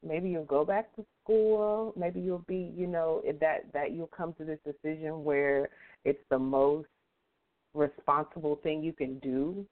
maybe 0.03 0.29
you'll 0.29 0.45
go 0.45 0.65
back 0.65 0.95
to 0.95 1.05
school. 1.23 1.93
Maybe 1.95 2.19
you'll 2.19 2.45
be, 2.47 2.73
you 2.75 2.87
know, 2.87 3.21
that 3.39 3.71
that 3.73 3.91
you'll 3.91 4.07
come 4.07 4.33
to 4.33 4.45
this 4.45 4.59
decision 4.65 5.23
where 5.23 5.69
it's 6.03 6.23
the 6.29 6.39
most 6.39 6.87
responsible 7.73 8.59
thing 8.63 8.83
you 8.83 8.93
can 8.93 9.19
do 9.19 9.65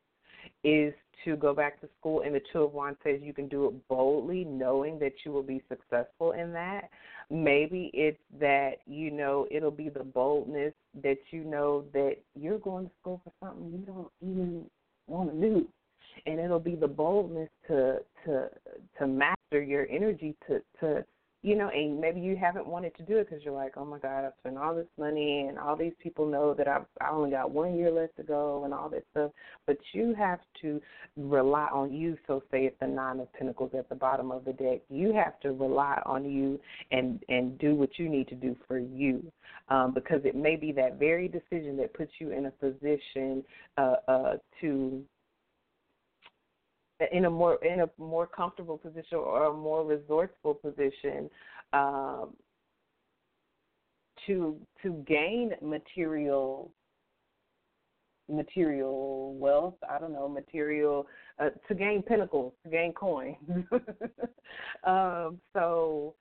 is 0.63 0.93
to 1.25 1.35
go 1.35 1.53
back 1.53 1.79
to 1.81 1.87
school 1.99 2.21
and 2.21 2.35
the 2.35 2.41
two 2.51 2.63
of 2.63 2.73
wands 2.73 2.99
says 3.03 3.19
you 3.21 3.33
can 3.33 3.47
do 3.47 3.67
it 3.67 3.87
boldly 3.87 4.43
knowing 4.43 4.99
that 4.99 5.13
you 5.23 5.31
will 5.31 5.43
be 5.43 5.61
successful 5.69 6.31
in 6.33 6.51
that. 6.53 6.89
Maybe 7.29 7.89
it's 7.93 8.19
that 8.39 8.79
you 8.85 9.11
know 9.11 9.47
it'll 9.49 9.71
be 9.71 9.89
the 9.89 10.03
boldness 10.03 10.73
that 11.01 11.17
you 11.31 11.43
know 11.43 11.85
that 11.93 12.17
you're 12.35 12.59
going 12.59 12.85
to 12.85 12.91
school 13.01 13.21
for 13.23 13.31
something 13.41 13.71
you 13.71 13.85
don't 13.85 14.11
even 14.21 14.65
want 15.07 15.31
to 15.33 15.39
do. 15.39 15.67
And 16.25 16.39
it'll 16.39 16.59
be 16.59 16.75
the 16.75 16.87
boldness 16.87 17.49
to 17.67 17.99
to 18.25 18.49
to 18.99 19.07
master 19.07 19.61
your 19.61 19.87
energy 19.89 20.35
to 20.47 20.61
to 20.79 21.05
you 21.43 21.57
know, 21.57 21.67
and 21.67 21.99
maybe 21.99 22.21
you 22.21 22.37
haven't 22.37 22.65
wanted 22.65 22.95
to 22.95 23.03
do 23.03 23.17
it 23.17 23.29
because 23.29 23.43
you're 23.43 23.53
like, 23.53 23.73
oh 23.75 23.83
my 23.83 23.99
God, 23.99 24.23
I've 24.23 24.31
spent 24.39 24.57
all 24.57 24.73
this 24.73 24.87
money, 24.97 25.45
and 25.49 25.59
all 25.59 25.75
these 25.75 25.91
people 26.01 26.25
know 26.25 26.53
that 26.53 26.69
I've 26.69 26.85
I 27.01 27.09
only 27.09 27.31
got 27.31 27.51
one 27.51 27.75
year 27.75 27.91
left 27.91 28.15
to 28.15 28.23
go, 28.23 28.63
and 28.63 28.73
all 28.73 28.87
this 28.89 29.03
stuff. 29.11 29.31
But 29.67 29.77
you 29.91 30.15
have 30.17 30.39
to 30.61 30.81
rely 31.17 31.67
on 31.71 31.93
you. 31.93 32.17
So 32.27 32.41
say 32.49 32.63
it's 32.63 32.79
the 32.79 32.87
nine 32.87 33.19
of 33.19 33.31
pentacles 33.33 33.71
at 33.77 33.89
the 33.89 33.95
bottom 33.95 34.31
of 34.31 34.45
the 34.45 34.53
deck. 34.53 34.79
You 34.89 35.13
have 35.13 35.37
to 35.41 35.51
rely 35.51 36.01
on 36.05 36.23
you 36.23 36.59
and 36.91 37.21
and 37.27 37.57
do 37.59 37.75
what 37.75 37.99
you 37.99 38.07
need 38.07 38.29
to 38.29 38.35
do 38.35 38.55
for 38.65 38.79
you, 38.79 39.29
um, 39.67 39.93
because 39.93 40.21
it 40.23 40.35
may 40.35 40.55
be 40.55 40.71
that 40.71 40.97
very 40.97 41.27
decision 41.27 41.75
that 41.77 41.93
puts 41.93 42.11
you 42.19 42.31
in 42.31 42.45
a 42.45 42.51
position 42.51 43.43
uh, 43.77 43.95
uh, 44.07 44.33
to 44.61 45.03
in 47.11 47.25
a 47.25 47.29
more 47.29 47.63
in 47.63 47.81
a 47.81 47.89
more 47.97 48.27
comfortable 48.27 48.77
position 48.77 49.17
or 49.17 49.45
a 49.47 49.53
more 49.53 49.85
resourceful 49.85 50.55
position 50.55 51.29
um, 51.73 52.35
to 54.25 54.57
to 54.81 55.03
gain 55.07 55.51
material 55.61 56.71
material 58.29 59.35
wealth. 59.35 59.75
I 59.89 59.99
don't 59.99 60.13
know 60.13 60.27
material 60.27 61.07
uh, 61.39 61.49
to 61.67 61.75
gain 61.75 62.03
pentacles, 62.03 62.53
to 62.63 62.69
gain 62.69 62.93
coins. 62.93 63.37
um, 64.83 65.39
so 65.53 66.15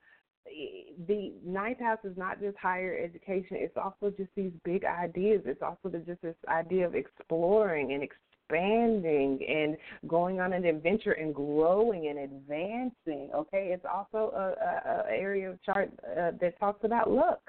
the 1.07 1.31
ninth 1.45 1.79
house 1.79 1.99
is 2.03 2.17
not 2.17 2.41
just 2.41 2.57
higher 2.57 2.97
education; 3.01 3.57
it's 3.59 3.77
also 3.77 4.13
just 4.15 4.29
these 4.35 4.51
big 4.63 4.83
ideas. 4.85 5.41
It's 5.45 5.61
also 5.61 5.89
the, 5.89 5.99
just 5.99 6.21
this 6.21 6.35
idea 6.47 6.85
of 6.85 6.95
exploring 6.95 7.93
and 7.93 8.03
expanding 8.49 9.39
and 9.47 9.77
going 10.07 10.39
on 10.39 10.53
an 10.53 10.65
adventure 10.65 11.13
and 11.13 11.33
growing 11.33 12.07
and 12.07 12.19
advancing. 12.19 13.29
Okay, 13.35 13.71
it's 13.73 13.85
also 13.91 14.31
a, 14.35 14.89
a, 14.89 15.03
a 15.07 15.11
area 15.11 15.49
of 15.51 15.61
chart 15.63 15.91
uh, 16.05 16.31
that 16.39 16.59
talks 16.59 16.83
about 16.83 17.09
luck 17.09 17.39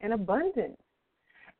and 0.00 0.12
abundance. 0.12 0.76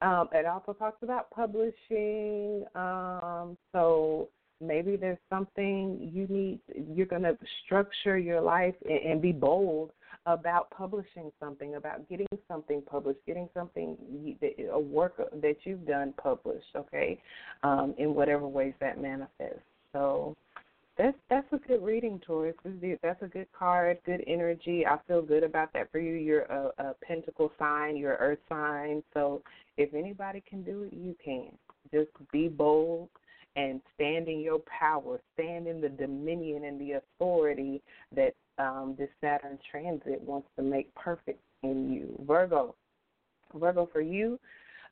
Um, 0.03 0.29
it 0.33 0.47
also 0.47 0.73
talks 0.73 1.03
about 1.03 1.31
publishing. 1.31 2.65
Um, 2.75 3.57
so 3.73 4.29
maybe 4.61 4.97
there's 4.97 5.19
something 5.31 6.11
you 6.13 6.27
need. 6.29 6.61
You're 6.95 7.07
going 7.07 7.23
to 7.23 7.39
structure 7.65 8.19
your 8.19 8.41
life 8.41 8.75
and, 8.85 9.13
and 9.13 9.23
be 9.23 9.33
bold 9.33 9.93
about 10.27 10.71
publishing 10.71 11.31
something, 11.39 11.75
about 11.75 12.09
getting 12.09 12.27
something 12.49 12.83
published, 12.83 13.21
getting 13.27 13.49
something 13.55 13.97
a 14.73 14.79
work 14.79 15.17
that 15.17 15.57
you've 15.65 15.87
done 15.87 16.15
published, 16.17 16.65
okay, 16.77 17.21
um, 17.63 17.95
in 17.99 18.15
whatever 18.15 18.47
ways 18.47 18.75
that 18.81 19.01
manifests. 19.01 19.61
So 19.93 20.35
that's 20.97 21.17
that's 21.29 21.47
a 21.53 21.59
good 21.69 21.83
reading, 21.83 22.21
Taurus. 22.27 22.55
That's 23.03 23.23
a 23.23 23.27
good 23.27 23.49
card, 23.57 23.99
good 24.07 24.25
energy. 24.27 24.87
I 24.87 24.99
feel 25.07 25.23
good 25.23 25.43
about 25.43 25.73
that 25.73 25.91
for 25.91 25.99
you. 25.99 26.15
You're 26.15 26.43
a, 26.43 26.71
a 26.79 26.95
Pentacle 27.03 27.53
sign, 27.59 27.97
you're 27.97 28.17
Earth 28.17 28.39
sign. 28.49 29.03
So 29.13 29.43
if 29.77 29.93
anybody 29.93 30.43
can 30.49 30.63
do 30.63 30.85
it, 30.85 30.93
you 30.93 31.15
can. 31.23 31.51
Just 31.93 32.11
be 32.33 32.49
bold 32.49 33.09
and 33.57 33.81
stand 33.95 34.29
in 34.29 34.41
your 34.41 34.61
power, 34.61 35.21
stand 35.35 35.67
in 35.67 35.81
the 35.81 35.89
dominion 35.89 36.65
and 36.65 36.81
the 36.81 36.93
authority 36.93 37.83
that 38.15 38.35
um, 38.59 38.95
this 38.99 39.09
Saturn 39.21 39.59
transit 39.71 40.21
wants 40.21 40.49
to 40.57 40.63
make 40.63 40.95
perfect 40.95 41.41
in 41.63 41.93
you. 41.93 42.19
Virgo, 42.27 42.75
Virgo, 43.55 43.89
for 43.93 44.01
you, 44.01 44.39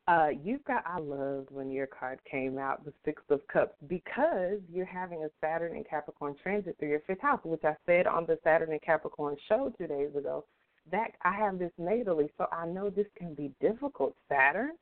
uh, 0.08 0.28
you've 0.42 0.64
got, 0.64 0.82
I 0.84 0.98
loved 0.98 1.50
when 1.50 1.70
your 1.70 1.86
card 1.86 2.18
came 2.28 2.58
out, 2.58 2.84
the 2.84 2.92
Six 3.04 3.22
of 3.30 3.40
Cups, 3.46 3.74
because 3.88 4.58
you're 4.72 4.84
having 4.84 5.22
a 5.22 5.30
Saturn 5.40 5.76
and 5.76 5.88
Capricorn 5.88 6.34
transit 6.42 6.76
through 6.78 6.88
your 6.88 7.02
fifth 7.06 7.20
house, 7.20 7.40
which 7.44 7.62
I 7.64 7.76
said 7.86 8.06
on 8.08 8.26
the 8.26 8.38
Saturn 8.42 8.72
and 8.72 8.82
Capricorn 8.82 9.36
show 9.48 9.72
two 9.78 9.86
days 9.86 10.14
ago. 10.16 10.44
That 10.90 11.12
I 11.22 11.32
have 11.34 11.60
this 11.60 11.70
natally, 11.80 12.30
so 12.36 12.46
I 12.50 12.66
know 12.66 12.90
this 12.90 13.06
can 13.16 13.34
be 13.34 13.52
difficult. 13.60 14.16
Saturn, 14.28 14.72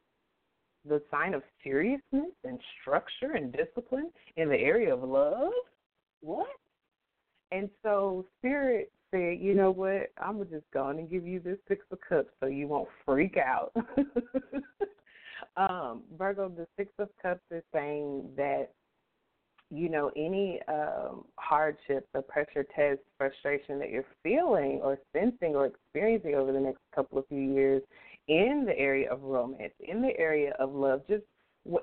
the 0.88 1.02
sign 1.10 1.34
of 1.34 1.42
seriousness 1.62 2.32
and 2.44 2.58
structure 2.80 3.32
and 3.34 3.52
discipline 3.52 4.10
in 4.36 4.48
the 4.48 4.56
area 4.56 4.94
of 4.94 5.02
love. 5.02 5.52
What? 6.20 6.48
And 7.52 7.68
so 7.82 8.24
Spirit 8.38 8.90
said, 9.10 9.38
you 9.40 9.54
know 9.54 9.70
what? 9.70 10.10
I'm 10.22 10.38
just 10.38 10.50
gonna 10.50 10.60
just 10.60 10.70
go 10.72 10.88
and 10.88 11.10
give 11.10 11.26
you 11.26 11.40
this 11.40 11.58
six 11.68 11.84
of 11.90 11.98
cups 12.08 12.30
so 12.40 12.46
you 12.46 12.68
won't 12.68 12.88
freak 13.04 13.36
out. 13.36 13.72
um, 15.56 16.02
Virgo, 16.16 16.48
the 16.48 16.66
six 16.76 16.92
of 16.98 17.08
cups 17.20 17.42
is 17.50 17.62
saying 17.72 18.28
that 18.36 18.70
you 19.70 19.88
know 19.88 20.10
any 20.16 20.60
um, 20.68 21.24
hardship, 21.36 22.08
the 22.14 22.22
pressure, 22.22 22.64
test, 22.74 23.00
frustration 23.18 23.78
that 23.78 23.90
you're 23.90 24.04
feeling 24.22 24.80
or 24.82 24.98
sensing 25.12 25.54
or 25.54 25.66
experiencing 25.66 26.34
over 26.34 26.52
the 26.52 26.60
next 26.60 26.80
couple 26.94 27.18
of 27.18 27.26
few 27.28 27.40
years 27.40 27.82
in 28.28 28.64
the 28.66 28.78
area 28.78 29.10
of 29.10 29.22
romance, 29.22 29.72
in 29.80 30.02
the 30.02 30.18
area 30.18 30.54
of 30.58 30.72
love, 30.72 31.02
just 31.08 31.24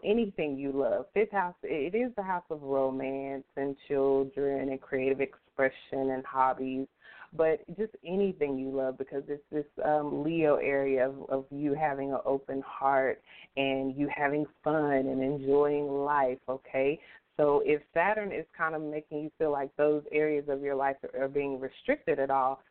anything 0.03 0.57
you 0.57 0.71
love. 0.71 1.05
Fifth 1.13 1.31
house, 1.31 1.55
it 1.63 1.95
is 1.95 2.11
the 2.15 2.23
house 2.23 2.43
of 2.49 2.61
romance 2.61 3.43
and 3.55 3.75
children 3.87 4.69
and 4.69 4.81
creative 4.81 5.21
expression 5.21 6.11
and 6.11 6.25
hobbies, 6.25 6.87
but 7.33 7.59
just 7.77 7.91
anything 8.05 8.57
you 8.57 8.69
love 8.69 8.97
because 8.97 9.23
it's 9.27 9.43
this 9.51 9.65
um, 9.85 10.23
Leo 10.23 10.55
area 10.55 11.07
of, 11.07 11.15
of 11.29 11.45
you 11.51 11.73
having 11.73 12.11
an 12.11 12.19
open 12.25 12.61
heart 12.65 13.21
and 13.55 13.95
you 13.95 14.09
having 14.13 14.45
fun 14.63 14.83
and 14.83 15.21
enjoying 15.21 15.87
life. 15.87 16.39
Okay, 16.49 16.99
so 17.35 17.61
if 17.65 17.81
Saturn 17.93 18.31
is 18.31 18.45
kind 18.57 18.73
of 18.73 18.81
making 18.81 19.19
you 19.23 19.31
feel 19.37 19.51
like 19.51 19.69
those 19.77 20.03
areas 20.11 20.45
of 20.49 20.61
your 20.61 20.75
life 20.75 20.95
are, 21.03 21.23
are 21.23 21.27
being 21.27 21.59
restricted 21.59 22.19
at 22.19 22.31
all, 22.31 22.61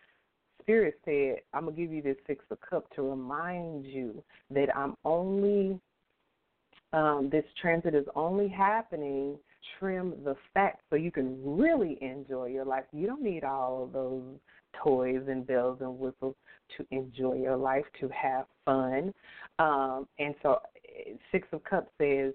Spirit 0.67 0.99
said, 1.05 1.37
I'm 1.55 1.65
going 1.65 1.77
to 1.77 1.81
give 1.81 1.93
you 1.93 2.03
this 2.03 2.17
Six 2.27 2.45
of 2.51 2.59
Cup 2.61 2.93
to 2.97 3.03
remind 3.03 3.87
you 3.87 4.21
that 4.51 4.77
I'm 4.77 4.97
only 5.05 5.79
um, 6.93 7.29
this 7.31 7.45
transit 7.61 7.95
is 7.95 8.07
only 8.17 8.49
happening 8.49 9.37
trim 9.79 10.15
the 10.25 10.35
fat 10.55 10.79
so 10.89 10.97
you 10.97 11.11
can 11.11 11.39
really 11.45 11.99
enjoy 12.01 12.47
your 12.47 12.65
life. 12.65 12.85
You 12.93 13.07
don't 13.07 13.23
need 13.23 13.45
all 13.45 13.85
of 13.85 13.93
those 13.93 14.23
toys 14.83 15.23
and 15.29 15.47
bells 15.47 15.79
and 15.81 15.99
whistles 15.99 16.35
to 16.77 16.87
enjoy 16.91 17.35
your 17.35 17.57
life, 17.57 17.85
to 18.01 18.09
have 18.09 18.47
fun. 18.65 19.13
Um, 19.59 20.07
and 20.19 20.35
so 20.43 20.59
Six 21.33 21.47
of 21.53 21.63
Cups 21.65 21.91
says, 22.01 22.33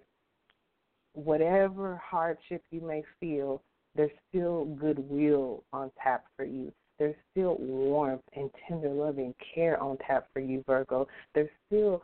whatever 1.13 2.01
hardship 2.03 2.63
you 2.71 2.81
may 2.81 3.03
feel, 3.19 3.61
there's 3.95 4.11
still 4.29 4.65
goodwill 4.65 5.63
on 5.73 5.91
tap 6.01 6.25
for 6.37 6.45
you. 6.45 6.71
There's 7.01 7.15
still 7.31 7.57
warmth 7.57 8.21
and 8.35 8.51
tender 8.67 8.89
loving 8.89 9.33
care 9.55 9.81
on 9.81 9.97
tap 10.05 10.27
for 10.31 10.39
you, 10.39 10.63
Virgo. 10.67 11.07
There's 11.33 11.49
still 11.65 12.03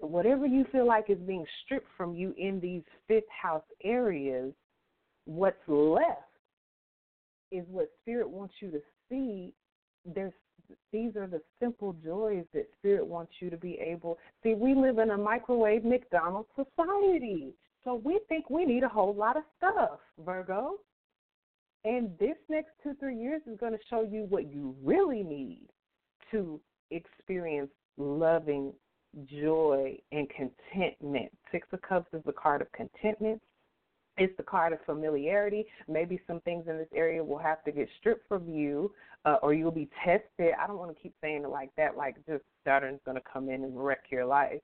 whatever 0.00 0.44
you 0.44 0.66
feel 0.72 0.88
like 0.88 1.08
is 1.08 1.18
being 1.18 1.46
stripped 1.64 1.86
from 1.96 2.16
you 2.16 2.34
in 2.36 2.58
these 2.58 2.82
fifth 3.06 3.28
house 3.30 3.62
areas, 3.84 4.52
what's 5.26 5.56
left 5.68 6.32
is 7.52 7.64
what 7.70 7.92
spirit 8.02 8.28
wants 8.28 8.54
you 8.58 8.72
to 8.72 8.80
see. 9.08 9.52
There's 10.04 10.32
these 10.90 11.14
are 11.14 11.28
the 11.28 11.40
simple 11.60 11.94
joys 12.04 12.44
that 12.54 12.66
spirit 12.76 13.06
wants 13.06 13.34
you 13.38 13.50
to 13.50 13.56
be 13.56 13.74
able 13.74 14.18
see 14.42 14.54
we 14.54 14.74
live 14.74 14.98
in 14.98 15.10
a 15.10 15.16
microwave 15.16 15.84
McDonald's 15.84 16.48
society. 16.56 17.54
So 17.84 18.00
we 18.04 18.18
think 18.28 18.50
we 18.50 18.64
need 18.64 18.82
a 18.82 18.88
whole 18.88 19.14
lot 19.14 19.36
of 19.36 19.44
stuff, 19.58 20.00
Virgo. 20.18 20.80
And 21.84 22.10
this 22.18 22.36
next 22.48 22.70
two, 22.82 22.94
three 22.98 23.16
years 23.16 23.42
is 23.46 23.58
going 23.58 23.72
to 23.72 23.78
show 23.90 24.02
you 24.02 24.26
what 24.28 24.50
you 24.50 24.74
really 24.82 25.22
need 25.22 25.68
to 26.30 26.60
experience 26.90 27.70
loving 27.98 28.72
joy 29.26 29.96
and 30.10 30.28
contentment. 30.30 31.30
Six 31.52 31.68
of 31.72 31.82
Cups 31.82 32.08
is 32.12 32.22
the 32.24 32.32
card 32.32 32.62
of 32.62 32.72
contentment. 32.72 33.40
It's 34.16 34.36
the 34.36 34.42
card 34.44 34.72
of 34.72 34.78
familiarity. 34.86 35.66
Maybe 35.88 36.20
some 36.26 36.40
things 36.40 36.64
in 36.68 36.78
this 36.78 36.88
area 36.94 37.22
will 37.22 37.38
have 37.38 37.62
to 37.64 37.72
get 37.72 37.88
stripped 37.98 38.28
from 38.28 38.48
you, 38.48 38.92
uh, 39.24 39.36
or 39.42 39.52
you'll 39.52 39.72
be 39.72 39.90
tested. 40.04 40.54
I 40.58 40.66
don't 40.66 40.78
want 40.78 40.96
to 40.96 41.02
keep 41.02 41.14
saying 41.20 41.42
it 41.44 41.50
like 41.50 41.70
that, 41.76 41.96
like 41.96 42.16
just 42.26 42.44
Saturn's 42.64 43.00
going 43.04 43.16
to 43.16 43.22
come 43.30 43.50
in 43.50 43.64
and 43.64 43.84
wreck 43.84 44.04
your 44.10 44.24
life 44.24 44.60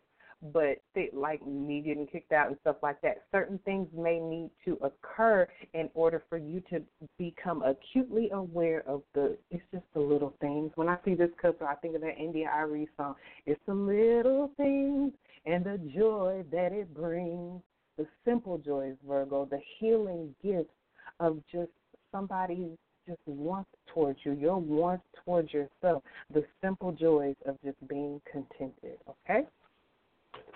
but 0.52 0.78
like 1.12 1.46
me 1.46 1.80
getting 1.80 2.06
kicked 2.06 2.32
out 2.32 2.48
and 2.48 2.56
stuff 2.62 2.76
like 2.82 3.00
that, 3.02 3.24
certain 3.30 3.58
things 3.64 3.88
may 3.96 4.18
need 4.18 4.50
to 4.64 4.78
occur 4.82 5.46
in 5.74 5.90
order 5.94 6.22
for 6.28 6.38
you 6.38 6.62
to 6.70 6.82
become 7.18 7.62
acutely 7.62 8.30
aware 8.30 8.82
of 8.86 9.02
the. 9.14 9.36
It's 9.50 9.62
just 9.72 9.84
the 9.94 10.00
little 10.00 10.34
things. 10.40 10.72
When 10.74 10.88
I 10.88 10.96
see 11.04 11.14
this 11.14 11.30
couple, 11.40 11.66
I 11.66 11.74
think 11.76 11.94
of 11.94 12.00
that 12.02 12.16
India.Arie 12.18 12.88
song. 12.96 13.14
It's 13.46 13.60
the 13.66 13.74
little 13.74 14.50
things 14.56 15.12
and 15.46 15.64
the 15.64 15.78
joy 15.94 16.44
that 16.50 16.72
it 16.72 16.94
brings. 16.94 17.60
The 17.98 18.06
simple 18.24 18.56
joys, 18.56 18.96
Virgo, 19.06 19.44
the 19.44 19.60
healing 19.78 20.34
gifts 20.42 20.72
of 21.18 21.38
just 21.52 21.70
somebody 22.10 22.78
just 23.06 23.20
warmth 23.26 23.66
towards 23.92 24.18
you, 24.24 24.32
your 24.32 24.58
warmth 24.58 25.02
towards 25.24 25.52
yourself, 25.52 26.02
the 26.32 26.44
simple 26.62 26.92
joys 26.92 27.36
of 27.44 27.56
just 27.62 27.76
being 27.88 28.20
contented. 28.30 28.98
Okay. 29.08 29.46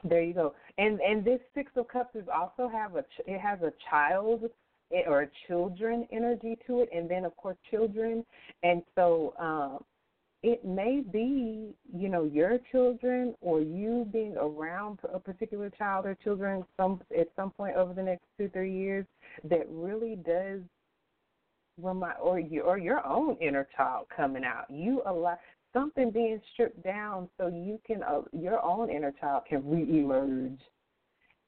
There 0.05 0.23
you 0.23 0.35
go. 0.35 0.55
And 0.79 1.01
and 1.01 1.25
this 1.25 1.41
six 1.55 1.73
of 1.77 1.89
cups 1.89 2.15
is 2.15 2.27
also 2.33 2.69
have 2.69 2.97
a 2.97 3.05
it 3.27 3.41
has 3.41 3.61
a 3.63 3.73
child 3.91 4.45
eh, 4.93 5.03
or 5.07 5.23
a 5.23 5.29
children 5.47 6.07
energy 6.13 6.59
to 6.67 6.81
it, 6.81 6.91
and 6.95 7.11
then 7.11 7.25
of 7.25 7.37
course 7.37 7.57
children, 7.71 8.25
and 8.63 8.83
so 8.95 9.35
um, 9.39 9.85
it 10.43 10.63
may 10.65 11.01
be 11.01 11.75
you 11.97 12.09
know 12.09 12.25
your 12.25 12.59
children 12.71 13.35
or 13.41 13.61
you 13.63 14.07
being 14.13 14.37
around 14.37 14.99
a 15.13 15.19
particular 15.19 15.71
child 15.71 16.05
or 16.05 16.15
children 16.23 16.65
some 16.77 17.01
at 17.19 17.29
some 17.35 17.51
point 17.51 17.77
over 17.77 17.95
the 17.95 18.03
next 18.03 18.25
two 18.37 18.51
three 18.51 18.73
years 18.73 19.07
that 19.43 19.67
really 19.71 20.17
does 20.17 20.61
remind 21.81 22.19
or 22.21 22.39
your 22.39 22.65
or 22.65 22.79
your 22.79 23.05
own 23.07 23.37
inner 23.41 23.67
child 23.75 24.07
coming 24.15 24.45
out. 24.45 24.67
You 24.69 25.03
allow 25.07 25.39
something 25.75 26.11
being 26.11 26.41
stripped 26.55 26.83
down 26.83 27.29
so 27.37 27.49
you 27.49 27.79
can 27.87 28.03
uh, 28.03 28.23
your 28.33 28.65
own 28.65 28.89
inner 28.89 29.13
child 29.21 29.43
can 29.47 29.63
reemerge 29.63 30.57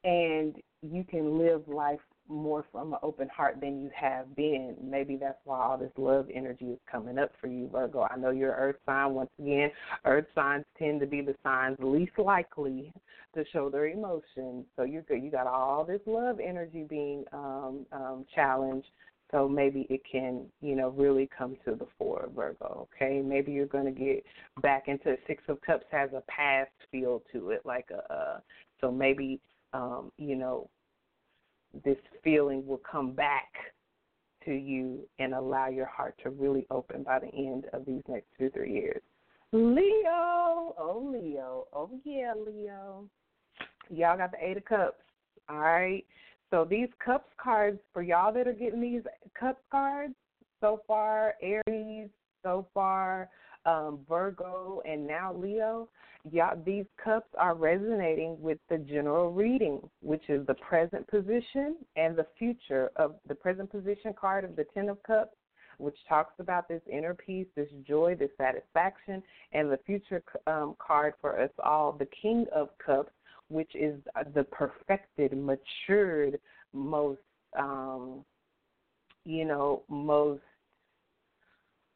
and 0.04 0.56
you 0.82 1.04
can 1.04 1.38
live 1.38 1.62
life 1.66 2.00
more 2.28 2.64
from 2.72 2.92
an 2.92 2.98
open 3.02 3.28
heart 3.28 3.58
than 3.60 3.80
you 3.80 3.90
have 3.94 4.34
been. 4.36 4.76
Maybe 4.82 5.16
that's 5.16 5.38
why 5.44 5.60
all 5.60 5.78
this 5.78 5.92
love 5.96 6.26
energy 6.32 6.66
is 6.66 6.78
coming 6.90 7.18
up 7.18 7.30
for 7.40 7.46
you, 7.46 7.68
Virgo. 7.70 8.06
I 8.10 8.16
know 8.16 8.30
you're 8.30 8.52
earth 8.52 8.76
sign 8.84 9.14
once 9.14 9.30
again. 9.40 9.70
Earth 10.04 10.26
signs 10.34 10.64
tend 10.78 11.00
to 11.00 11.06
be 11.06 11.20
the 11.20 11.34
signs 11.42 11.76
least 11.80 12.18
likely 12.18 12.92
to 13.34 13.44
show 13.52 13.70
their 13.70 13.88
emotions. 13.88 14.64
So 14.76 14.82
you're 14.82 15.02
good. 15.02 15.22
You 15.22 15.30
got 15.30 15.46
all 15.46 15.84
this 15.84 16.00
love 16.06 16.40
energy 16.40 16.84
being 16.88 17.24
um, 17.32 17.86
um, 17.92 18.26
challenged 18.34 18.88
so 19.32 19.48
maybe 19.48 19.86
it 19.90 20.02
can, 20.10 20.46
you 20.60 20.76
know, 20.76 20.90
really 20.90 21.28
come 21.36 21.56
to 21.64 21.74
the 21.74 21.86
fore, 21.98 22.28
Virgo. 22.34 22.88
Okay, 22.94 23.20
maybe 23.20 23.52
you're 23.52 23.66
going 23.66 23.84
to 23.84 23.90
get 23.90 24.24
back 24.62 24.84
into 24.86 25.16
Six 25.26 25.42
of 25.48 25.60
Cups 25.62 25.86
has 25.90 26.10
a 26.12 26.22
past 26.28 26.70
feel 26.90 27.22
to 27.32 27.50
it, 27.50 27.62
like 27.64 27.88
a. 27.90 28.40
So 28.80 28.92
maybe, 28.92 29.40
um, 29.72 30.12
you 30.18 30.36
know, 30.36 30.68
this 31.84 31.96
feeling 32.22 32.66
will 32.66 32.80
come 32.90 33.12
back 33.12 33.52
to 34.44 34.52
you 34.52 35.00
and 35.18 35.34
allow 35.34 35.68
your 35.68 35.86
heart 35.86 36.14
to 36.22 36.30
really 36.30 36.66
open 36.70 37.02
by 37.02 37.18
the 37.18 37.34
end 37.34 37.66
of 37.72 37.84
these 37.84 38.02
next 38.08 38.26
two 38.38 38.50
three 38.50 38.72
years. 38.72 39.02
Leo, 39.52 40.74
oh 40.78 41.10
Leo, 41.12 41.66
oh 41.72 41.90
yeah, 42.04 42.32
Leo. 42.34 43.08
Y'all 43.90 44.16
got 44.16 44.30
the 44.32 44.38
Eight 44.40 44.56
of 44.56 44.64
Cups. 44.64 45.02
All 45.48 45.58
right. 45.58 46.04
So 46.50 46.64
these 46.64 46.88
cups 47.04 47.30
cards 47.42 47.80
for 47.92 48.02
y'all 48.02 48.32
that 48.32 48.46
are 48.46 48.52
getting 48.52 48.80
these 48.80 49.02
cups 49.38 49.62
cards 49.70 50.14
so 50.60 50.80
far, 50.86 51.34
Aries, 51.42 52.08
so 52.42 52.66
far, 52.72 53.28
um, 53.66 53.98
Virgo, 54.08 54.80
and 54.88 55.06
now 55.06 55.34
Leo, 55.34 55.88
y'all 56.30 56.56
these 56.64 56.86
cups 57.02 57.28
are 57.38 57.54
resonating 57.54 58.40
with 58.40 58.58
the 58.70 58.78
general 58.78 59.32
reading, 59.32 59.80
which 60.02 60.22
is 60.28 60.46
the 60.46 60.54
present 60.54 61.06
position 61.08 61.76
and 61.96 62.16
the 62.16 62.26
future 62.38 62.90
of 62.96 63.16
the 63.28 63.34
present 63.34 63.70
position 63.70 64.14
card 64.18 64.44
of 64.44 64.54
the 64.54 64.64
Ten 64.72 64.88
of 64.88 65.02
Cups, 65.02 65.36
which 65.78 65.96
talks 66.08 66.34
about 66.38 66.68
this 66.68 66.82
inner 66.90 67.14
peace, 67.14 67.46
this 67.56 67.68
joy, 67.86 68.14
this 68.18 68.30
satisfaction, 68.38 69.22
and 69.52 69.70
the 69.70 69.78
future 69.84 70.22
um, 70.46 70.76
card 70.78 71.14
for 71.20 71.40
us 71.40 71.50
all, 71.62 71.92
the 71.92 72.08
King 72.22 72.46
of 72.54 72.68
Cups, 72.84 73.10
which 73.48 73.70
is 73.74 74.00
the 74.34 74.44
perfected, 74.44 75.32
matured, 75.32 76.38
most, 76.72 77.20
um, 77.58 78.24
you 79.24 79.44
know, 79.44 79.82
most 79.88 80.42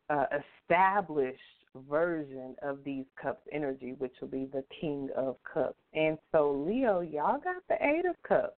uh, 0.08 0.26
established 0.68 1.40
version 1.88 2.56
of 2.62 2.82
these 2.84 3.04
cups 3.20 3.42
energy, 3.52 3.94
which 3.98 4.14
will 4.20 4.28
be 4.28 4.46
the 4.52 4.64
King 4.80 5.08
of 5.16 5.36
Cups. 5.52 5.78
And 5.94 6.18
so, 6.32 6.64
Leo, 6.66 7.00
y'all 7.00 7.38
got 7.38 7.62
the 7.68 7.76
Eight 7.80 8.04
of 8.06 8.16
Cups. 8.26 8.56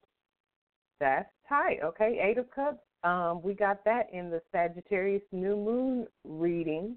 That's 1.01 1.28
tight, 1.49 1.78
okay? 1.84 2.20
Eight 2.22 2.38
of 2.38 2.51
Cups. 2.51 2.78
Um, 3.05 3.43
we 3.43 3.55
got 3.55 3.84
that 3.84 4.07
in 4.12 4.30
the 4.30 4.40
Sagittarius 4.53 5.22
new 5.32 5.57
moon 5.57 6.07
reading, 6.24 6.97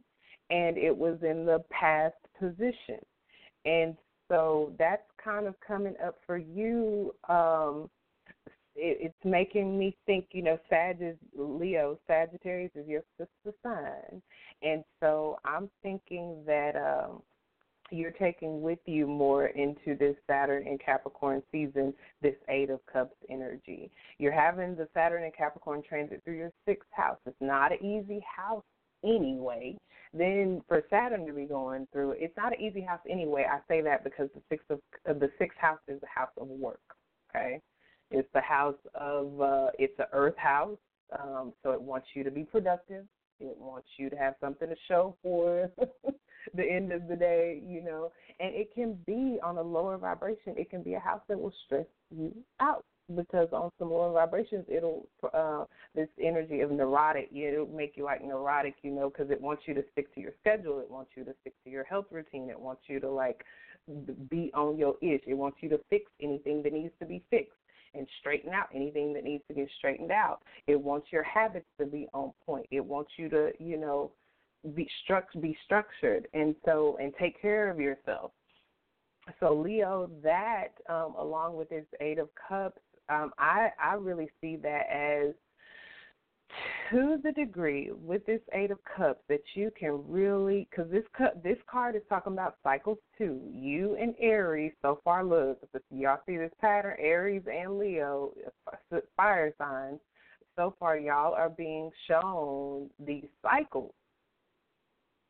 and 0.52 0.78
it 0.78 0.96
was 0.96 1.18
in 1.24 1.46
the 1.46 1.64
past 1.72 2.16
position. 2.40 3.00
And 3.66 3.98
so 4.28 4.74
that's 4.78 5.04
kind 5.24 5.48
of 5.48 5.56
coming 5.66 5.96
up 6.06 6.18
for 6.26 6.38
you. 6.38 7.14
Um, 7.30 7.90
it, 8.76 8.98
it's 9.02 9.26
making 9.26 9.78
me 9.78 9.96
think, 10.06 10.28
you 10.32 10.44
know, 10.44 10.58
Sag 10.70 10.98
is 11.02 11.16
Leo, 11.38 11.98
Sagittarius 12.08 12.72
is 12.76 12.88
your 12.88 13.04
sister 13.18 13.56
sign. 13.64 14.22
And 14.62 14.84
so 15.00 15.38
I'm 15.46 15.70
thinking 15.82 16.44
that 16.46 16.76
um, 16.76 17.22
you're 17.92 18.12
taking 18.12 18.62
with 18.62 18.80
you 18.86 19.06
more 19.06 19.48
into 19.48 19.96
this 19.98 20.16
Saturn 20.28 20.66
and 20.68 20.80
Capricorn 20.80 21.44
season, 21.52 21.94
this 22.22 22.36
Eight 22.50 22.70
of 22.70 22.80
Cups 22.92 23.16
energy. 23.30 23.92
You're 24.18 24.32
having 24.32 24.76
the 24.76 24.88
Saturn 24.94 25.24
and 25.24 25.36
Capricorn 25.36 25.84
transit 25.88 26.22
through 26.24 26.38
your 26.38 26.52
sixth 26.68 26.90
house. 26.92 27.18
It's 27.26 27.36
not 27.40 27.72
an 27.72 27.86
easy 27.86 28.24
house 28.36 28.64
anyway. 29.06 29.78
Then 30.14 30.62
for 30.68 30.82
Saturn 30.90 31.26
to 31.28 31.34
be 31.34 31.46
going 31.46 31.88
through, 31.92 32.12
it's 32.18 32.36
not 32.38 32.58
an 32.58 32.62
easy 32.62 32.82
house 32.82 33.02
anyway. 33.10 33.46
I 33.50 33.60
say 33.68 33.82
that 33.82 34.04
because 34.04 34.30
the 34.34 34.42
sixth 34.50 34.70
of 34.70 34.80
uh, 35.10 35.14
the 35.14 35.30
sixth 35.38 35.58
house 35.58 35.80
is 35.88 36.00
the 36.00 36.08
house 36.08 36.32
of 36.40 36.48
work. 36.48 36.80
Okay, 37.30 37.60
it's 38.12 38.30
the 38.34 38.42
house 38.42 38.78
of 38.94 39.42
uh, 39.42 39.68
it's 39.78 39.96
the 39.98 40.08
Earth 40.14 40.38
house, 40.38 40.78
um, 41.20 41.54
so 41.64 41.72
it 41.72 41.82
wants 41.82 42.08
you 42.14 42.24
to 42.24 42.32
be 42.32 42.44
productive. 42.44 43.06
It 43.42 43.58
wants 43.60 43.88
you 43.98 44.10
to 44.10 44.16
have 44.16 44.36
something 44.40 44.70
to 44.70 44.76
show 44.88 45.18
for 45.22 45.70
the 46.54 46.64
end 46.64 46.94
of 46.94 47.10
the 47.10 47.18
day, 47.18 47.62
you 47.66 47.84
know. 47.84 48.12
And 48.40 48.56
it 48.56 48.74
can 48.74 48.98
be 49.06 49.38
on 49.44 49.58
a 49.58 49.62
lower 49.62 49.98
vibration. 49.98 50.56
It 50.58 50.70
can 50.70 50.82
be 50.82 50.94
a 50.94 51.00
house 51.00 51.22
that 51.28 51.38
will 51.38 51.54
stress 51.66 51.86
you 52.10 52.34
out 52.62 52.86
because 53.16 53.48
on 53.52 53.72
some 53.78 53.92
lower 53.92 54.12
vibrations, 54.12 54.66
it'll 54.68 55.08
uh, 55.34 55.66
this 55.94 56.10
energy 56.22 56.62
of 56.62 56.72
neurotic. 56.72 57.30
It'll 57.34 57.68
make 57.68 57.94
you 57.96 58.04
like 58.04 58.24
neurotic, 58.24 58.76
you 58.82 58.92
know, 58.92 59.10
because 59.10 59.30
it 59.32 59.40
wants 59.40 59.64
you 59.66 59.74
to 59.76 59.84
stick 59.92 60.14
to 60.16 60.22
your 60.22 60.32
schedule. 60.40 60.80
It 60.80 60.90
wants 60.90 61.12
you 61.16 61.24
to 61.24 61.34
stick 61.42 61.54
to 61.64 61.70
your 61.70 61.84
health 61.84 62.08
routine. 62.12 62.50
It 62.50 62.60
wants 62.60 62.82
you 62.88 63.00
to 63.00 63.10
like 63.10 63.44
be 64.30 64.52
on 64.54 64.78
your 64.78 64.96
ish. 65.02 65.22
It 65.28 65.36
wants 65.36 65.58
you 65.62 65.70
to 65.70 65.80
fix 65.90 66.10
anything 66.22 66.64
that 66.64 66.74
needs 66.74 66.94
to 67.00 67.06
be 67.06 67.22
fixed 67.30 67.54
and 67.94 68.08
straighten 68.20 68.54
out 68.54 68.68
anything 68.74 69.14
that 69.14 69.24
needs 69.24 69.44
to 69.48 69.54
get 69.54 69.70
straightened 69.78 70.12
out. 70.12 70.40
It 70.68 70.80
wants 70.80 71.08
your 71.12 71.24
habits 71.24 71.68
to 71.80 71.86
be 71.86 72.08
on 72.14 72.34
point. 72.46 72.66
It 72.72 72.84
wants 72.84 73.12
you 73.18 73.30
to, 73.30 73.52
you 73.60 73.78
know, 73.78 74.12
be 74.74 74.90
struct 75.08 75.40
be 75.40 75.56
structured 75.64 76.28
and 76.34 76.56
so 76.66 76.98
and 77.00 77.14
take 77.20 77.40
care 77.40 77.70
of 77.70 77.80
yourself. 77.80 78.32
So 79.40 79.54
Leo, 79.54 80.10
that 80.24 80.70
um, 80.90 81.14
along 81.18 81.56
with 81.56 81.70
this 81.70 81.86
Eight 82.02 82.18
of 82.18 82.30
Cups 82.48 82.82
um, 83.10 83.32
I 83.38 83.70
I 83.82 83.96
really 83.96 84.30
see 84.42 84.56
that 84.58 84.90
as 84.92 85.34
to 86.90 87.18
the 87.24 87.32
degree 87.32 87.92
with 87.92 88.26
this 88.26 88.42
Eight 88.54 88.72
of 88.72 88.80
Cups 88.96 89.22
that 89.28 89.42
you 89.56 89.72
can 89.78 90.04
really, 90.08 90.68
because 90.70 90.90
this 90.92 91.04
cup, 91.18 91.42
this 91.44 91.58
card 91.70 91.96
is 91.96 92.02
talking 92.08 92.34
about 92.34 92.58
cycles 92.64 93.00
too. 93.18 93.42
You 93.52 93.98
and 94.00 94.14
Aries 94.20 94.72
so 94.82 95.00
far 95.04 95.24
look, 95.24 95.60
y'all 95.92 96.22
see 96.26 96.38
this 96.38 96.54
pattern, 96.62 96.96
Aries 97.00 97.44
and 97.52 97.78
Leo, 97.78 98.32
fire 99.18 99.54
signs. 99.58 100.00
So 100.56 100.74
far, 100.80 100.98
y'all 100.98 101.34
are 101.34 101.50
being 101.50 101.92
shown 102.08 102.90
these 103.06 103.28
cycles. 103.42 103.94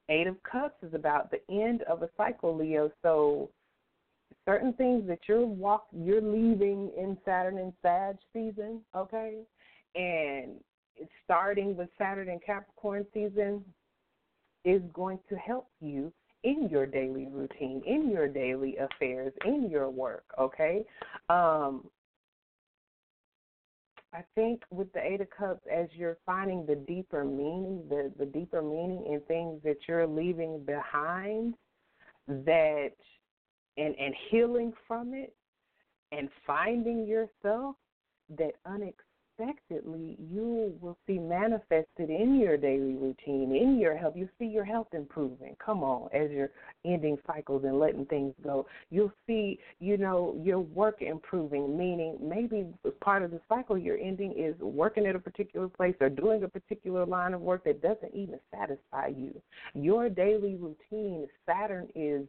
Eight 0.07 0.27
of 0.27 0.35
Cups 0.43 0.83
is 0.83 0.93
about 0.93 1.31
the 1.31 1.41
end 1.49 1.81
of 1.83 2.03
a 2.03 2.09
cycle, 2.15 2.55
Leo. 2.55 2.91
So 3.01 3.49
certain 4.45 4.73
things 4.73 5.07
that 5.07 5.19
you're 5.27 5.45
walk 5.45 5.87
you're 5.91 6.21
leaving 6.21 6.91
in 6.97 7.17
Saturn 7.25 7.57
and 7.57 7.73
Sag 7.81 8.17
season, 8.31 8.81
okay? 8.95 9.39
And 9.95 10.59
starting 11.23 11.75
with 11.75 11.89
Saturn 11.97 12.29
and 12.29 12.43
Capricorn 12.43 13.05
season 13.13 13.63
is 14.63 14.81
going 14.93 15.19
to 15.29 15.35
help 15.35 15.69
you 15.81 16.11
in 16.43 16.69
your 16.69 16.85
daily 16.85 17.27
routine, 17.31 17.81
in 17.85 18.09
your 18.09 18.27
daily 18.27 18.77
affairs, 18.77 19.33
in 19.45 19.69
your 19.69 19.89
work, 19.89 20.25
okay? 20.39 20.83
Um, 21.29 21.85
I 24.13 24.23
think 24.35 24.61
with 24.69 24.93
the 24.93 25.03
Eight 25.03 25.21
of 25.21 25.29
Cups, 25.29 25.61
as 25.71 25.87
you're 25.93 26.17
finding 26.25 26.65
the 26.65 26.75
deeper 26.75 27.25
meaning, 27.25 27.83
the, 27.89 28.11
the 28.17 28.25
deeper 28.25 28.61
meaning 28.61 29.05
in 29.11 29.19
things 29.27 29.59
that 29.63 29.77
you're 29.87 30.07
leaving 30.07 30.63
behind, 30.63 31.55
that 32.27 32.91
and 33.77 33.95
and 33.99 34.13
healing 34.29 34.73
from 34.87 35.13
it, 35.13 35.33
and 36.11 36.29
finding 36.45 37.05
yourself, 37.05 37.75
that 38.37 38.53
unexpectedly 38.65 40.17
you 40.31 40.73
will 40.79 40.97
see 41.05 41.19
manifested 41.19 42.09
in 42.09 42.39
your 42.39 42.57
daily 42.57 42.95
routine, 42.95 43.53
in 43.55 43.77
your 43.79 43.97
health. 43.97 44.13
You 44.15 44.29
see 44.39 44.45
your 44.45 44.63
health 44.63 44.87
improving. 44.93 45.55
Come 45.63 45.83
on, 45.83 46.09
as 46.13 46.31
you're 46.31 46.51
ending 46.85 47.17
cycles 47.27 47.63
and 47.65 47.79
letting 47.79 48.05
things 48.05 48.33
go. 48.43 48.65
You'll 48.89 49.11
see, 49.27 49.59
you 49.79 49.97
know, 49.97 50.39
your 50.41 50.59
work 50.59 51.01
improving, 51.01 51.77
meaning 51.77 52.17
maybe 52.21 52.65
part 53.01 53.23
of 53.23 53.31
the 53.31 53.41
cycle 53.49 53.77
you're 53.77 53.97
ending 53.97 54.33
is 54.37 54.55
working 54.61 55.05
at 55.05 55.15
a 55.15 55.19
particular 55.19 55.67
place 55.67 55.95
or 55.99 56.09
doing 56.09 56.43
a 56.43 56.47
particular 56.47 57.05
line 57.05 57.33
of 57.33 57.41
work 57.41 57.65
that 57.65 57.81
doesn't 57.81 58.15
even 58.15 58.39
satisfy 58.51 59.07
you. 59.07 59.39
Your 59.73 60.07
daily 60.09 60.55
routine, 60.55 61.27
Saturn 61.45 61.89
is 61.93 62.25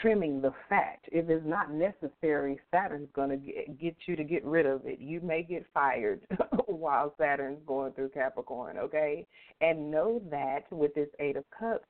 trimming 0.00 0.40
the 0.40 0.52
fat. 0.68 0.98
If 1.06 1.28
it's 1.28 1.46
not 1.46 1.72
necessary, 1.72 2.58
Saturn's 2.70 3.08
going 3.14 3.30
to 3.30 3.36
get, 3.36 3.96
you 4.06 4.16
to 4.16 4.24
get 4.24 4.44
rid 4.44 4.66
of 4.66 4.86
it. 4.86 4.98
You 4.98 5.20
may 5.20 5.42
get 5.42 5.66
fired 5.72 6.20
while 6.66 7.14
Saturn's 7.18 7.60
going 7.66 7.92
through 7.92 8.10
Capricorn, 8.10 8.78
okay? 8.78 9.26
And 9.60 9.90
know 9.90 10.22
that 10.30 10.70
with 10.70 10.94
this 10.94 11.08
Eight 11.20 11.36
of 11.36 11.44
Cups, 11.58 11.86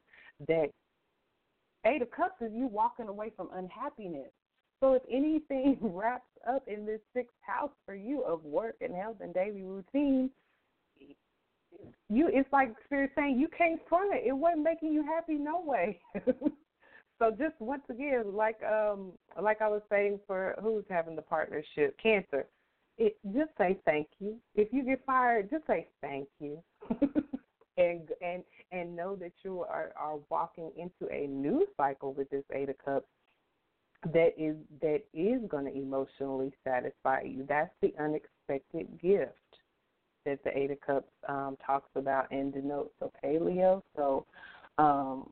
that 0.49 0.69
Eight 1.87 2.03
of 2.03 2.11
Cups 2.11 2.41
is 2.41 2.53
you 2.55 2.67
walking 2.67 3.09
away 3.09 3.33
from 3.37 3.49
unhappiness. 3.55 4.31
So 4.81 4.95
if 4.95 5.03
anything 5.11 5.79
wraps 5.81 6.31
up 6.49 6.63
in 6.67 6.85
this 6.85 7.01
sixth 7.15 7.37
house 7.41 7.73
for 7.87 7.95
you 7.95 8.23
of 8.23 8.45
work 8.45 8.77
and 8.81 8.95
health 8.95 9.19
and 9.21 9.33
daily 9.33 9.63
routine, 9.63 10.31
you 12.09 12.29
it's 12.33 12.53
like 12.53 12.75
spirit 12.85 13.11
saying 13.17 13.39
you 13.39 13.49
can't 13.57 13.81
front 13.89 14.15
it. 14.15 14.25
It 14.27 14.33
wasn't 14.33 14.63
making 14.63 14.93
you 14.93 15.03
happy 15.03 15.35
no 15.35 15.63
way. 15.65 15.99
So 17.23 17.31
just 17.31 17.55
once 17.61 17.85
again, 17.89 18.35
like 18.35 18.61
um 18.65 19.13
like 19.41 19.63
I 19.63 19.69
was 19.69 19.83
saying 19.89 20.19
for 20.27 20.57
who's 20.61 20.85
having 20.91 21.15
the 21.15 21.23
partnership, 21.23 21.97
cancer, 22.03 22.47
it 22.99 23.17
just 23.33 23.51
say 23.57 23.79
thank 23.85 24.09
you. 24.19 24.39
If 24.57 24.73
you 24.73 24.85
get 24.85 25.05
fired, 25.07 25.49
just 25.49 25.65
say 25.69 25.87
thank 26.01 26.27
you. 26.41 26.61
and 27.79 28.09
and 28.21 28.43
and 28.73 28.97
know 28.97 29.15
that 29.15 29.31
you 29.45 29.61
are 29.61 29.93
are 29.97 30.19
walking 30.31 30.73
into 30.77 31.13
a 31.15 31.29
new 31.29 31.65
cycle 31.77 32.13
with 32.13 32.29
this 32.31 32.43
eight 32.53 32.71
of 32.71 32.79
cups 32.85 33.07
that 34.13 34.33
is 34.37 34.57
that 34.81 35.03
is 35.15 35.49
going 35.49 35.67
to 35.67 35.79
emotionally 35.79 36.53
satisfy 36.65 37.21
you. 37.23 37.47
That's 37.49 37.71
the 37.83 37.95
unexpected 38.01 39.01
gift 39.01 39.31
that 40.27 40.43
the 40.43 40.59
eight 40.59 40.73
of 40.73 40.81
cups 40.81 41.13
um, 41.29 41.57
talks 41.65 41.91
about 41.95 42.33
and 42.33 42.53
denotes. 42.53 42.97
Okay, 43.01 43.39
Leo. 43.39 43.85
So 43.95 44.27
um, 44.79 45.31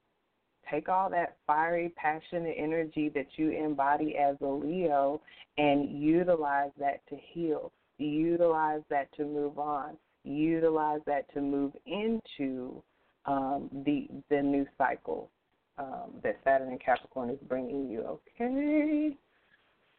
take 0.71 0.89
all 0.89 1.11
that 1.11 1.37
fiery, 1.47 1.93
passionate 1.97 2.55
energy 2.57 3.11
that 3.15 3.27
you 3.37 3.51
embody 3.51 4.17
as 4.17 4.37
a 4.41 4.47
Leo 4.47 5.21
and 5.59 6.01
utilize 6.01 6.71
that 6.79 7.01
to 7.09 7.17
heal. 7.33 7.73
Utilize 7.99 8.83
that 8.89 9.13
to 9.17 9.25
move 9.25 9.59
on. 9.59 9.97
Utilize 10.25 11.01
that 11.07 11.33
to 11.35 11.41
move 11.41 11.73
into 11.87 12.83
um, 13.27 13.69
the 13.85 14.09
the 14.31 14.41
new 14.41 14.67
cycle 14.79 15.31
um, 15.79 16.13
that 16.23 16.39
Saturn 16.45 16.69
and 16.69 16.81
Capricorn 16.81 17.31
is 17.31 17.39
bringing 17.49 17.89
you. 17.89 18.01
Okay, 18.41 19.17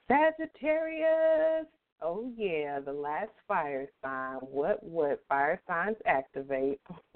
Sagittarius. 0.08 1.68
Oh 2.02 2.30
yeah, 2.36 2.80
the 2.80 2.94
last 2.94 3.32
fire 3.48 3.88
sign. 4.04 4.38
What 4.42 4.84
what 4.84 5.24
fire 5.28 5.62
signs 5.68 5.98
activate? 6.06 6.82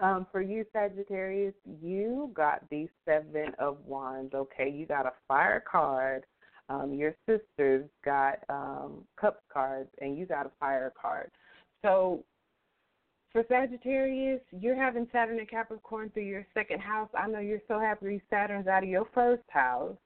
Um, 0.00 0.26
for 0.30 0.40
you, 0.40 0.64
Sagittarius, 0.72 1.54
you 1.80 2.30
got 2.34 2.62
the 2.70 2.88
Seven 3.04 3.52
of 3.58 3.78
Wands. 3.84 4.32
Okay, 4.34 4.70
you 4.70 4.86
got 4.86 5.06
a 5.06 5.12
fire 5.26 5.62
card. 5.68 6.24
Um, 6.68 6.92
your 6.92 7.14
sisters 7.26 7.88
got 8.04 8.38
um, 8.48 9.04
cup 9.18 9.42
cards, 9.52 9.88
and 10.00 10.16
you 10.16 10.26
got 10.26 10.46
a 10.46 10.50
fire 10.60 10.92
card. 11.00 11.30
So, 11.82 12.24
for 13.32 13.44
Sagittarius, 13.48 14.40
you're 14.52 14.76
having 14.76 15.08
Saturn 15.12 15.38
and 15.38 15.50
Capricorn 15.50 16.10
through 16.10 16.24
your 16.24 16.46
second 16.54 16.80
house. 16.80 17.08
I 17.18 17.26
know 17.26 17.40
you're 17.40 17.62
so 17.66 17.80
happy 17.80 18.22
Saturn's 18.30 18.68
out 18.68 18.82
of 18.82 18.88
your 18.88 19.06
first 19.14 19.42
house 19.48 19.96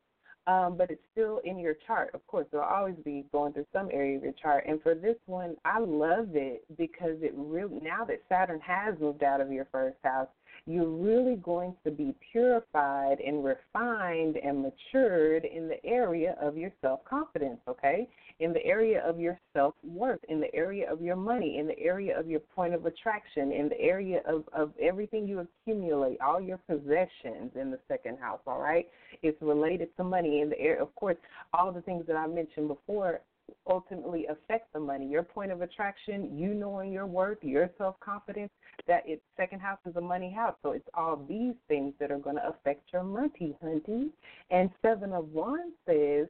um, 0.47 0.77
but 0.77 0.91
it's 0.91 1.03
still 1.13 1.41
in 1.45 1.59
your 1.59 1.75
chart. 1.87 2.11
Of 2.15 2.27
course, 2.27 2.47
it'll 2.53 2.65
always 2.65 2.97
be 3.05 3.25
going 3.33 3.53
through 3.53 3.67
some 3.73 3.89
area 3.93 4.17
of 4.17 4.25
your 4.25 4.33
chart. 4.33 4.65
And 4.67 4.83
for 4.83 4.95
this 4.95 5.17
one, 5.27 5.57
I 5.65 5.79
love 5.79 6.31
it 6.35 6.65
because 6.77 7.17
it 7.21 7.33
really 7.37 7.81
now 7.81 8.05
that 8.07 8.23
Saturn 8.29 8.61
has 8.61 8.95
moved 9.01 9.23
out 9.23 9.41
of 9.41 9.53
your 9.53 9.67
first 9.71 9.99
house, 10.03 10.29
you're 10.67 10.89
really 10.89 11.37
going 11.37 11.75
to 11.85 11.91
be 11.91 12.15
purified 12.33 13.19
and 13.25 13.45
refined 13.45 14.37
and 14.37 14.63
matured 14.63 15.45
in 15.45 15.69
the 15.69 15.85
area 15.85 16.37
of 16.41 16.57
your 16.57 16.71
self 16.81 17.05
confidence, 17.05 17.61
okay? 17.69 18.09
In 18.43 18.53
the 18.53 18.65
area 18.67 19.01
of 19.07 19.21
your 19.21 19.39
self 19.53 19.75
worth, 19.85 20.19
in 20.29 20.41
the 20.41 20.53
area 20.53 20.93
of 20.93 21.01
your 21.01 21.15
money, 21.15 21.59
in 21.59 21.69
the 21.69 21.79
area 21.79 22.19
of 22.19 22.29
your 22.29 22.41
point 22.41 22.75
of 22.75 22.87
attraction, 22.87 23.53
in 23.53 23.69
the 23.69 23.81
area 23.81 24.21
of, 24.27 24.43
of 24.53 24.73
everything 24.81 25.29
you 25.29 25.47
accumulate, 25.47 26.21
all 26.21 26.41
your 26.41 26.59
possessions 26.69 27.53
in 27.55 27.71
the 27.71 27.79
second 27.87 28.19
house, 28.19 28.41
all 28.49 28.61
right? 28.61 28.89
It's 29.23 29.41
related 29.41 29.97
to 29.97 30.03
money. 30.03 30.41
In 30.41 30.51
the 30.51 30.59
area, 30.59 30.83
of 30.83 30.93
course, 30.97 31.17
all 31.53 31.71
the 31.71 31.83
things 31.83 32.05
that 32.09 32.17
I 32.17 32.27
mentioned 32.27 32.67
before 32.67 33.21
ultimately 33.69 34.27
affect 34.27 34.73
the 34.73 34.81
money. 34.81 35.07
Your 35.07 35.23
point 35.23 35.53
of 35.53 35.63
attraction, 35.63 36.37
you 36.37 36.53
knowing 36.53 36.93
your 36.93 37.07
worth, 37.07 37.39
your 37.43 37.71
self 37.79 37.95
confidence, 38.01 38.51
that 38.89 39.05
its 39.07 39.23
second 39.37 39.61
house 39.61 39.79
is 39.87 39.95
a 39.95 40.01
money 40.01 40.33
house. 40.33 40.57
So 40.65 40.73
it's 40.73 40.89
all 40.95 41.25
these 41.29 41.55
things 41.69 41.95
that 42.01 42.11
are 42.11 42.19
going 42.19 42.37
to 42.37 42.49
affect 42.49 42.93
your 42.93 43.05
money, 43.05 43.57
hunty. 43.63 44.11
And 44.51 44.69
seven 44.83 45.13
of 45.13 45.29
wands 45.29 45.75
says 45.87 46.27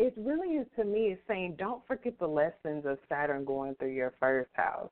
it 0.00 0.14
really 0.16 0.56
is 0.56 0.66
to 0.76 0.84
me 0.84 1.08
is 1.08 1.18
saying 1.28 1.56
don't 1.58 1.86
forget 1.86 2.18
the 2.18 2.26
lessons 2.26 2.86
of 2.86 2.98
Saturn 3.06 3.44
going 3.44 3.74
through 3.74 3.92
your 3.92 4.14
first 4.18 4.48
house. 4.54 4.90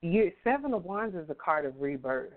You, 0.00 0.32
seven 0.42 0.72
of 0.72 0.84
wands 0.84 1.14
is 1.14 1.28
a 1.28 1.34
card 1.34 1.66
of 1.66 1.78
rebirth. 1.78 2.32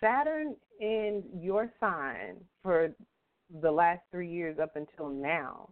Saturn 0.00 0.54
in 0.80 1.22
your 1.40 1.72
sign 1.80 2.36
for 2.62 2.90
the 3.62 3.70
last 3.70 4.02
three 4.10 4.30
years 4.30 4.58
up 4.62 4.76
until 4.76 5.08
now, 5.08 5.70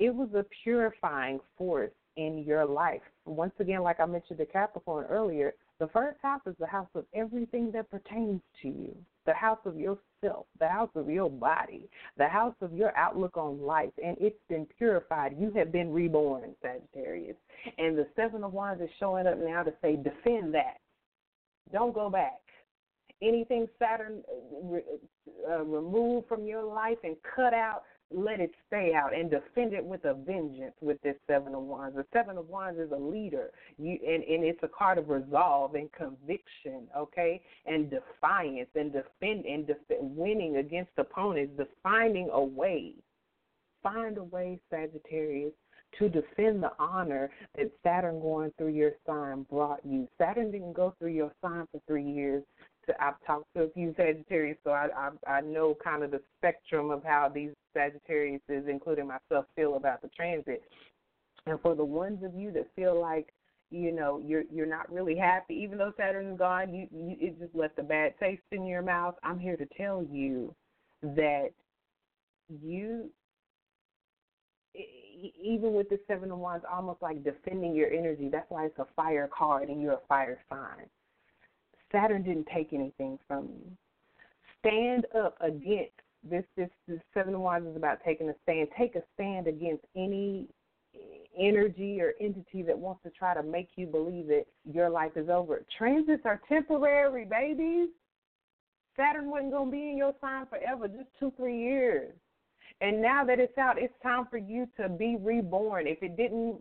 it 0.00 0.12
was 0.12 0.28
a 0.34 0.44
purifying 0.64 1.38
force 1.56 1.92
in 2.16 2.38
your 2.38 2.64
life. 2.66 3.00
Once 3.26 3.54
again, 3.60 3.82
like 3.82 4.00
I 4.00 4.06
mentioned 4.06 4.38
to 4.38 4.46
Capricorn 4.46 5.06
earlier, 5.08 5.54
the 5.78 5.88
first 5.88 6.18
house 6.20 6.42
is 6.46 6.56
the 6.58 6.66
house 6.66 6.88
of 6.96 7.04
everything 7.14 7.70
that 7.72 7.90
pertains 7.90 8.40
to 8.62 8.68
you, 8.68 8.96
the 9.26 9.34
house 9.34 9.58
of 9.64 9.76
yourself, 9.76 10.46
the 10.58 10.68
house 10.68 10.90
of 10.94 11.08
your 11.08 11.30
body, 11.30 11.88
the 12.16 12.28
house 12.28 12.54
of 12.60 12.72
your 12.72 12.96
outlook 12.96 13.36
on 13.36 13.60
life, 13.60 13.92
and 14.02 14.16
it's 14.20 14.40
been 14.48 14.66
purified. 14.78 15.36
You 15.38 15.50
have 15.56 15.72
been 15.72 15.92
reborn, 15.92 16.54
Sagittarius. 16.62 17.36
And 17.78 17.96
the 17.96 18.06
Seven 18.16 18.44
of 18.44 18.52
Wands 18.52 18.82
is 18.82 18.90
showing 19.00 19.26
up 19.26 19.38
now 19.38 19.62
to 19.62 19.72
say, 19.80 19.96
defend 19.96 20.54
that. 20.54 20.78
Don't 21.72 21.94
go 21.94 22.10
back 22.10 22.40
anything 23.22 23.68
Saturn 23.78 24.22
uh, 24.28 24.78
uh, 25.50 25.62
remove 25.64 26.26
from 26.28 26.46
your 26.46 26.62
life 26.62 26.98
and 27.02 27.16
cut 27.34 27.54
out, 27.54 27.82
let 28.14 28.40
it 28.40 28.52
stay 28.66 28.92
out 28.94 29.14
and 29.14 29.30
defend 29.30 29.72
it 29.72 29.84
with 29.84 30.04
a 30.04 30.14
vengeance 30.14 30.74
with 30.80 31.00
this 31.02 31.16
Seven 31.26 31.54
of 31.54 31.62
Wands. 31.62 31.96
The 31.96 32.06
Seven 32.12 32.38
of 32.38 32.48
Wands 32.48 32.78
is 32.78 32.90
a 32.92 32.96
leader, 32.96 33.50
you, 33.78 33.98
and, 34.06 34.22
and 34.22 34.44
it's 34.44 34.62
a 34.62 34.68
card 34.68 34.98
of 34.98 35.08
resolve 35.08 35.74
and 35.74 35.90
conviction, 35.92 36.88
okay, 36.96 37.40
and 37.66 37.90
defiance 37.90 38.68
and 38.74 38.92
defend 38.92 39.44
and 39.44 39.66
def- 39.66 39.76
winning 40.00 40.56
against 40.56 40.92
opponents, 40.96 41.52
defining 41.56 42.30
a 42.32 42.42
way. 42.42 42.94
Find 43.82 44.16
a 44.16 44.24
way, 44.24 44.60
Sagittarius, 44.70 45.52
to 45.98 46.08
defend 46.08 46.62
the 46.62 46.72
honor 46.78 47.30
that 47.56 47.70
Saturn 47.82 48.20
going 48.20 48.52
through 48.56 48.68
your 48.68 48.92
sign 49.06 49.46
brought 49.50 49.80
you. 49.84 50.08
Saturn 50.18 50.50
didn't 50.50 50.72
go 50.72 50.94
through 50.98 51.12
your 51.12 51.32
sign 51.42 51.66
for 51.70 51.80
three 51.86 52.04
years 52.04 52.42
to, 52.86 52.94
I've 53.02 53.14
talked 53.26 53.46
to 53.56 53.64
a 53.64 53.70
few 53.70 53.94
Sagittarius, 53.96 54.58
so 54.64 54.70
I, 54.70 54.88
I 54.96 55.30
I 55.30 55.40
know 55.40 55.76
kind 55.82 56.02
of 56.02 56.10
the 56.10 56.20
spectrum 56.38 56.90
of 56.90 57.02
how 57.04 57.30
these 57.32 57.50
Sagittarius, 57.74 58.42
is 58.48 58.64
including 58.68 59.08
myself, 59.08 59.46
feel 59.56 59.76
about 59.76 60.02
the 60.02 60.08
transit. 60.08 60.62
And 61.46 61.60
for 61.60 61.74
the 61.74 61.84
ones 61.84 62.24
of 62.24 62.34
you 62.34 62.50
that 62.52 62.66
feel 62.74 62.98
like 62.98 63.32
you 63.70 63.92
know 63.92 64.20
you're 64.24 64.44
you're 64.52 64.66
not 64.66 64.92
really 64.92 65.16
happy, 65.16 65.54
even 65.54 65.78
though 65.78 65.92
Saturn's 65.96 66.38
gone, 66.38 66.74
you, 66.74 66.86
you 66.92 67.16
it 67.20 67.38
just 67.38 67.54
left 67.54 67.78
a 67.78 67.82
bad 67.82 68.14
taste 68.18 68.42
in 68.52 68.66
your 68.66 68.82
mouth. 68.82 69.14
I'm 69.22 69.38
here 69.38 69.56
to 69.56 69.66
tell 69.76 70.04
you 70.10 70.54
that 71.02 71.50
you 72.48 73.10
even 75.42 75.74
with 75.74 75.88
the 75.88 75.98
Seven 76.06 76.30
of 76.30 76.38
Wands, 76.38 76.64
almost 76.70 77.00
like 77.00 77.22
defending 77.22 77.74
your 77.74 77.92
energy. 77.92 78.28
That's 78.30 78.50
why 78.50 78.66
it's 78.66 78.78
a 78.78 78.86
fire 78.96 79.28
card 79.32 79.68
and 79.68 79.80
you're 79.80 79.94
a 79.94 80.06
fire 80.08 80.38
sign. 80.50 80.86
Saturn 81.92 82.22
didn't 82.22 82.48
take 82.52 82.72
anything 82.72 83.18
from 83.26 83.48
you. 83.48 83.70
Stand 84.60 85.06
up 85.16 85.36
against 85.40 85.92
this. 86.28 86.44
This, 86.56 86.70
this 86.88 87.00
Seven 87.12 87.38
Wands 87.40 87.68
is 87.68 87.76
about 87.76 87.98
taking 88.04 88.28
a 88.28 88.34
stand. 88.42 88.68
Take 88.78 88.94
a 88.96 89.02
stand 89.14 89.46
against 89.46 89.84
any 89.94 90.48
energy 91.38 92.00
or 92.00 92.14
entity 92.20 92.62
that 92.62 92.78
wants 92.78 93.02
to 93.02 93.10
try 93.10 93.34
to 93.34 93.42
make 93.42 93.70
you 93.76 93.86
believe 93.86 94.26
that 94.28 94.44
your 94.64 94.88
life 94.88 95.12
is 95.16 95.28
over. 95.28 95.64
Transits 95.76 96.22
are 96.24 96.40
temporary, 96.48 97.24
babies. 97.24 97.88
Saturn 98.96 99.30
wasn't 99.30 99.52
going 99.52 99.66
to 99.66 99.72
be 99.72 99.90
in 99.90 99.96
your 99.96 100.14
sign 100.20 100.46
forever, 100.46 100.86
just 100.86 101.08
two, 101.18 101.32
three 101.36 101.58
years. 101.58 102.12
And 102.80 103.00
now 103.00 103.24
that 103.24 103.38
it's 103.38 103.56
out, 103.56 103.76
it's 103.78 103.94
time 104.02 104.26
for 104.30 104.36
you 104.36 104.68
to 104.78 104.88
be 104.88 105.16
reborn. 105.20 105.86
If 105.86 106.02
it 106.02 106.16
didn't 106.16 106.58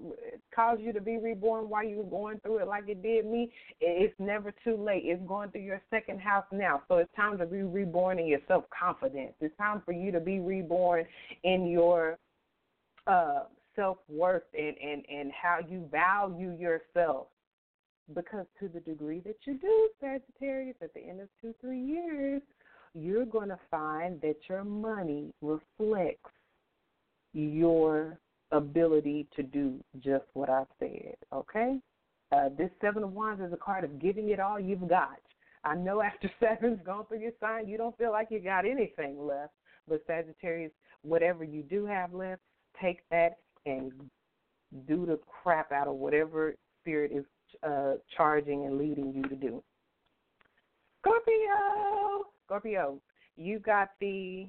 cause 0.56 0.78
you 0.80 0.94
to 0.94 1.02
be 1.02 1.18
reborn 1.18 1.70
while 1.70 1.84
you 1.84 1.98
were 1.98 2.04
going 2.04 2.40
through 2.40 2.60
it 2.60 2.68
like 2.68 2.88
it 2.88 3.02
did 3.02 3.26
me, 3.26 3.52
it's 3.82 4.14
never 4.20 4.54
too 4.64 4.78
late. 4.78 5.04
It's 5.06 5.22
going 5.28 5.50
through 5.50 5.62
your 5.64 5.82
second 5.90 6.22
house 6.22 6.46
now. 6.52 6.84
So 6.88 6.98
it's 6.98 7.14
time 7.16 7.38
to 7.40 7.46
be 7.46 7.64
reborn 7.64 8.20
in 8.20 8.28
your 8.28 8.40
self 8.48 8.64
confidence. 8.70 9.34
It's 9.42 9.58
time 9.58 9.82
for 9.86 9.92
you 9.92 10.12
to 10.12 10.20
be 10.20 10.40
reborn 10.40 11.06
in 11.44 11.68
your 11.68 12.20
uh, 13.08 13.44
self 13.76 13.98
worth 14.08 14.44
and, 14.58 14.76
and, 14.78 15.04
and 15.12 15.32
how 15.32 15.60
you 15.68 15.88
value 15.92 16.56
yourself. 16.58 17.28
Because 18.14 18.46
to 18.60 18.68
the 18.68 18.82
degree 18.82 19.22
that 19.22 19.38
you 19.46 19.58
do, 19.58 19.90
Sagittarius, 20.00 20.76
at 20.82 20.94
the 20.94 21.02
end 21.02 21.22
of 21.22 21.30
two, 21.42 21.56
three 21.60 21.82
years, 21.82 22.42
you're 22.94 23.26
going 23.26 23.50
to 23.50 23.60
find 23.72 24.22
that 24.22 24.36
your 24.48 24.64
money 24.64 25.34
reflects 25.42 26.32
your 27.34 28.20
ability 28.52 29.28
to 29.36 29.44
do 29.44 29.84
just 30.00 30.26
what 30.34 30.50
I 30.50 30.64
said, 30.80 31.16
okay? 31.34 31.80
Uh, 32.32 32.50
this 32.58 32.70
Seven 32.82 33.04
of 33.04 33.14
Wands 33.14 33.42
is 33.42 33.54
a 33.54 33.58
card 33.58 33.84
of 33.84 34.00
giving 34.00 34.30
it 34.30 34.40
all 34.40 34.60
you've 34.60 34.88
got. 34.88 35.20
I 35.64 35.76
know 35.76 36.02
after 36.02 36.30
Saturn's 36.40 36.80
gone 36.86 37.06
through 37.06 37.20
your 37.20 37.32
sign, 37.40 37.68
you 37.68 37.78
don't 37.78 37.98
feel 37.98 38.12
like 38.12 38.28
you 38.30 38.40
got 38.40 38.66
anything 38.66 39.18
left. 39.26 39.54
But 39.88 40.04
Sagittarius, 40.08 40.72
whatever 41.02 41.44
you 41.44 41.64
do 41.64 41.86
have 41.86 42.14
left, 42.14 42.42
take 42.82 43.02
that 43.12 43.38
and 43.66 43.92
do 44.88 45.06
the 45.06 45.20
crap 45.44 45.72
out 45.72 45.88
of 45.88 45.96
whatever 45.96 46.56
spirit 46.82 47.12
is 47.14 47.26
uh, 47.64 47.94
charging 48.16 48.66
and 48.66 48.78
leading 48.78 49.14
you 49.14 49.24
to 49.24 49.36
do. 49.36 49.64
Scorpio, 51.04 52.28
Scorpio, 52.46 53.00
you 53.36 53.60
got 53.60 53.90
the 54.00 54.48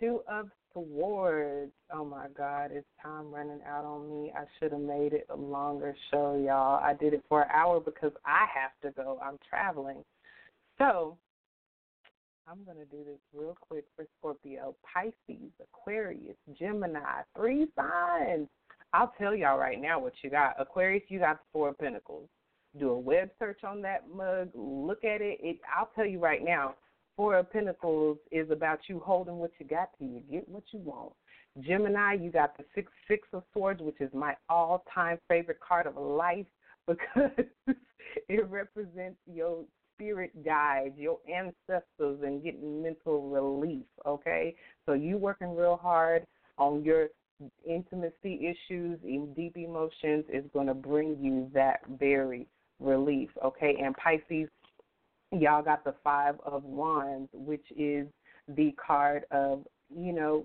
two 0.00 0.20
of 0.28 0.48
swords. 0.72 1.70
Oh 1.92 2.04
my 2.04 2.26
God, 2.36 2.70
it's 2.72 2.86
time 3.00 3.32
running 3.32 3.60
out 3.68 3.84
on 3.84 4.10
me. 4.10 4.32
I 4.36 4.44
should 4.58 4.72
have 4.72 4.80
made 4.80 5.12
it 5.12 5.26
a 5.30 5.36
longer 5.36 5.94
show, 6.10 6.34
y'all. 6.44 6.82
I 6.82 6.94
did 6.94 7.14
it 7.14 7.22
for 7.28 7.42
an 7.42 7.48
hour 7.54 7.78
because 7.78 8.10
I 8.26 8.46
have 8.52 8.72
to 8.82 8.90
go. 9.00 9.20
I'm 9.24 9.38
traveling. 9.48 10.02
So 10.78 11.16
I'm 12.48 12.64
going 12.64 12.78
to 12.78 12.84
do 12.84 13.04
this 13.04 13.20
real 13.32 13.56
quick 13.60 13.84
for 13.94 14.04
Scorpio, 14.18 14.74
Pisces, 14.92 15.52
Aquarius, 15.62 16.36
Gemini, 16.58 17.22
three 17.36 17.68
signs. 17.76 18.48
I'll 18.92 19.12
tell 19.18 19.36
y'all 19.36 19.58
right 19.58 19.80
now 19.80 20.00
what 20.00 20.14
you 20.22 20.30
got. 20.30 20.56
Aquarius, 20.58 21.04
you 21.08 21.20
got 21.20 21.38
the 21.38 21.44
Four 21.52 21.68
of 21.68 21.78
Pentacles. 21.78 22.28
Do 22.78 22.90
a 22.90 22.98
web 22.98 23.30
search 23.38 23.64
on 23.64 23.82
that 23.82 24.04
mug. 24.14 24.50
Look 24.54 25.04
at 25.04 25.20
it. 25.20 25.38
it 25.42 25.58
I'll 25.76 25.90
tell 25.94 26.06
you 26.06 26.18
right 26.18 26.42
now. 26.42 26.74
Four 27.16 27.36
of 27.36 27.52
Pentacles 27.52 28.16
is 28.30 28.50
about 28.50 28.80
you 28.88 28.98
holding 28.98 29.36
what 29.36 29.50
you 29.58 29.66
got 29.66 29.90
till 29.98 30.08
you 30.08 30.22
get 30.30 30.48
what 30.48 30.62
you 30.72 30.78
want. 30.80 31.12
Gemini, 31.60 32.14
you 32.14 32.30
got 32.30 32.56
the 32.56 32.64
six 32.74 32.90
six 33.06 33.28
of 33.34 33.42
swords, 33.52 33.82
which 33.82 34.00
is 34.00 34.10
my 34.14 34.34
all 34.48 34.84
time 34.92 35.18
favorite 35.28 35.60
card 35.60 35.86
of 35.86 35.96
life 35.96 36.46
because 36.86 37.46
it 38.28 38.48
represents 38.48 39.18
your 39.26 39.64
spirit 39.94 40.44
guides, 40.44 40.96
your 40.96 41.18
ancestors, 41.32 42.20
and 42.22 42.42
getting 42.42 42.82
mental 42.82 43.28
relief. 43.28 43.84
Okay, 44.06 44.54
so 44.86 44.94
you 44.94 45.18
working 45.18 45.54
real 45.54 45.76
hard 45.76 46.26
on 46.58 46.82
your 46.82 47.08
intimacy 47.66 48.40
issues, 48.46 48.98
and 49.04 49.34
deep 49.36 49.56
emotions 49.56 50.24
is 50.32 50.44
going 50.52 50.66
to 50.66 50.74
bring 50.74 51.16
you 51.20 51.50
that 51.52 51.80
very 51.98 52.46
relief. 52.82 53.30
Okay, 53.44 53.76
and 53.82 53.94
Pisces, 53.96 54.48
y'all 55.30 55.62
got 55.62 55.84
the 55.84 55.94
Five 56.04 56.36
of 56.44 56.64
Wands, 56.64 57.28
which 57.32 57.64
is 57.76 58.06
the 58.48 58.74
card 58.84 59.24
of 59.30 59.64
you 59.94 60.12
know 60.12 60.44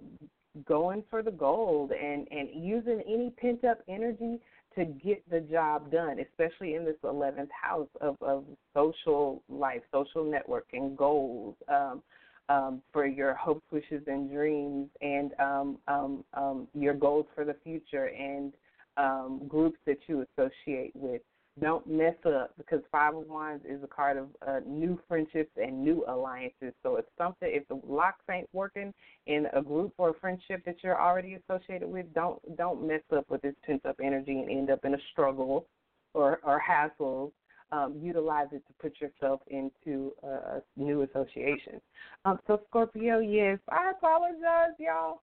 going 0.65 1.03
for 1.09 1.21
the 1.21 1.31
gold 1.31 1.91
and 1.91 2.27
and 2.31 2.49
using 2.53 3.01
any 3.07 3.31
pent 3.37 3.63
up 3.63 3.79
energy 3.87 4.39
to 4.77 4.85
get 4.85 5.27
the 5.29 5.39
job 5.39 5.91
done, 5.91 6.17
especially 6.19 6.75
in 6.75 6.85
this 6.85 6.95
11th 7.03 7.49
house 7.49 7.89
of, 7.99 8.15
of 8.21 8.45
social 8.75 9.41
life, 9.49 9.81
social 9.91 10.23
networking, 10.23 10.95
goals, 10.95 11.55
um, 11.67 12.03
um, 12.49 12.81
for 12.93 13.07
your 13.07 13.33
hopes, 13.33 13.65
wishes, 13.71 14.03
and 14.07 14.29
dreams, 14.29 14.87
and 15.01 15.31
um, 15.39 15.77
um, 15.87 16.23
um, 16.33 16.67
your 16.75 16.93
goals 16.93 17.25
for 17.33 17.43
the 17.43 17.55
future, 17.63 18.11
and 18.17 18.53
um, 18.97 19.41
groups 19.47 19.79
that 19.85 19.97
you 20.07 20.25
associate 20.37 20.91
with. 20.95 21.21
Don't 21.59 21.87
mess 21.87 22.15
up 22.25 22.53
because 22.57 22.81
Five 22.91 23.15
of 23.15 23.27
Wands 23.27 23.65
is 23.67 23.83
a 23.83 23.87
card 23.87 24.17
of 24.17 24.27
uh, 24.47 24.59
new 24.67 24.99
friendships 25.07 25.51
and 25.57 25.83
new 25.83 26.05
alliances. 26.07 26.73
So 26.83 26.97
if 26.97 27.05
something 27.17 27.49
if 27.51 27.67
the 27.67 27.81
locks 27.87 28.23
ain't 28.29 28.49
working 28.53 28.93
in 29.25 29.47
a 29.53 29.61
group 29.63 29.93
or 29.97 30.09
a 30.09 30.13
friendship 30.13 30.63
that 30.65 30.75
you're 30.83 31.01
already 31.01 31.35
associated 31.35 31.89
with, 31.89 32.13
don't 32.13 32.39
don't 32.57 32.85
mess 32.85 33.01
up 33.15 33.29
with 33.29 33.41
this 33.41 33.55
pent 33.65 33.85
up 33.87 33.99
energy 34.03 34.39
and 34.39 34.51
end 34.51 34.69
up 34.69 34.85
in 34.85 34.93
a 34.93 34.99
struggle 35.11 35.65
or 36.13 36.39
or 36.43 36.61
hassles. 36.61 37.31
Um, 37.69 37.99
utilize 38.01 38.47
it 38.53 38.63
to 38.67 38.73
put 38.79 38.93
yourself 39.01 39.41
into 39.47 40.13
a 40.23 40.61
new 40.77 41.01
association. 41.01 41.81
Um, 42.23 42.39
so 42.47 42.61
Scorpio, 42.69 43.19
yes, 43.19 43.59
I 43.67 43.91
apologize, 43.91 44.77
y'all. 44.79 45.21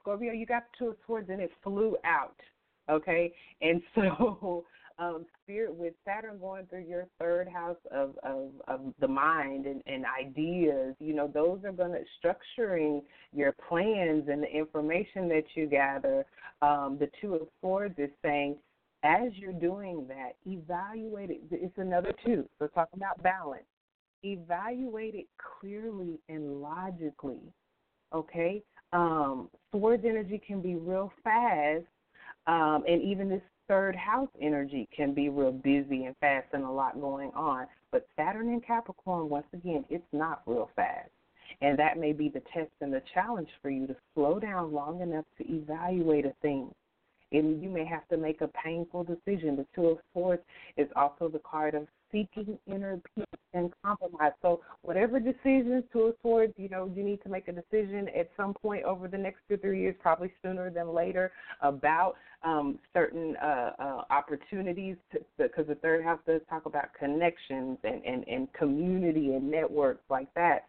Scorpio, 0.00 0.32
you 0.32 0.46
got 0.46 0.62
two 0.78 0.94
swords 1.04 1.28
and 1.28 1.40
it 1.40 1.50
flew 1.64 1.96
out. 2.04 2.36
Okay, 2.88 3.32
and 3.62 3.82
so 3.96 4.64
um, 4.98 5.26
spirit 5.42 5.74
with 5.74 5.94
Saturn 6.04 6.38
going 6.38 6.66
through 6.66 6.84
your 6.88 7.06
third 7.18 7.48
house 7.48 7.76
of 7.90 8.16
of, 8.22 8.50
of 8.68 8.80
the 9.00 9.08
mind 9.08 9.66
and, 9.66 9.82
and 9.86 10.04
ideas, 10.06 10.94
you 10.98 11.14
know, 11.14 11.30
those 11.32 11.60
are 11.64 11.72
going 11.72 11.92
to 11.92 12.04
structuring 12.18 13.02
your 13.32 13.54
plans 13.68 14.24
and 14.28 14.42
the 14.42 14.50
information 14.50 15.28
that 15.28 15.44
you 15.54 15.66
gather. 15.66 16.24
Um, 16.62 16.96
the 16.98 17.10
Two 17.20 17.34
of 17.34 17.48
Swords 17.60 17.94
is 17.98 18.10
saying, 18.22 18.56
as 19.02 19.32
you're 19.34 19.52
doing 19.52 20.06
that, 20.08 20.32
evaluate 20.46 21.30
it. 21.30 21.40
It's 21.50 21.78
another 21.78 22.12
two. 22.24 22.48
So 22.58 22.66
talk 22.68 22.88
about 22.94 23.22
balance. 23.22 23.62
Evaluate 24.22 25.14
it 25.14 25.26
clearly 25.60 26.18
and 26.28 26.60
logically. 26.60 27.42
Okay. 28.14 28.62
Um, 28.92 29.50
swords 29.70 30.04
energy 30.06 30.40
can 30.44 30.60
be 30.62 30.76
real 30.76 31.12
fast, 31.22 31.84
um, 32.46 32.84
and 32.88 33.02
even 33.02 33.28
this 33.28 33.42
third 33.68 33.96
house 33.96 34.28
energy 34.40 34.88
can 34.94 35.14
be 35.14 35.28
real 35.28 35.52
busy 35.52 36.04
and 36.04 36.16
fast 36.18 36.46
and 36.52 36.64
a 36.64 36.70
lot 36.70 37.00
going 37.00 37.30
on. 37.34 37.66
But 37.92 38.06
Saturn 38.16 38.48
in 38.48 38.60
Capricorn, 38.60 39.28
once 39.28 39.46
again, 39.52 39.84
it's 39.88 40.06
not 40.12 40.42
real 40.46 40.70
fast. 40.76 41.10
And 41.60 41.78
that 41.78 41.98
may 41.98 42.12
be 42.12 42.28
the 42.28 42.42
test 42.52 42.72
and 42.80 42.92
the 42.92 43.02
challenge 43.14 43.48
for 43.62 43.70
you 43.70 43.86
to 43.86 43.96
slow 44.14 44.38
down 44.38 44.72
long 44.72 45.00
enough 45.00 45.24
to 45.38 45.50
evaluate 45.50 46.26
a 46.26 46.34
thing. 46.42 46.70
And 47.32 47.62
you 47.62 47.68
may 47.68 47.84
have 47.84 48.06
to 48.08 48.16
make 48.16 48.40
a 48.40 48.48
painful 48.48 49.04
decision. 49.04 49.56
The 49.56 49.66
Two 49.74 49.86
of 49.88 49.98
Swords 50.12 50.42
is 50.76 50.88
also 50.94 51.28
the 51.28 51.40
card 51.40 51.74
of 51.74 51.86
seeking 52.16 52.58
inner 52.66 53.00
peace 53.14 53.24
and 53.52 53.72
compromise. 53.84 54.32
So 54.42 54.60
whatever 54.82 55.20
decisions 55.20 55.84
to 55.92 56.14
towards, 56.22 56.54
you 56.56 56.68
know, 56.68 56.90
you 56.94 57.02
need 57.02 57.22
to 57.22 57.28
make 57.28 57.48
a 57.48 57.52
decision 57.52 58.08
at 58.18 58.30
some 58.36 58.54
point 58.54 58.84
over 58.84 59.08
the 59.08 59.18
next 59.18 59.40
two 59.48 59.56
three 59.56 59.80
years, 59.80 59.94
probably 60.00 60.32
sooner 60.42 60.70
than 60.70 60.94
later, 60.94 61.32
about 61.60 62.14
um, 62.42 62.78
certain 62.92 63.36
uh, 63.36 63.72
uh, 63.78 64.02
opportunities. 64.10 64.96
Because 65.38 65.66
the 65.66 65.74
third 65.76 66.04
house 66.04 66.20
does 66.26 66.40
talk 66.48 66.66
about 66.66 66.94
connections 66.98 67.78
and, 67.84 68.04
and, 68.04 68.24
and 68.28 68.52
community 68.52 69.34
and 69.34 69.50
networks 69.50 70.04
like 70.10 70.32
that. 70.34 70.66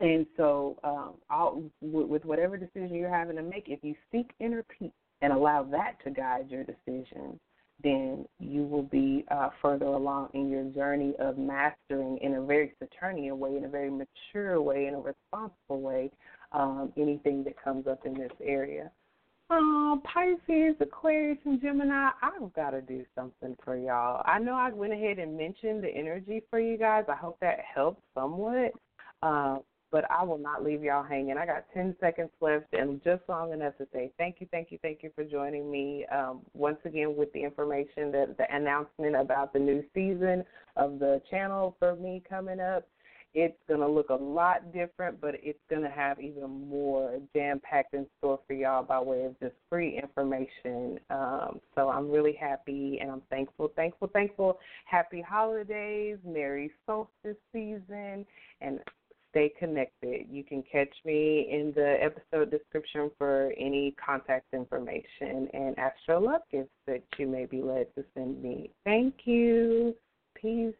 And 0.00 0.26
so, 0.36 0.76
um, 0.82 1.14
I'll, 1.30 1.62
with 1.80 2.24
whatever 2.24 2.56
decision 2.56 2.94
you're 2.94 3.08
having 3.08 3.36
to 3.36 3.42
make, 3.42 3.68
if 3.68 3.78
you 3.82 3.94
seek 4.10 4.30
inner 4.40 4.64
peace 4.78 4.90
and 5.22 5.32
allow 5.32 5.62
that 5.62 6.02
to 6.04 6.10
guide 6.10 6.50
your 6.50 6.64
decisions, 6.64 7.38
then 7.82 8.26
you 8.38 8.64
will 8.64 8.82
be 8.82 9.24
uh, 9.30 9.50
further 9.60 9.86
along 9.86 10.28
in 10.34 10.48
your 10.50 10.64
journey 10.64 11.14
of 11.18 11.36
mastering 11.36 12.18
in 12.22 12.34
a 12.34 12.42
very 12.42 12.72
Saturnian 12.78 13.38
way, 13.38 13.56
in 13.56 13.64
a 13.64 13.68
very 13.68 13.90
mature 13.90 14.60
way, 14.62 14.86
in 14.86 14.94
a 14.94 15.00
responsible 15.00 15.80
way, 15.80 16.10
um, 16.52 16.92
anything 16.96 17.44
that 17.44 17.62
comes 17.62 17.86
up 17.86 18.06
in 18.06 18.14
this 18.14 18.32
area. 18.42 18.90
Um, 19.50 20.02
Pisces, 20.04 20.74
Aquarius, 20.80 21.38
and 21.44 21.60
Gemini, 21.60 22.10
I've 22.22 22.52
got 22.54 22.70
to 22.70 22.80
do 22.80 23.04
something 23.14 23.56
for 23.62 23.76
y'all. 23.76 24.22
I 24.24 24.38
know 24.38 24.54
I 24.54 24.70
went 24.70 24.94
ahead 24.94 25.18
and 25.18 25.36
mentioned 25.36 25.84
the 25.84 25.88
energy 25.88 26.42
for 26.48 26.58
you 26.58 26.78
guys. 26.78 27.04
I 27.08 27.14
hope 27.14 27.38
that 27.40 27.58
helped 27.74 28.02
somewhat. 28.14 28.72
Uh, 29.22 29.58
but 29.94 30.10
I 30.10 30.24
will 30.24 30.38
not 30.38 30.64
leave 30.64 30.82
y'all 30.82 31.04
hanging. 31.04 31.38
I 31.38 31.46
got 31.46 31.66
10 31.72 31.94
seconds 32.00 32.30
left 32.40 32.66
and 32.72 33.00
just 33.04 33.22
long 33.28 33.52
enough 33.52 33.78
to 33.78 33.86
say 33.92 34.10
thank 34.18 34.40
you, 34.40 34.48
thank 34.50 34.72
you, 34.72 34.78
thank 34.82 35.04
you 35.04 35.10
for 35.14 35.22
joining 35.22 35.70
me 35.70 36.04
um, 36.06 36.40
once 36.52 36.78
again 36.84 37.14
with 37.16 37.32
the 37.32 37.44
information 37.44 38.10
that 38.10 38.34
the 38.36 38.52
announcement 38.52 39.14
about 39.14 39.52
the 39.52 39.60
new 39.60 39.84
season 39.94 40.44
of 40.74 40.98
the 40.98 41.22
channel 41.30 41.76
for 41.78 41.94
me 41.94 42.20
coming 42.28 42.58
up. 42.58 42.88
It's 43.34 43.56
going 43.68 43.78
to 43.80 43.88
look 43.88 44.10
a 44.10 44.14
lot 44.14 44.72
different, 44.72 45.20
but 45.20 45.36
it's 45.40 45.60
going 45.70 45.82
to 45.82 45.90
have 45.90 46.20
even 46.20 46.68
more 46.68 47.20
jam 47.32 47.60
packed 47.60 47.94
in 47.94 48.04
store 48.18 48.40
for 48.48 48.52
y'all 48.52 48.82
by 48.82 48.98
way 48.98 49.22
of 49.22 49.38
just 49.38 49.54
free 49.70 50.00
information. 50.02 50.98
Um, 51.10 51.60
so 51.76 51.88
I'm 51.88 52.10
really 52.10 52.32
happy 52.34 52.98
and 53.00 53.12
I'm 53.12 53.22
thankful, 53.30 53.70
thankful, 53.76 54.08
thankful. 54.12 54.58
Happy 54.86 55.20
holidays, 55.20 56.18
Merry 56.26 56.72
Solstice 56.84 57.36
season, 57.52 58.26
and 58.60 58.80
stay 59.34 59.52
connected. 59.58 60.26
You 60.30 60.44
can 60.44 60.62
catch 60.70 60.94
me 61.04 61.48
in 61.50 61.72
the 61.74 61.96
episode 62.00 62.50
description 62.52 63.10
for 63.18 63.52
any 63.58 63.94
contact 64.04 64.46
information 64.52 65.48
and 65.52 65.76
astro 65.76 66.20
love 66.20 66.42
gifts 66.52 66.70
that 66.86 67.02
you 67.18 67.26
may 67.26 67.46
be 67.46 67.60
led 67.60 67.86
to 67.96 68.04
send 68.14 68.40
me. 68.40 68.70
Thank 68.84 69.14
you. 69.24 69.94
Peace. 70.40 70.74